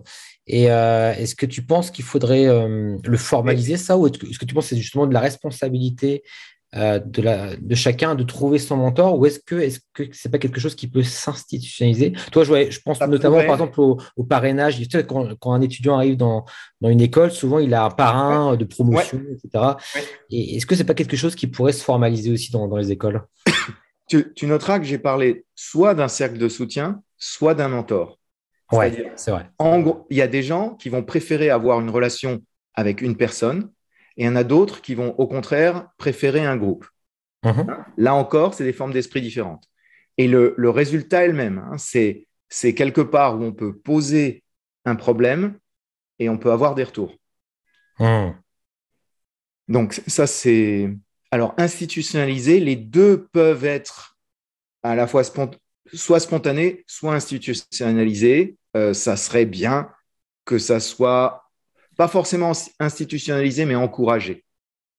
Et 0.45 0.65
est-ce 0.65 1.35
que 1.35 1.45
tu 1.45 1.65
penses 1.65 1.89
qu'il 1.89 2.03
faudrait 2.03 2.45
le 2.45 3.17
formaliser, 3.17 3.77
ça, 3.77 3.97
ou 3.97 4.07
est-ce 4.07 4.17
que, 4.17 4.37
que, 4.37 4.45
tu 4.45 4.53
penses 4.53 4.65
que 4.65 4.75
c'est 4.75 4.81
justement 4.81 5.07
de 5.07 5.13
la 5.13 5.21
responsabilité 5.21 6.21
euh, 6.75 6.97
de, 6.97 7.21
la, 7.21 7.55
de 7.55 7.75
chacun 7.75 8.15
de 8.15 8.23
trouver 8.23 8.57
son 8.57 8.77
mentor 8.77 9.19
ou 9.19 9.27
est-ce 9.27 9.39
que 9.39 9.53
est-ce 9.53 9.79
que 9.93 10.03
c'est 10.11 10.29
pas 10.29 10.39
quelque 10.39 10.59
chose 10.59 10.73
qui 10.73 10.87
peut 10.87 11.03
s'institutionnaliser? 11.03 12.13
Toi, 12.31 12.43
je, 12.43 12.71
je 12.71 12.79
pense 12.79 12.99
notamment 13.01 13.43
par 13.43 13.53
exemple 13.53 13.79
au, 13.79 14.23
parrainage. 14.27 14.79
Tu 14.79 14.85
sais, 14.89 15.05
quand, 15.05 15.35
quand, 15.39 15.53
un 15.53 15.61
étudiant 15.61 15.97
arrive 15.97 16.17
dans, 16.17 16.45
dans, 16.81 16.89
une 16.89 17.01
école, 17.01 17.31
souvent 17.31 17.59
il 17.59 17.75
a 17.75 17.85
un 17.85 17.91
parrain 17.91 18.55
de 18.55 18.65
promotion, 18.65 19.21
etc. 19.31 19.75
Et 20.31 20.55
est-ce 20.55 20.65
que 20.65 20.75
c'est 20.75 20.83
pas 20.83 20.95
quelque 20.95 21.15
chose 21.15 21.35
qui 21.35 21.45
pourrait 21.45 21.73
se 21.73 21.83
formaliser 21.83 22.31
aussi 22.31 22.51
dans, 22.51 22.67
dans 22.67 22.77
les 22.77 22.91
écoles? 22.91 23.21
Tu, 24.09 24.33
tu, 24.33 24.47
noteras 24.47 24.79
que 24.79 24.85
j'ai 24.85 24.99
parlé 24.99 25.45
soit 25.55 25.95
d'un 25.95 26.09
cercle 26.09 26.37
de 26.37 26.49
soutien, 26.49 27.01
soit 27.17 27.55
d'un 27.55 27.69
mentor. 27.69 28.19
Ouais, 28.71 29.13
c'est 29.15 29.31
vrai. 29.31 29.49
En 29.57 29.79
gros, 29.79 30.05
il 30.09 30.17
y 30.17 30.21
a 30.21 30.27
des 30.27 30.43
gens 30.43 30.71
qui 30.71 30.89
vont 30.89 31.03
préférer 31.03 31.49
avoir 31.49 31.79
une 31.79 31.89
relation 31.89 32.41
avec 32.75 33.01
une 33.01 33.15
personne 33.15 33.69
et 34.17 34.23
il 34.23 34.25
y 34.25 34.29
en 34.29 34.35
a 34.35 34.43
d'autres 34.43 34.81
qui 34.81 34.95
vont 34.95 35.15
au 35.17 35.27
contraire 35.27 35.87
préférer 35.97 36.45
un 36.45 36.57
groupe. 36.57 36.85
Mhm. 37.43 37.67
Là 37.97 38.13
encore, 38.13 38.53
c'est 38.53 38.63
des 38.63 38.73
formes 38.73 38.93
d'esprit 38.93 39.21
différentes. 39.21 39.67
Et 40.17 40.27
le, 40.27 40.55
résultat 40.69 41.25
est 41.25 41.27
le 41.27 41.33
même. 41.33 41.57
Hein. 41.59 41.77
c'est, 41.77 42.27
quelque 42.75 43.01
part 43.01 43.39
où 43.39 43.43
on 43.43 43.51
peut 43.51 43.75
poser 43.75 44.43
un 44.85 44.95
problème 44.95 45.57
et 46.19 46.29
on 46.29 46.37
peut 46.37 46.51
avoir 46.51 46.75
des 46.75 46.83
retours. 46.83 47.15
Mhm. 47.99 48.35
Donc 49.67 49.93
ça, 50.07 50.27
c'est... 50.27 50.95
Alors, 51.31 51.55
institutionnalisé, 51.57 52.59
les 52.59 52.75
deux 52.75 53.27
peuvent 53.31 53.65
être 53.65 54.17
à 54.83 54.93
la 54.95 55.07
fois 55.07 55.23
soit 55.91 56.19
spontanés, 56.19 56.83
soit 56.85 57.15
institutionnalisés. 57.15 58.57
Euh, 58.75 58.93
ça 58.93 59.17
serait 59.17 59.45
bien 59.45 59.89
que 60.45 60.59
ça 60.59 60.79
soit 60.79 61.42
pas 61.97 62.07
forcément 62.07 62.51
institutionnalisé, 62.79 63.65
mais 63.65 63.75
encouragé. 63.75 64.43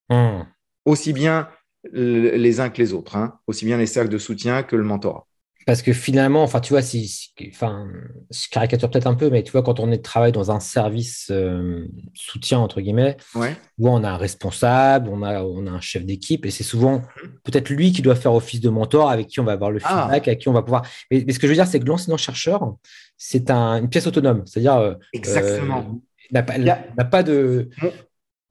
Hmm. 0.09 0.43
Aussi 0.85 1.13
bien 1.13 1.49
les 1.93 2.61
uns 2.61 2.71
que 2.71 2.79
les 2.79 2.93
autres, 2.93 3.17
hein. 3.17 3.39
aussi 3.47 3.67
bien 3.67 3.77
les 3.77 3.87
cercles 3.87 4.11
de 4.11 4.19
soutien 4.19 4.63
que 4.63 4.77
le 4.77 4.85
mentorat. 4.85 5.27
Parce 5.67 5.81
que 5.81 5.95
finalement, 5.95 6.43
enfin, 6.43 6.61
tu 6.61 6.75
vois, 6.75 6.83
si, 6.83 7.33
enfin, 7.49 7.89
je 8.31 8.49
caricature 8.51 8.91
peut-être 8.91 9.07
un 9.07 9.15
peu, 9.15 9.31
mais 9.31 9.43
tu 9.43 9.51
vois, 9.51 9.63
quand 9.63 9.81
on 9.81 9.91
est 9.91 10.05
travaille 10.05 10.33
dans 10.33 10.51
un 10.51 10.61
service 10.61 11.29
euh, 11.31 11.89
soutien 12.13 12.59
entre 12.59 12.83
guillemets, 12.83 13.17
ouais. 13.35 13.57
où 13.79 13.89
on 13.89 14.05
a 14.05 14.11
un 14.11 14.17
responsable, 14.19 15.09
on 15.09 15.23
a, 15.23 15.43
on 15.43 15.67
a 15.67 15.71
un 15.71 15.81
chef 15.81 16.05
d'équipe, 16.05 16.45
et 16.45 16.51
c'est 16.51 16.65
souvent 16.65 17.01
peut-être 17.45 17.71
lui 17.71 17.93
qui 17.93 18.03
doit 18.03 18.15
faire 18.15 18.35
office 18.35 18.61
de 18.61 18.69
mentor, 18.69 19.11
avec 19.11 19.29
qui 19.29 19.41
on 19.41 19.45
va 19.45 19.53
avoir 19.53 19.71
le 19.71 19.81
ah. 19.85 20.03
feedback, 20.03 20.29
avec 20.29 20.41
qui 20.41 20.49
on 20.49 20.53
va 20.53 20.63
pouvoir. 20.63 20.83
Mais, 21.11 21.21
ce 21.33 21.39
que 21.39 21.47
je 21.47 21.53
veux 21.53 21.57
dire, 21.57 21.67
c'est 21.67 21.81
que 21.81 21.87
l'enseignant 21.87 22.19
chercheur, 22.19 22.75
c'est 23.17 23.51
un, 23.51 23.79
une 23.79 23.89
pièce 23.89 24.07
autonome, 24.07 24.43
c'est-à-dire 24.45 24.77
euh, 24.77 24.95
exactement. 25.15 25.87
Il 25.89 26.01
n'a 26.33 26.43
pas, 26.43 27.23
de. 27.23 27.71
Mon... 27.81 27.93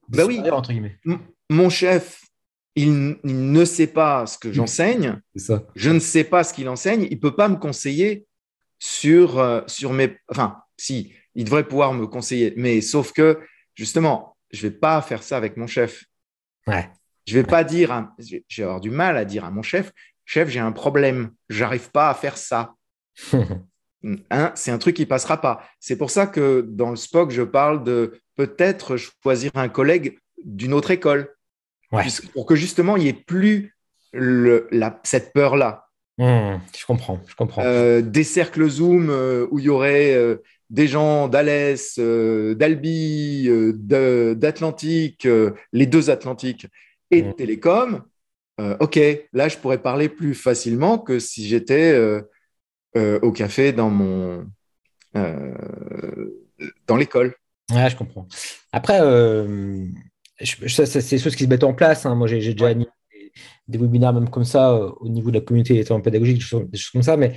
Bah 0.09 0.25
oui. 0.25 0.41
Entre 0.49 0.71
guillemets. 0.71 0.97
Mon 1.49 1.69
chef, 1.69 2.21
il, 2.75 3.17
ne 3.23 3.65
sait 3.65 3.87
pas 3.87 4.25
ce 4.25 4.37
que 4.37 4.51
j'enseigne. 4.51 5.19
Je 5.75 5.89
ne 5.89 5.99
sais 5.99 6.23
pas 6.23 6.43
ce 6.43 6.53
qu'il 6.53 6.69
enseigne. 6.69 7.03
Il 7.09 7.15
ne 7.15 7.21
peut 7.21 7.35
pas 7.35 7.49
me 7.49 7.57
conseiller 7.57 8.25
sur, 8.79 9.39
euh, 9.39 9.61
sur 9.67 9.93
mes. 9.93 10.17
Enfin, 10.29 10.57
si, 10.77 11.13
il 11.35 11.45
devrait 11.45 11.67
pouvoir 11.67 11.93
me 11.93 12.07
conseiller. 12.07 12.53
Mais 12.57 12.81
sauf 12.81 13.11
que, 13.11 13.39
justement, 13.75 14.37
je 14.51 14.65
ne 14.65 14.71
vais 14.71 14.77
pas 14.77 15.01
faire 15.01 15.23
ça 15.23 15.37
avec 15.37 15.57
mon 15.57 15.67
chef. 15.67 16.05
Ouais. 16.67 16.89
Je 17.25 17.37
ne 17.37 17.41
vais 17.41 17.47
pas 17.47 17.63
dire. 17.63 18.09
Je 18.19 18.37
vais 18.57 18.63
avoir 18.63 18.81
du 18.81 18.89
mal 18.89 19.17
à 19.17 19.25
dire 19.25 19.45
à 19.45 19.51
mon 19.51 19.61
chef 19.61 19.91
Chef, 20.25 20.49
j'ai 20.49 20.59
un 20.59 20.71
problème. 20.71 21.31
J'arrive 21.49 21.91
pas 21.91 22.09
à 22.09 22.13
faire 22.13 22.37
ça. 22.37 22.75
Hein, 24.31 24.51
c'est 24.55 24.71
un 24.71 24.77
truc 24.77 24.95
qui 24.95 25.05
passera 25.05 25.39
pas. 25.39 25.63
C'est 25.79 25.97
pour 25.97 26.09
ça 26.11 26.27
que 26.27 26.61
dans 26.67 26.89
le 26.89 26.95
SPOC, 26.95 27.31
je 27.31 27.41
parle 27.41 27.83
de 27.83 28.19
peut-être 28.35 28.97
choisir 28.97 29.51
un 29.55 29.69
collègue 29.69 30.17
d'une 30.43 30.73
autre 30.73 30.91
école, 30.91 31.33
pour 32.33 32.45
que 32.45 32.55
justement 32.55 32.97
il 32.97 33.03
n'y 33.03 33.09
ait 33.09 33.13
plus 33.13 33.75
cette 35.03 35.33
peur-là. 35.33 35.87
Mmh, 36.17 36.57
je 36.77 36.85
comprends, 36.85 37.19
je 37.27 37.35
comprends. 37.35 37.63
Euh, 37.63 38.01
des 38.01 38.23
cercles 38.23 38.67
Zoom 38.67 39.09
euh, 39.09 39.47
où 39.49 39.57
il 39.57 39.65
y 39.65 39.69
aurait 39.69 40.13
euh, 40.13 40.43
des 40.69 40.87
gens 40.87 41.27
d'Alès, 41.27 41.97
d'Albi, 41.97 43.49
d'Atlantique, 43.73 45.27
les 45.71 45.85
deux 45.85 46.09
Atlantiques 46.09 46.67
et 47.09 47.21
de 47.21 47.29
mmh. 47.29 47.33
Télécom. 47.35 48.03
ok, 48.79 48.99
là 49.33 49.47
je 49.47 49.57
pourrais 49.57 49.81
parler 49.81 50.09
plus 50.09 50.33
facilement 50.35 50.97
que 50.97 51.19
si 51.19 51.47
j'étais 51.47 51.95
euh, 52.95 53.19
au 53.21 53.31
café 53.31 53.73
dans 53.73 53.89
mon 53.89 54.45
euh, 55.15 55.53
dans 56.87 56.95
l'école. 56.95 57.35
Ouais, 57.71 57.89
je 57.89 57.95
comprends. 57.95 58.27
Après, 58.71 58.99
euh, 59.01 59.87
c'est 60.39 61.09
des 61.09 61.19
choses 61.19 61.35
qui 61.35 61.45
se 61.45 61.49
mettent 61.49 61.63
en 61.63 61.73
place. 61.73 62.05
Hein. 62.05 62.15
Moi, 62.15 62.27
j'ai 62.27 62.53
déjà 62.53 62.73
mis 62.73 62.87
des, 63.67 63.77
webinaires 63.77 64.13
même 64.13 64.29
comme 64.29 64.43
ça 64.43 64.75
au 64.75 65.09
niveau 65.09 65.31
de 65.31 65.39
la 65.39 65.41
communauté 65.41 65.83
pédagogique, 66.03 66.37
des 66.37 66.77
choses 66.77 66.91
comme 66.91 67.03
ça. 67.03 67.17
Mais 67.17 67.33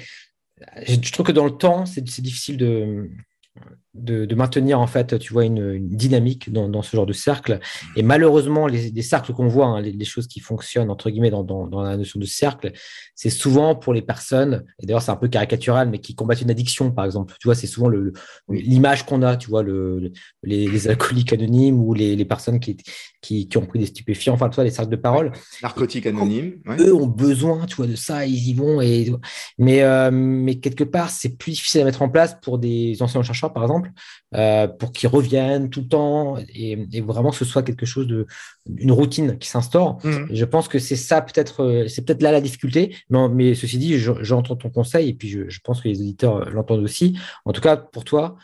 je 0.86 1.12
trouve 1.12 1.26
que 1.26 1.32
dans 1.32 1.44
le 1.44 1.56
temps, 1.56 1.86
c'est 1.86 2.02
difficile 2.02 2.56
de, 2.56 3.10
de, 3.96 4.34
maintenir 4.34 4.80
en 4.80 4.86
fait, 4.86 5.18
tu 5.18 5.32
vois, 5.32 5.44
une, 5.44 5.88
dynamique 5.88 6.52
dans, 6.52 6.82
ce 6.82 6.96
genre 6.96 7.06
de 7.06 7.12
cercle. 7.12 7.60
Et 7.96 8.02
malheureusement, 8.02 8.66
les, 8.66 9.02
cercles 9.02 9.32
qu'on 9.32 9.48
voit, 9.48 9.66
hein, 9.66 9.80
les, 9.80 10.04
choses 10.04 10.26
qui 10.26 10.40
fonctionnent 10.40 10.90
entre 10.90 11.10
guillemets 11.10 11.30
dans, 11.30 11.68
la 11.82 11.96
notion 11.96 12.20
de 12.20 12.26
cercle, 12.26 12.72
c'est 13.14 13.30
souvent 13.30 13.74
pour 13.74 13.94
les 13.94 14.02
personnes. 14.02 14.64
Et 14.80 14.86
d'ailleurs, 14.86 15.02
c'est 15.02 15.10
un 15.10 15.16
peu 15.16 15.28
caricatural, 15.28 15.88
mais 15.88 15.98
qui 15.98 16.14
combattent 16.14 16.42
une 16.42 16.50
addiction, 16.50 16.90
par 16.90 17.04
exemple. 17.04 17.34
Tu 17.40 17.48
vois, 17.48 17.54
c'est 17.54 17.66
souvent 17.66 17.90
l'image 18.48 19.06
qu'on 19.06 19.22
a, 19.22 19.36
tu 19.36 19.48
vois, 19.48 19.62
le, 19.62 20.12
les, 20.42 20.88
alcooliques 20.88 21.32
anonymes 21.32 21.80
ou 21.80 21.94
les, 21.94 22.24
personnes 22.24 22.60
qui, 22.60 22.76
qui, 23.20 23.48
ont 23.56 23.66
pris 23.66 23.78
des 23.78 23.86
stupéfiants. 23.86 24.34
Enfin, 24.34 24.48
tu 24.48 24.56
vois, 24.56 24.64
les 24.64 24.70
cercles 24.70 24.90
de 24.90 24.96
parole. 24.96 25.32
Narcotiques 25.62 26.06
anonymes. 26.06 26.54
Eux 26.78 26.94
ont 26.94 27.06
besoin, 27.06 27.66
tu 27.66 27.76
vois, 27.76 27.86
de 27.86 27.96
ça. 27.96 28.26
Ils 28.26 28.48
y 28.48 28.54
vont. 28.54 28.80
Et 28.80 29.12
mais 29.58 29.82
euh, 29.82 30.10
mais 30.10 30.56
quelque 30.56 30.84
part, 30.84 31.10
c'est 31.10 31.36
plus 31.36 31.52
difficile 31.52 31.80
à 31.80 31.84
mettre 31.84 32.02
en 32.02 32.08
place 32.08 32.36
pour 32.42 32.58
des 32.58 33.00
anciens 33.00 33.22
chercheurs, 33.22 33.52
par 33.52 33.62
exemple 33.62 33.85
euh, 34.34 34.66
pour 34.66 34.92
qu'ils 34.92 35.08
reviennent 35.08 35.70
tout 35.70 35.80
le 35.80 35.88
temps 35.88 36.36
et, 36.54 36.76
vraiment 37.00 37.30
que 37.30 37.36
ce 37.36 37.44
soit 37.44 37.62
quelque 37.62 37.86
chose 37.86 38.06
de 38.06 38.26
une 38.76 38.92
routine 38.92 39.38
qui 39.38 39.48
s'instaure. 39.48 39.98
Mmh. 40.04 40.26
Je 40.30 40.44
pense 40.44 40.68
que 40.68 40.78
c'est 40.78 40.96
ça 40.96 41.22
peut-être, 41.22 41.62
euh, 41.62 41.88
c'est 41.88 42.04
peut-être 42.04 42.22
là 42.22 42.32
la 42.32 42.40
difficulté. 42.40 42.96
Mais, 43.10 43.28
mais 43.28 43.54
ceci 43.54 43.78
dit, 43.78 43.98
j'entends 43.98 44.56
ton 44.56 44.70
conseil 44.70 45.10
et 45.10 45.14
puis 45.14 45.28
je, 45.28 45.60
pense 45.62 45.80
que 45.80 45.88
les 45.88 46.00
auditeurs 46.00 46.50
l'entendent 46.50 46.82
aussi. 46.82 47.18
En 47.44 47.52
tout 47.52 47.60
cas, 47.60 47.76
pour 47.76 48.04
toi, 48.04 48.36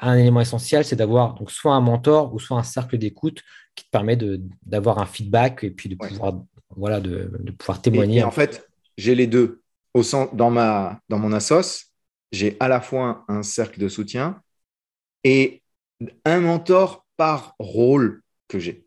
un 0.00 0.16
élément 0.16 0.40
essentiel, 0.40 0.84
c'est 0.84 0.96
d'avoir 0.96 1.34
donc 1.34 1.50
soit 1.50 1.74
un 1.74 1.80
mentor 1.80 2.34
ou 2.34 2.38
soit 2.38 2.58
un 2.58 2.62
cercle 2.62 2.98
d'écoute 2.98 3.42
qui 3.74 3.84
te 3.84 3.90
permet 3.90 4.18
d'avoir 4.64 4.98
un 4.98 5.06
feedback 5.06 5.64
et 5.64 5.70
puis 5.70 5.88
de 5.88 5.94
pouvoir, 5.94 6.40
voilà, 6.76 7.00
de, 7.00 7.30
pouvoir 7.58 7.80
témoigner. 7.80 8.18
Et, 8.18 8.24
en 8.24 8.30
fait, 8.30 8.68
j'ai 8.96 9.14
les 9.14 9.26
deux. 9.26 9.62
Au 9.94 10.02
dans, 10.34 10.50
ma, 10.50 11.00
dans 11.08 11.18
mon 11.18 11.32
assos, 11.32 11.86
j'ai 12.30 12.56
à 12.60 12.68
la 12.68 12.80
fois 12.82 13.24
un 13.28 13.42
cercle 13.42 13.80
de 13.80 13.88
soutien 13.88 14.42
et 15.26 15.62
un 16.24 16.38
mentor 16.38 17.04
par 17.16 17.56
rôle 17.58 18.22
que 18.46 18.60
j'ai. 18.60 18.86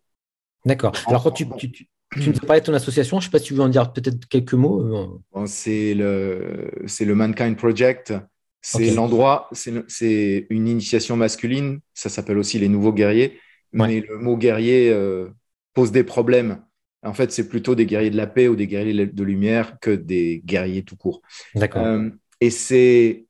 D'accord. 0.64 0.94
Alors, 1.06 1.22
quand 1.22 1.32
tu, 1.32 1.46
tu, 1.58 1.90
nous 2.16 2.30
as 2.30 2.46
parlé 2.46 2.62
de 2.62 2.66
ton 2.66 2.74
association, 2.74 3.20
je 3.20 3.26
ne 3.26 3.30
sais 3.30 3.32
pas 3.32 3.40
si 3.40 3.46
tu 3.48 3.56
veux 3.56 3.62
en 3.62 3.68
dire 3.68 3.92
peut-être 3.92 4.26
quelques 4.30 4.54
mots. 4.54 5.20
Euh. 5.36 5.46
c'est 5.48 5.94
le, 5.94 6.72
le 6.82 7.16
Mankind 7.16 7.58
Project. 7.58 8.14
C'est 8.62 8.92
l'endroit, 8.92 9.50
c'est 9.54 10.48
une 10.50 10.68
initiation 10.68 11.18
masculine. 11.18 11.80
Ça 11.94 12.10
s'appelle 12.10 12.38
aussi 12.38 12.58
les 12.58 12.70
nouveaux 12.70 12.94
guerriers. 12.94 13.40
Mais 13.74 14.00
le 14.00 14.18
mot 14.18 14.38
guerrier 14.38 14.90
euh, 14.92 15.30
pose 15.74 15.92
des 15.92 16.04
problèmes. 16.04 16.64
En 17.04 17.14
fait, 17.14 17.32
c'est 17.32 17.48
plutôt 17.50 17.76
des 17.76 17.86
guerriers 17.86 18.10
de 18.10 18.18
la 18.18 18.28
paix 18.28 18.48
ou 18.48 18.56
des 18.56 18.68
guerriers 18.68 19.08
de 19.08 19.24
lumière 19.24 19.78
que 19.80 19.92
des 19.92 20.42
guerriers 20.46 20.84
tout 20.84 20.98
court. 20.98 21.22
D'accord. 21.56 21.86
Euh, 21.86 22.10
et 22.42 22.50
c'est 22.50 23.26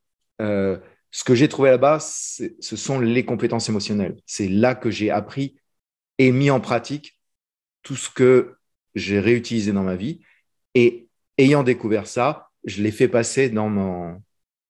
ce 1.12 1.24
que 1.24 1.36
j'ai 1.36 1.48
trouvé 1.48 1.70
là-bas, 1.72 2.00
ce 2.00 2.76
sont 2.76 3.00
les 3.00 3.26
compétences 3.26 3.70
émotionnelles. 3.70 4.18
C'est 4.26 4.48
là 4.48 4.76
que 4.76 4.92
j'ai 4.92 5.10
appris 5.10 5.56
et 6.18 6.32
mis 6.32 6.52
en 6.52 6.60
pratique 6.60 7.20
tout 7.82 7.96
ce 7.96 8.10
que 8.10 8.56
j'ai 8.96 9.20
réutilisé 9.20 9.72
dans 9.72 9.84
ma 9.84 9.96
vie. 9.96 10.22
Et 10.76 11.08
ayant 11.38 11.64
découvert 11.64 12.08
ça, 12.08 12.50
je 12.66 12.84
l'ai 12.84 12.92
fait 12.92 13.08
passer 13.08 13.50
dans, 13.50 13.70
mon, 13.70 14.22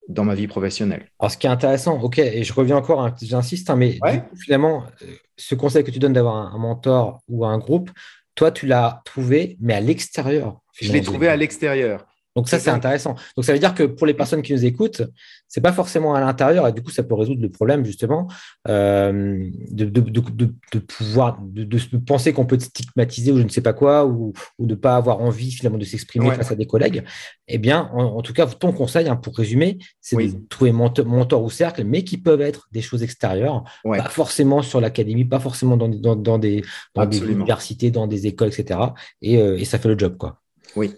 dans 0.08 0.24
ma 0.24 0.36
vie 0.36 0.48
professionnelle. 0.48 1.10
Alors, 1.20 1.32
ce 1.32 1.38
qui 1.38 1.48
est 1.48 1.50
intéressant, 1.50 2.00
ok, 2.02 2.20
et 2.20 2.44
je 2.44 2.54
reviens 2.54 2.78
encore, 2.78 3.02
hein, 3.02 3.14
j'insiste, 3.22 3.70
hein, 3.70 3.76
mais 3.76 4.00
finalement, 4.38 4.86
euh, 5.02 5.06
ce 5.38 5.56
conseil 5.56 5.84
que 5.84 5.92
tu 5.92 6.00
donnes 6.00 6.14
d'avoir 6.14 6.54
un, 6.54 6.58
mentor 6.58 7.22
ou 7.28 7.46
un 7.46 7.58
groupe, 7.58 7.92
toi, 8.36 8.52
tu 8.52 8.68
l'as 8.68 9.02
trouvé, 9.06 9.58
mais 9.60 9.74
à 9.74 9.82
l'extérieur. 9.82 10.62
Je 10.80 10.94
l'ai 10.94 11.02
trouvé 11.02 11.28
à 11.28 11.36
l'extérieur. 11.36 12.06
Donc 12.40 12.48
ça, 12.48 12.58
c'est 12.58 12.70
intéressant. 12.70 13.16
Donc 13.36 13.44
ça 13.44 13.52
veut 13.52 13.60
dire 13.60 13.76
que 13.76 13.84
pour 13.84 14.08
les 14.08 14.14
personnes 14.14 14.42
qui 14.42 14.54
nous 14.54 14.64
écoutent, 14.64 15.02
c'est 15.50 15.60
pas 15.60 15.74
forcément 15.74 16.16
à 16.16 16.22
l'intérieur 16.22 16.66
et 16.70 16.72
du 16.72 16.82
coup, 16.82 16.90
ça 16.90 17.04
peut 17.04 17.16
résoudre 17.16 17.42
le 17.42 17.50
problème 17.50 17.84
justement 17.84 18.30
euh, 18.70 19.46
de, 19.72 19.84
de, 19.84 20.80
pouvoir 20.80 21.38
de, 21.42 21.98
penser 21.98 22.32
qu'on 22.32 22.46
peut 22.46 22.56
être 22.56 22.62
stigmatiser 22.62 23.34
ou 23.34 23.40
je 23.40 23.44
ne 23.44 23.50
sais 23.50 23.60
pas 23.60 23.74
quoi 23.74 24.06
ou, 24.06 24.32
ou 24.58 24.68
de 24.68 24.76
pas 24.76 24.96
avoir 24.96 25.20
envie 25.20 25.52
finalement 25.52 25.78
de 25.78 25.84
s'exprimer 25.84 26.32
face 26.32 26.50
à 26.50 26.56
des 26.56 26.66
collègues. 26.66 27.04
Eh 27.50 27.58
bien, 27.58 27.90
en, 27.92 28.22
tout 28.22 28.32
cas, 28.32 28.46
ton 28.46 28.72
conseil, 28.72 29.10
hein, 29.10 29.18
pour 29.18 29.36
résumer, 29.36 29.78
c'est 30.00 30.16
de 30.16 30.48
trouver 30.48 30.72
mentor, 30.72 31.44
ou 31.44 31.50
cercle, 31.50 31.84
mais 31.84 32.06
qui 32.06 32.18
peuvent 32.18 32.40
être 32.40 32.70
des 32.72 32.82
choses 32.82 33.04
extérieures, 33.04 33.66
pas 33.84 34.08
forcément 34.08 34.62
sur 34.62 34.80
l'académie, 34.80 35.26
pas 35.26 35.42
forcément 35.42 35.76
dans, 35.76 35.90
dans, 35.90 36.16
dans 36.16 36.38
des, 36.38 36.64
des 36.96 37.18
universités, 37.18 37.92
dans 37.92 38.08
des 38.08 38.28
écoles, 38.28 38.48
etc. 38.48 38.80
Et, 39.22 39.40
euh, 39.40 39.58
et 39.58 39.66
ça 39.66 39.78
fait 39.78 39.90
le 39.90 40.00
job, 40.00 40.16
quoi. 40.16 40.40
Oui. 40.78 40.94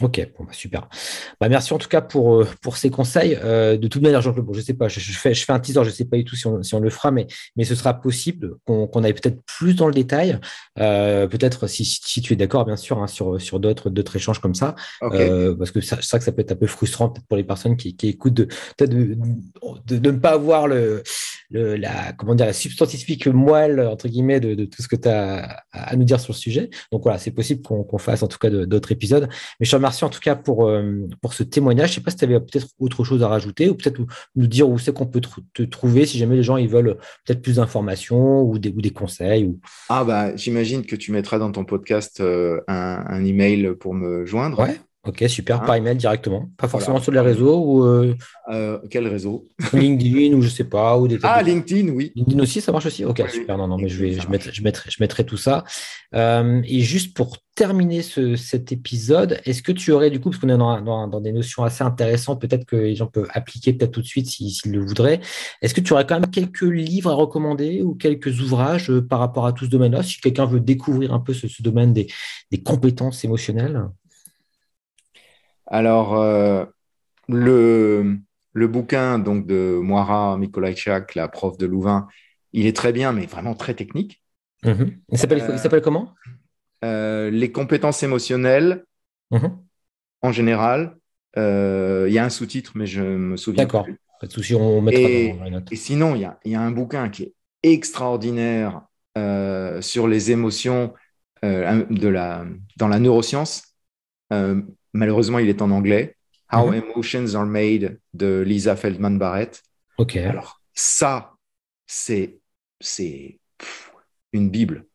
Ok, 0.00 0.26
bon, 0.38 0.44
bah, 0.44 0.52
super. 0.52 0.88
Bah, 1.38 1.50
merci 1.50 1.74
en 1.74 1.78
tout 1.78 1.88
cas 1.88 2.00
pour, 2.00 2.40
euh, 2.40 2.48
pour 2.62 2.78
ces 2.78 2.88
conseils. 2.88 3.38
Euh, 3.42 3.76
de 3.76 3.88
toute 3.88 4.00
manière, 4.00 4.22
Jean-Claude, 4.22 4.46
bon, 4.46 4.54
je 4.54 4.62
sais 4.62 4.72
pas, 4.72 4.88
je, 4.88 4.98
fais, 5.00 5.34
je 5.34 5.44
fais 5.44 5.52
un 5.52 5.60
teaser, 5.60 5.84
je 5.84 5.90
ne 5.90 5.94
sais 5.94 6.06
pas 6.06 6.16
du 6.16 6.24
tout 6.24 6.34
si 6.34 6.46
on, 6.46 6.62
si 6.62 6.74
on 6.74 6.80
le 6.80 6.88
fera, 6.88 7.10
mais, 7.10 7.26
mais 7.56 7.64
ce 7.64 7.74
sera 7.74 7.92
possible 8.00 8.54
qu'on 8.64 9.04
aille 9.04 9.12
peut-être 9.12 9.42
plus 9.44 9.74
dans 9.74 9.86
le 9.86 9.92
détail. 9.92 10.38
Euh, 10.78 11.26
peut-être 11.26 11.66
si, 11.66 11.84
si, 11.84 12.22
tu 12.22 12.32
es 12.32 12.36
d'accord, 12.36 12.64
bien 12.64 12.76
sûr, 12.76 13.02
hein, 13.02 13.06
sur, 13.06 13.38
sur 13.38 13.60
d'autres 13.60 14.16
échanges 14.16 14.38
comme 14.38 14.54
ça. 14.54 14.74
parce 15.00 15.70
que 15.70 15.82
c'est 15.82 15.94
vrai 15.96 16.18
que 16.18 16.24
ça 16.24 16.32
peut 16.32 16.40
être 16.40 16.52
un 16.52 16.56
peu 16.56 16.66
frustrant 16.66 17.10
pour 17.10 17.36
les 17.36 17.44
personnes 17.44 17.76
qui, 17.76 17.94
qui 17.94 18.08
écoutent 18.08 18.34
de, 18.34 18.48
de, 18.78 18.86
de, 18.86 19.98
de, 19.98 20.10
ne 20.10 20.16
pas 20.16 20.30
avoir 20.30 20.68
le, 20.68 21.02
le, 21.50 21.76
la, 21.76 22.12
comment 22.14 22.34
dire, 22.34 22.46
la 22.46 22.54
substantifique 22.54 23.26
moelle, 23.26 23.80
entre 23.80 24.08
guillemets, 24.08 24.40
de, 24.40 24.54
de 24.54 24.64
tout 24.64 24.80
ce 24.80 24.88
que 24.88 24.96
tu 24.96 25.08
as 25.08 25.64
à, 25.72 25.96
nous 25.96 26.04
dire 26.04 26.18
sur 26.18 26.32
le 26.32 26.38
sujet. 26.38 26.70
Donc 26.90 27.02
voilà, 27.02 27.18
c'est 27.18 27.30
possible 27.30 27.60
qu'on 27.62 27.98
fasse 27.98 28.22
en 28.22 28.28
tout 28.28 28.38
cas 28.38 28.48
d'autres 28.48 28.90
épisodes. 28.92 29.28
Mais 29.60 29.66
je 29.66 29.70
Merci 29.82 30.04
en 30.04 30.10
tout 30.10 30.20
cas 30.20 30.36
pour, 30.36 30.68
euh, 30.68 31.08
pour 31.20 31.34
ce 31.34 31.42
témoignage. 31.42 31.88
Je 31.88 31.92
ne 31.92 31.94
sais 31.96 32.04
pas 32.04 32.12
si 32.12 32.16
tu 32.18 32.24
avais 32.24 32.38
peut-être 32.38 32.68
autre 32.78 33.02
chose 33.02 33.22
à 33.24 33.28
rajouter 33.28 33.68
ou 33.68 33.74
peut-être 33.74 34.00
nous 34.36 34.46
dire 34.46 34.68
où 34.68 34.78
c'est 34.78 34.94
qu'on 34.94 35.06
peut 35.06 35.20
te 35.20 35.62
trouver 35.62 36.06
si 36.06 36.18
jamais 36.18 36.36
les 36.36 36.44
gens 36.44 36.56
ils 36.56 36.68
veulent 36.68 36.96
peut-être 37.26 37.42
plus 37.42 37.56
d'informations 37.56 38.42
ou 38.42 38.60
des, 38.60 38.70
ou 38.70 38.80
des 38.80 38.90
conseils. 38.90 39.44
Ou... 39.44 39.58
Ah 39.88 40.04
bah 40.04 40.36
j'imagine 40.36 40.86
que 40.86 40.94
tu 40.94 41.10
mettras 41.10 41.38
dans 41.38 41.50
ton 41.50 41.64
podcast 41.64 42.20
euh, 42.20 42.60
un, 42.68 43.04
un, 43.08 43.24
email 43.24 43.74
pour 43.80 43.92
me 43.92 44.24
joindre. 44.24 44.60
Ouais. 44.60 44.78
Ok, 45.04 45.24
super, 45.26 45.60
hein 45.60 45.66
par 45.66 45.74
email 45.74 45.96
directement. 45.96 46.48
Pas 46.56 46.68
forcément 46.68 47.00
sur 47.00 47.10
les 47.10 47.18
réseaux 47.18 47.58
ou. 47.58 47.84
Euh, 47.84 48.14
euh, 48.50 48.78
quel 48.88 49.08
réseau? 49.08 49.48
LinkedIn 49.72 50.32
ou 50.36 50.42
je 50.42 50.48
sais 50.48 50.62
pas. 50.62 50.96
Ou 50.96 51.08
des 51.08 51.18
ah, 51.24 51.42
LinkedIn, 51.42 51.88
oui. 51.88 52.12
LinkedIn 52.14 52.40
aussi, 52.40 52.60
ça 52.60 52.70
marche 52.70 52.86
aussi? 52.86 53.04
Ok, 53.04 53.20
super. 53.28 53.58
Non, 53.58 53.66
non, 53.66 53.78
mais 53.78 53.88
je, 53.88 53.98
vais, 53.98 54.12
je, 54.12 54.28
mettrai, 54.28 54.52
je, 54.52 54.62
mettrai, 54.62 54.90
je 54.92 54.98
mettrai 55.00 55.26
tout 55.26 55.36
ça. 55.36 55.64
Euh, 56.14 56.62
et 56.64 56.82
juste 56.82 57.16
pour 57.16 57.38
terminer 57.56 58.02
ce, 58.02 58.36
cet 58.36 58.70
épisode, 58.70 59.40
est-ce 59.44 59.60
que 59.60 59.72
tu 59.72 59.90
aurais, 59.90 60.08
du 60.08 60.20
coup, 60.20 60.30
parce 60.30 60.40
qu'on 60.40 60.48
est 60.48 60.56
dans, 60.56 61.08
dans, 61.08 61.20
des 61.20 61.32
notions 61.32 61.64
assez 61.64 61.82
intéressantes, 61.82 62.40
peut-être 62.40 62.64
que 62.64 62.76
les 62.76 62.94
gens 62.94 63.08
peuvent 63.08 63.28
appliquer 63.34 63.72
peut-être 63.72 63.90
tout 63.90 64.02
de 64.02 64.06
suite 64.06 64.28
s'ils 64.28 64.70
le 64.70 64.84
voudraient, 64.84 65.20
est-ce 65.62 65.74
que 65.74 65.80
tu 65.80 65.94
aurais 65.94 66.06
quand 66.06 66.20
même 66.20 66.30
quelques 66.30 66.62
livres 66.62 67.10
à 67.10 67.14
recommander 67.14 67.82
ou 67.82 67.96
quelques 67.96 68.40
ouvrages 68.40 68.92
par 69.00 69.18
rapport 69.18 69.46
à 69.46 69.52
tout 69.52 69.64
ce 69.64 69.70
domaine-là, 69.70 70.04
si 70.04 70.20
quelqu'un 70.20 70.46
veut 70.46 70.60
découvrir 70.60 71.12
un 71.12 71.20
peu 71.20 71.34
ce, 71.34 71.48
ce 71.48 71.60
domaine 71.60 71.92
des, 71.92 72.06
des 72.52 72.62
compétences 72.62 73.24
émotionnelles? 73.24 73.82
Alors, 75.72 76.20
euh, 76.20 76.66
le, 77.28 78.18
le, 78.52 78.68
bouquin 78.68 79.18
donc, 79.18 79.46
de 79.46 79.78
Moira 79.82 80.36
Mikolajczak, 80.36 81.14
la 81.14 81.28
prof 81.28 81.56
de 81.56 81.64
Louvain, 81.64 82.08
il 82.52 82.66
est 82.66 82.76
très 82.76 82.92
bien, 82.92 83.12
mais 83.12 83.24
vraiment 83.24 83.54
très 83.54 83.72
technique. 83.72 84.22
Mhm. 84.64 85.00
Il 85.10 85.18
s'appelle 85.18 85.80
comment? 85.82 86.14
euh, 86.84 87.30
Les 87.30 87.50
compétences 87.50 88.02
émotionnelles, 88.02 88.84
mhm. 89.30 89.58
en 90.20 90.30
général. 90.30 90.96
Euh, 91.38 92.04
il 92.06 92.12
y 92.12 92.18
a 92.18 92.24
un 92.24 92.30
sous-titre, 92.30 92.72
mais 92.74 92.86
je 92.86 93.00
me 93.00 93.38
souviens. 93.38 93.64
D'accord. 93.64 93.86
Pas 94.20 94.26
de 94.26 94.32
souci, 94.32 94.54
on 94.54 94.82
mettra 94.82 95.00
et, 95.00 95.32
dans 95.50 95.64
Et 95.70 95.76
sinon, 95.76 96.14
il 96.14 96.20
y 96.20 96.24
a, 96.26 96.38
y 96.44 96.54
a, 96.54 96.60
un 96.60 96.70
bouquin 96.70 97.08
qui 97.08 97.22
est 97.22 97.34
extraordinaire 97.62 98.82
sur 99.80 100.06
les 100.06 100.30
émotions 100.30 100.92
de 101.42 102.08
la, 102.08 102.44
dans 102.76 102.88
la 102.88 102.98
neuroscience. 102.98 103.74
Malheureusement, 104.92 105.38
il 105.38 105.48
est 105.48 105.62
en 105.62 105.70
anglais. 105.70 106.16
How 106.52 106.66
mhm. 106.66 106.74
Emotions 106.74 107.34
Are 107.34 107.46
Made 107.46 107.98
de 108.12 108.42
Lisa 108.46 108.76
Feldman 108.76 109.18
Barrett. 109.18 109.62
Ok. 109.98 110.16
Alors, 110.16 110.60
ça, 110.74 111.32
c'est 111.86 112.38
c'est 112.80 113.38
une 114.32 114.50
Bible. 114.50 114.86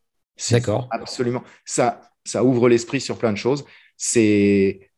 D'accord. 0.50 0.88
Absolument. 0.90 1.42
Ça, 1.64 2.00
ça 2.24 2.44
ouvre 2.44 2.68
l'esprit 2.68 3.00
sur 3.00 3.18
plein 3.18 3.32
de 3.32 3.38
choses. 3.38 3.64
C'est 3.96 4.90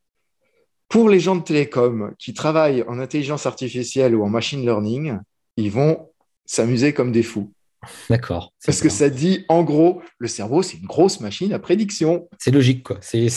pour 0.89 1.09
les 1.09 1.21
gens 1.21 1.37
de 1.37 1.43
télécom 1.43 2.15
qui 2.19 2.35
travaillent 2.35 2.83
en 2.83 2.99
intelligence 2.99 3.47
artificielle 3.47 4.15
ou 4.15 4.25
en 4.25 4.29
machine 4.29 4.63
learning, 4.63 5.19
ils 5.57 5.71
vont 5.71 6.11
s'amuser 6.45 6.93
comme 6.93 7.13
des 7.13 7.23
fous. 7.23 7.53
D'accord. 8.09 8.53
Parce 8.65 8.81
que 8.81 8.89
ça 8.89 9.09
dit, 9.09 9.45
en 9.49 9.63
gros, 9.63 10.03
le 10.19 10.29
cerveau, 10.29 10.63
c'est 10.63 10.77
une 10.77 10.87
grosse 10.87 11.21
machine 11.21 11.53
à 11.53 11.59
prédiction. 11.59 12.29
C'est 12.39 12.51
logique, 12.51 12.83
quoi. 12.83 12.99
C'est 13.01 13.31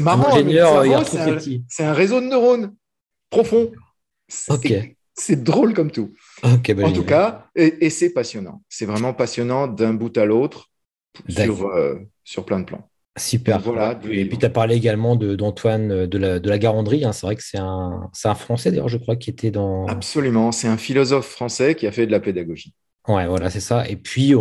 marrant. 0.00 0.36
C'est 0.36 1.84
un, 1.84 1.92
réseau 1.92 2.20
de 2.20 2.26
neurones 2.26 2.74
profond. 3.30 3.70
C'est 4.28 5.42
drôle 5.42 5.74
comme 5.74 5.90
tout. 5.90 6.12
Bah, 6.42 6.58
en 6.82 6.92
tout 6.92 7.04
cas, 7.04 7.46
et, 7.54 7.90
c'est 7.90 8.10
passionnant. 8.10 8.62
C'est 8.68 8.86
vraiment 8.86 9.14
passionnant 9.14 9.66
d'un 9.66 9.94
bout 9.94 10.16
à 10.16 10.24
l'autre 10.24 10.70
sur, 11.28 11.66
euh, 11.66 11.96
sur 12.24 12.44
plein 12.44 12.60
de 12.60 12.64
plans. 12.64 12.86
Super. 13.18 13.60
voilà. 13.60 13.98
Et 14.08 14.24
puis 14.24 14.38
tu 14.38 14.46
as 14.46 14.50
parlé 14.50 14.76
également 14.76 15.16
d'Antoine 15.16 16.06
de, 16.06 16.18
la, 16.18 16.38
de 16.38 16.48
la 16.48 16.58
Garandrie. 16.58 17.04
Hein. 17.04 17.12
C'est 17.12 17.26
vrai 17.26 17.36
que 17.36 17.42
c'est 17.42 17.58
un, 17.58 18.08
un 18.24 18.34
Français 18.34 18.70
d'ailleurs, 18.70 18.88
je 18.88 18.98
crois, 18.98 19.16
qui 19.16 19.30
était 19.30 19.50
dans. 19.50 19.86
Absolument. 19.86 20.52
C'est 20.52 20.68
un 20.68 20.76
philosophe 20.76 21.26
français 21.26 21.74
qui 21.74 21.86
a 21.86 21.92
fait 21.92 22.06
de 22.06 22.12
la 22.12 22.20
pédagogie. 22.20 22.72
Ouais, 23.08 23.26
voilà, 23.26 23.50
c'est 23.50 23.60
ça. 23.60 23.88
Et 23.88 23.96
puis 23.96 24.34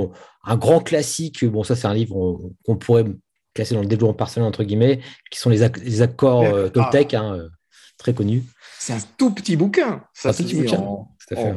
un 0.43 0.57
grand 0.57 0.79
classique. 0.79 1.45
Bon, 1.45 1.63
ça 1.63 1.75
c'est 1.75 1.87
un 1.87 1.93
livre 1.93 2.39
qu'on 2.65 2.77
pourrait 2.77 3.05
classer 3.53 3.75
dans 3.75 3.81
le 3.81 3.87
développement 3.87 4.13
personnel 4.13 4.47
entre 4.47 4.63
guillemets, 4.63 4.99
qui 5.31 5.39
sont 5.39 5.49
les, 5.49 5.67
les 5.83 6.01
accords 6.01 6.43
euh, 6.43 6.69
Toltec, 6.69 7.13
ah. 7.13 7.21
hein, 7.21 7.35
euh, 7.35 7.49
très 7.97 8.13
connus. 8.13 8.43
C'est 8.79 8.93
un 8.93 8.99
tout 9.17 9.31
petit 9.31 9.55
bouquin. 9.55 10.03
Ça, 10.13 10.29
un 10.29 10.33
tout 10.33 10.43
petit 10.43 10.55
bouquin. 10.55 10.77
En, 10.77 11.15
tout 11.27 11.35
à 11.35 11.37
fait, 11.37 11.55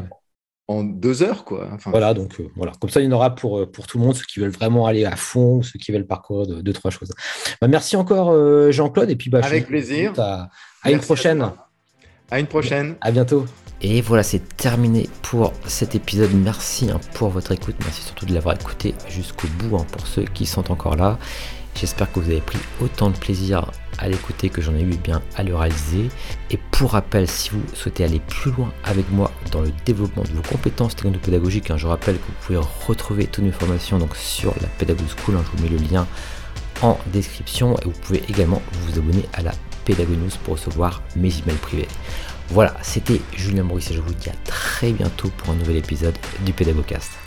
en 0.69 0.85
deux 0.85 1.23
heures, 1.23 1.45
quoi. 1.45 1.77
voilà, 1.87 2.15
donc 2.15 2.41
euh, 2.41 2.49
voilà. 2.57 2.73
Comme 2.81 2.89
ça, 2.89 3.01
il 3.01 3.05
y 3.05 3.09
en 3.09 3.13
aura 3.13 3.35
pour, 3.35 3.59
euh, 3.59 3.71
pour 3.71 3.87
tout 3.87 3.99
le 3.99 4.05
monde, 4.05 4.15
ceux 4.15 4.25
qui 4.25 4.41
veulent 4.41 4.51
vraiment 4.51 4.87
aller 4.87 5.05
à 5.05 5.17
fond, 5.17 5.63
ceux 5.63 5.79
qui 5.79 5.93
veulent 5.93 6.07
parcourir 6.07 6.47
deux, 6.63 6.73
trois 6.73 6.91
choses. 6.91 7.13
Bah, 7.61 7.69
merci 7.69 7.97
encore, 7.97 8.71
Jean-Claude. 8.71 9.11
Et 9.11 9.17
puis, 9.17 9.29
bah, 9.29 9.41
avec 9.43 9.67
plaisir. 9.67 10.13
À, 10.19 10.51
une 10.91 11.01
prochaine. 11.01 11.43
À, 11.43 11.69
une 12.39 12.47
prochaine. 12.47 12.95
À 13.01 13.11
bientôt. 13.11 13.47
Et 13.85 14.01
voilà, 14.01 14.23
c'est 14.23 14.57
terminé 14.57 15.09
pour 15.23 15.53
cet 15.67 15.97
épisode. 15.97 16.31
Merci 16.33 16.91
hein, 16.91 17.01
pour 17.15 17.31
votre 17.31 17.51
écoute. 17.51 17.75
Merci 17.81 18.03
surtout 18.03 18.27
de 18.27 18.33
l'avoir 18.33 18.55
écouté 18.55 18.95
jusqu'au 19.09 19.49
bout 19.59 19.77
hein, 19.77 19.87
pour 19.91 20.07
ceux 20.07 20.23
qui 20.23 20.47
sont 20.47 20.71
encore 20.71 20.95
là. 20.95 21.19
J'espère 21.75 22.13
que 22.13 22.21
vous 22.21 22.31
avez 22.31 22.41
pris 22.41 22.59
autant 22.81 23.11
de 23.11 23.17
plaisir 23.17 23.71
à 23.99 24.09
l'écouter 24.09 24.51
que 24.51 24.61
j'en 24.61 24.75
ai 24.75 24.83
eu 24.83 24.97
bien 24.97 25.21
à 25.37 25.43
le 25.43 25.57
réaliser. 25.57 26.11
Et 26.51 26.59
pour 26.71 26.93
rappel, 26.93 27.27
si 27.27 27.51
vous 27.51 27.63
souhaitez 27.75 28.05
aller 28.05 28.21
plus 28.21 28.53
loin 28.53 28.73
avec 28.85 29.11
moi 29.11 29.33
dans 29.51 29.63
le 29.63 29.73
développement 29.85 30.23
de 30.23 30.29
vos 30.29 30.43
compétences 30.43 30.95
technopédagogiques, 30.95 31.71
hein, 31.71 31.77
je 31.77 31.87
rappelle 31.87 32.19
que 32.19 32.27
vous 32.27 32.47
pouvez 32.47 32.59
retrouver 32.87 33.27
toutes 33.27 33.45
mes 33.45 33.53
formations 33.53 33.99
donc, 33.99 34.15
sur 34.15 34.55
la 34.61 34.69
Pédago 34.69 35.03
School. 35.25 35.37
Hein, 35.37 35.45
je 35.45 35.57
vous 35.57 35.65
mets 35.65 35.77
le 35.77 35.85
lien 35.89 36.07
en 36.83 36.99
description 37.07 37.77
et 37.79 37.85
vous 37.87 37.99
pouvez 38.03 38.23
également 38.29 38.63
vous 38.73 38.99
abonner 38.99 39.25
à 39.33 39.43
la 39.43 39.53
Pédagonous 39.85 40.37
pour 40.45 40.55
recevoir 40.55 41.03
mes 41.17 41.29
emails 41.39 41.57
privés. 41.57 41.89
Voilà, 42.49 42.75
c'était 42.83 43.21
Julien 43.35 43.63
Maurice 43.63 43.91
et 43.91 43.95
je 43.95 44.01
vous 44.01 44.15
dis 44.15 44.29
à 44.29 44.35
très 44.45 44.93
bientôt 44.93 45.31
pour 45.39 45.51
un 45.51 45.57
nouvel 45.57 45.77
épisode 45.77 46.17
du 46.45 46.53
Pédagogcast. 46.53 47.22